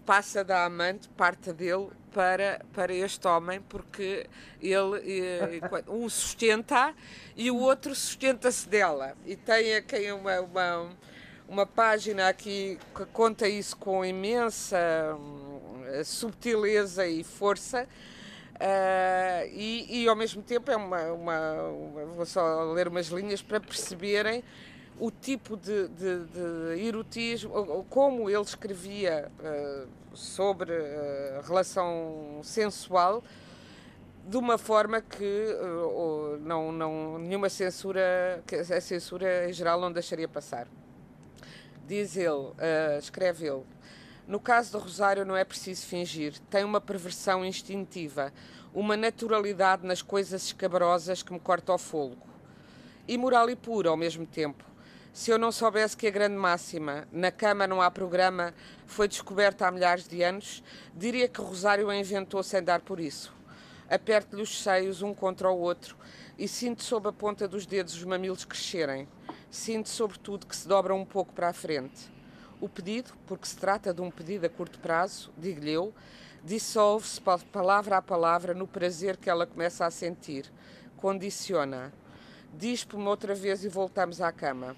passa 0.04 0.44
da 0.44 0.64
amante, 0.64 1.08
parte 1.10 1.52
dele, 1.52 1.88
para, 2.12 2.60
para 2.72 2.94
este 2.94 3.26
homem, 3.26 3.60
porque 3.60 4.26
ele 4.62 5.60
um 5.88 6.08
sustenta 6.08 6.94
e 7.36 7.50
o 7.50 7.56
outro 7.56 7.94
sustenta-se 7.94 8.68
dela. 8.68 9.16
E 9.26 9.36
tem 9.36 9.74
aqui 9.74 10.10
uma, 10.12 10.40
uma, 10.40 10.90
uma 11.48 11.66
página 11.66 12.28
aqui 12.28 12.78
que 12.94 13.04
conta 13.06 13.48
isso 13.48 13.76
com 13.76 14.04
imensa 14.04 14.78
hum, 15.18 15.60
subtileza 16.04 17.06
e 17.06 17.24
força. 17.24 17.88
Uh, 18.54 19.50
e, 19.52 20.02
e, 20.02 20.08
ao 20.08 20.14
mesmo 20.14 20.40
tempo 20.40 20.70
é 20.70 20.76
uma, 20.76 21.12
uma, 21.12 21.62
uma, 21.62 22.04
Vou 22.06 22.24
só 22.24 22.72
ler 22.72 22.86
umas 22.86 23.08
linhas 23.08 23.42
para 23.42 23.58
perceberem 23.58 24.44
o 24.98 25.10
tipo 25.10 25.56
de, 25.56 25.88
de, 25.88 26.24
de 26.24 26.86
erotismo, 26.86 27.84
como 27.90 28.30
ele 28.30 28.42
escrevia 28.42 29.30
uh, 29.40 30.16
sobre 30.16 30.72
uh, 30.72 31.42
relação 31.46 32.40
sensual 32.42 33.22
de 34.26 34.36
uma 34.36 34.56
forma 34.56 35.00
que 35.02 35.56
uh, 35.60 36.38
não, 36.40 36.70
não, 36.70 37.18
nenhuma 37.18 37.48
censura, 37.48 38.42
que 38.46 38.54
a 38.54 38.80
censura 38.80 39.48
em 39.48 39.52
geral 39.52 39.80
não 39.80 39.92
deixaria 39.92 40.28
passar. 40.28 40.66
Diz 41.86 42.16
ele, 42.16 42.50
escreve 42.98 43.46
ele, 43.46 43.62
no 44.26 44.40
caso 44.40 44.72
do 44.72 44.78
Rosário 44.78 45.22
não 45.26 45.36
é 45.36 45.44
preciso 45.44 45.84
fingir, 45.86 46.38
tem 46.48 46.64
uma 46.64 46.80
perversão 46.80 47.44
instintiva, 47.44 48.32
uma 48.72 48.96
naturalidade 48.96 49.86
nas 49.86 50.00
coisas 50.00 50.44
escabrosas 50.44 51.22
que 51.22 51.30
me 51.30 51.38
corta 51.38 51.74
o 51.74 51.78
fôlego. 51.78 52.26
Imoral 53.06 53.50
e 53.50 53.56
pura 53.56 53.90
ao 53.90 53.98
mesmo 53.98 54.24
tempo 54.24 54.64
se 55.14 55.30
eu 55.30 55.38
não 55.38 55.52
soubesse 55.52 55.96
que 55.96 56.08
a 56.08 56.10
grande 56.10 56.34
máxima, 56.34 57.06
na 57.12 57.30
cama 57.30 57.68
não 57.68 57.80
há 57.80 57.88
programa, 57.88 58.52
foi 58.84 59.06
descoberta 59.06 59.64
há 59.64 59.70
milhares 59.70 60.08
de 60.08 60.24
anos, 60.24 60.60
diria 60.92 61.28
que 61.28 61.40
Rosário 61.40 61.88
a 61.88 61.96
inventou 61.96 62.42
sem 62.42 62.60
dar 62.60 62.80
por 62.80 62.98
isso. 62.98 63.32
Aperto-lhe 63.88 64.42
os 64.42 64.60
seios 64.60 65.02
um 65.02 65.14
contra 65.14 65.48
o 65.48 65.56
outro 65.56 65.96
e 66.36 66.48
sinto 66.48 66.82
sob 66.82 67.08
a 67.08 67.12
ponta 67.12 67.46
dos 67.46 67.64
dedos 67.64 67.94
os 67.94 68.02
mamilos 68.02 68.44
crescerem. 68.44 69.06
Sinto, 69.52 69.88
sobretudo, 69.88 70.46
que 70.46 70.56
se 70.56 70.66
dobram 70.66 70.98
um 70.98 71.04
pouco 71.04 71.32
para 71.32 71.50
a 71.50 71.52
frente. 71.52 72.12
O 72.60 72.68
pedido, 72.68 73.12
porque 73.24 73.46
se 73.46 73.56
trata 73.56 73.94
de 73.94 74.00
um 74.00 74.10
pedido 74.10 74.46
a 74.46 74.48
curto 74.48 74.80
prazo, 74.80 75.32
digo-lhe 75.38 75.70
eu, 75.70 75.94
dissolve-se 76.42 77.20
palavra 77.52 77.98
a 77.98 78.02
palavra 78.02 78.52
no 78.52 78.66
prazer 78.66 79.16
que 79.16 79.30
ela 79.30 79.46
começa 79.46 79.86
a 79.86 79.92
sentir. 79.92 80.52
Condiciona. 80.96 81.92
Dispo-me 82.52 83.06
outra 83.06 83.32
vez 83.32 83.64
e 83.64 83.68
voltamos 83.68 84.20
à 84.20 84.32
cama. 84.32 84.74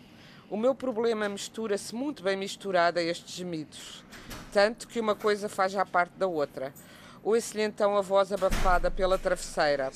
O 0.48 0.56
meu 0.56 0.76
problema 0.76 1.28
mistura-se 1.28 1.92
muito 1.92 2.22
bem 2.22 2.36
misturado 2.36 3.00
a 3.00 3.02
estes 3.02 3.34
gemidos, 3.34 4.04
tanto 4.52 4.86
que 4.86 5.00
uma 5.00 5.16
coisa 5.16 5.48
faz 5.48 5.72
já 5.72 5.84
parte 5.84 6.12
da 6.12 6.28
outra. 6.28 6.72
Ouço-lhe 7.20 7.64
então 7.64 7.96
a 7.96 8.00
voz 8.00 8.32
abafada 8.32 8.88
pela 8.88 9.18
travesseira. 9.18 9.90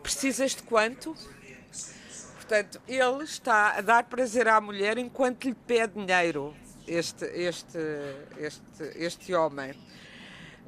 Precisas 0.00 0.52
de 0.52 0.62
quanto? 0.62 1.16
Portanto, 2.34 2.80
ele 2.86 3.24
está 3.24 3.76
a 3.76 3.80
dar 3.80 4.04
prazer 4.04 4.46
à 4.46 4.60
mulher 4.60 4.96
enquanto 4.96 5.44
lhe 5.44 5.54
pede 5.54 5.94
dinheiro, 5.94 6.54
este, 6.86 7.24
este, 7.24 7.78
este, 8.38 8.84
este 8.94 9.34
homem. 9.34 9.74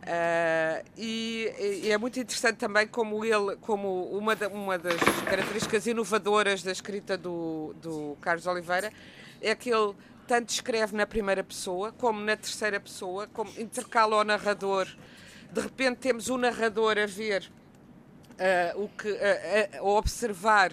Uh, 0.07 0.87
e, 0.97 1.83
e, 1.83 1.91
é 1.91 1.99
muito 1.99 2.21
interessante 2.21 2.59
também 2.59 2.87
como 2.87 3.25
ele, 3.25 3.57
como 3.61 4.05
uma, 4.17 4.37
da, 4.37 4.47
uma 4.47 4.79
das 4.79 5.01
características 5.29 5.85
inovadoras 5.85 6.63
da 6.63 6.71
escrita 6.71 7.19
do, 7.19 7.75
do 7.83 8.17
Carlos 8.21 8.47
Oliveira 8.47 8.93
é 9.41 9.53
que 9.57 9.69
ele 9.69 9.95
tanto 10.29 10.51
escreve 10.51 10.97
na 10.97 11.09
primeira 11.09 11.43
pessoa 11.43 11.91
como 11.91 12.21
na 12.21 12.37
terceira 12.37 12.79
pessoa, 12.79 13.27
como 13.33 13.51
intercala 13.59 14.19
o 14.19 14.23
narrador. 14.23 14.87
De 15.51 15.61
repente 15.61 15.97
temos 15.97 16.29
o 16.29 16.39
narrador 16.39 16.99
a 16.99 17.07
ver 17.07 17.51
uh, 18.39 18.85
o 18.85 18.89
que, 18.89 19.11
uh, 19.11 19.19
a 19.79 19.83
observar 19.83 20.71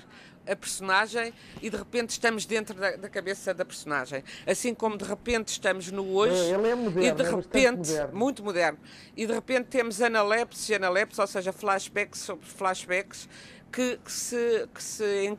a 0.48 0.56
personagem 0.56 1.34
e 1.62 1.70
de 1.70 1.78
repente 1.78 2.12
estamos 2.12 2.46
dentro 2.46 2.76
da, 2.76 2.96
da, 2.96 3.10
cabeça 3.10 3.54
da 3.54 3.64
personagem. 3.64 4.24
Assim 4.46 4.74
como 4.74 4.98
de 4.98 5.06
repente 5.06 5.50
estamos 5.50 5.92
no 5.92 6.16
hoje 6.16 6.36
é, 6.36 6.54
Ele 6.54 6.68
é 6.68 6.76
moderno, 6.76 7.04
e 7.04 7.12
de 7.12 7.22
é 7.22 7.36
repente, 7.36 7.78
moderno. 7.78 8.18
muito 8.18 8.44
moderno, 8.44 8.80
e 9.16 9.26
de 9.26 9.34
repente 9.34 9.68
temos 9.68 10.02
analepses 10.02 10.70
e 10.70 10.76
analepses, 10.76 11.20
ou 11.20 11.28
seja, 11.28 11.54
flashbacks 11.54 12.20
sobre 12.20 12.46
flashbacks 12.46 13.28
que, 13.72 13.98
que, 13.98 14.12
se, 14.12 14.70
que, 14.74 14.84
se, 14.84 15.38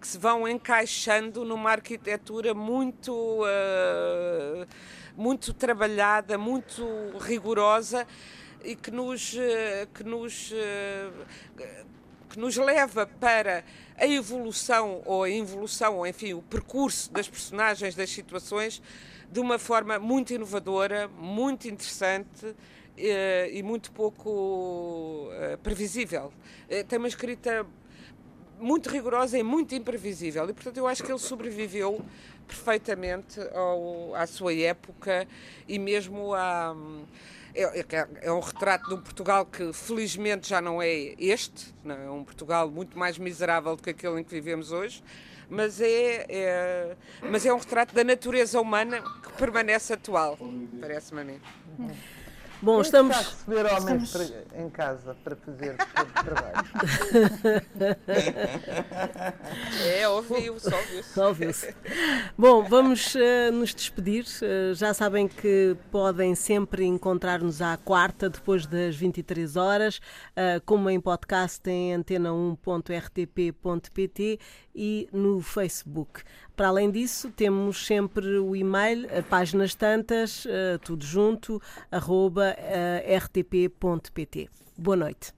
que 0.00 0.06
se 0.06 0.18
vão 0.18 0.48
encaixando 0.48 1.44
numa 1.44 1.70
arquitetura 1.70 2.52
muito, 2.52 3.12
uh, 3.12 4.66
muito 5.16 5.54
trabalhada, 5.54 6.36
muito 6.36 6.84
rigorosa 7.20 8.06
e 8.64 8.74
que 8.74 8.90
nos, 8.90 9.34
uh, 9.34 9.86
que 9.94 10.02
nos, 10.02 10.50
uh, 10.50 11.86
que 12.36 12.40
nos 12.40 12.58
leva 12.58 13.06
para 13.06 13.64
a 13.96 14.06
evolução 14.06 15.00
ou 15.06 15.24
a 15.24 15.30
involução, 15.30 15.96
ou 15.96 16.06
enfim, 16.06 16.34
o 16.34 16.42
percurso 16.42 17.10
das 17.10 17.26
personagens, 17.26 17.94
das 17.94 18.10
situações, 18.10 18.82
de 19.32 19.40
uma 19.40 19.58
forma 19.58 19.98
muito 19.98 20.34
inovadora, 20.34 21.08
muito 21.08 21.66
interessante 21.66 22.54
eh, 22.98 23.50
e 23.54 23.62
muito 23.62 23.90
pouco 23.90 25.30
eh, 25.32 25.56
previsível. 25.62 26.30
Eh, 26.68 26.84
tem 26.84 26.98
uma 26.98 27.08
escrita 27.08 27.66
muito 28.60 28.90
rigorosa 28.90 29.38
e 29.38 29.42
muito 29.42 29.74
imprevisível 29.74 30.48
e, 30.48 30.52
portanto, 30.52 30.76
eu 30.76 30.86
acho 30.86 31.02
que 31.02 31.10
ele 31.10 31.18
sobreviveu 31.18 32.04
perfeitamente 32.46 33.40
ao, 33.54 34.14
à 34.14 34.26
sua 34.26 34.52
época 34.54 35.26
e 35.66 35.78
mesmo 35.78 36.34
a 36.34 36.76
é, 37.56 37.80
é, 37.80 38.08
é, 38.22 38.32
um 38.32 38.40
retrato 38.40 38.88
de 38.88 38.94
um 38.94 39.00
Portugal 39.00 39.46
que 39.46 39.72
felizmente 39.72 40.48
já 40.48 40.60
não 40.60 40.80
é 40.82 41.14
este, 41.18 41.74
não, 41.82 41.94
é 41.94 42.10
um 42.10 42.22
Portugal 42.22 42.70
muito 42.70 42.98
mais 42.98 43.16
miserável 43.18 43.74
do 43.74 43.82
que 43.82 43.90
aquele 43.90 44.20
em 44.20 44.24
que 44.24 44.30
vivemos 44.30 44.72
hoje, 44.72 45.02
mas 45.48 45.80
é, 45.80 46.26
é 46.28 46.96
mas 47.22 47.46
é 47.46 47.54
um 47.54 47.58
retrato 47.58 47.94
da 47.94 48.04
natureza 48.04 48.60
humana 48.60 49.02
que 49.22 49.32
permanece 49.32 49.92
atual, 49.92 50.38
parece-me 50.80 51.20
a 51.20 51.24
mim. 51.24 51.40
Bom, 52.62 52.80
estamos. 52.80 53.14
a 53.16 53.20
receber 53.20 53.66
homens 53.66 54.04
estamos... 54.04 54.30
para, 54.30 54.62
em 54.62 54.70
casa 54.70 55.14
para 55.22 55.36
fazer 55.36 55.76
todo 55.76 56.08
o 56.08 56.24
trabalho. 56.24 56.66
é, 59.84 60.08
ouviu, 60.08 60.58
só 60.58 60.74
ouviu-se. 60.76 61.20
Ouviu 61.20 61.52
Bom, 62.36 62.64
vamos 62.64 63.14
uh, 63.14 63.52
nos 63.52 63.72
despedir. 63.74 64.24
Uh, 64.24 64.74
já 64.74 64.94
sabem 64.94 65.28
que 65.28 65.76
podem 65.90 66.34
sempre 66.34 66.84
encontrar-nos 66.84 67.60
à 67.60 67.76
quarta, 67.76 68.30
depois 68.30 68.64
das 68.66 68.96
23 68.96 69.56
horas, 69.56 69.98
uh, 69.98 70.62
como 70.64 70.88
em 70.88 70.98
podcast 70.98 71.60
em 71.68 71.94
antena1.rtp.pt 71.94 74.40
e 74.74 75.06
no 75.12 75.40
Facebook. 75.40 76.22
Para 76.56 76.68
além 76.68 76.90
disso, 76.90 77.30
temos 77.30 77.86
sempre 77.86 78.38
o 78.38 78.56
e-mail, 78.56 79.06
páginas 79.28 79.74
tantas, 79.74 80.46
tudo 80.82 81.04
junto, 81.04 81.60
arroba 81.90 82.56
rtp.pt. 83.18 84.48
Boa 84.78 84.96
noite. 84.96 85.34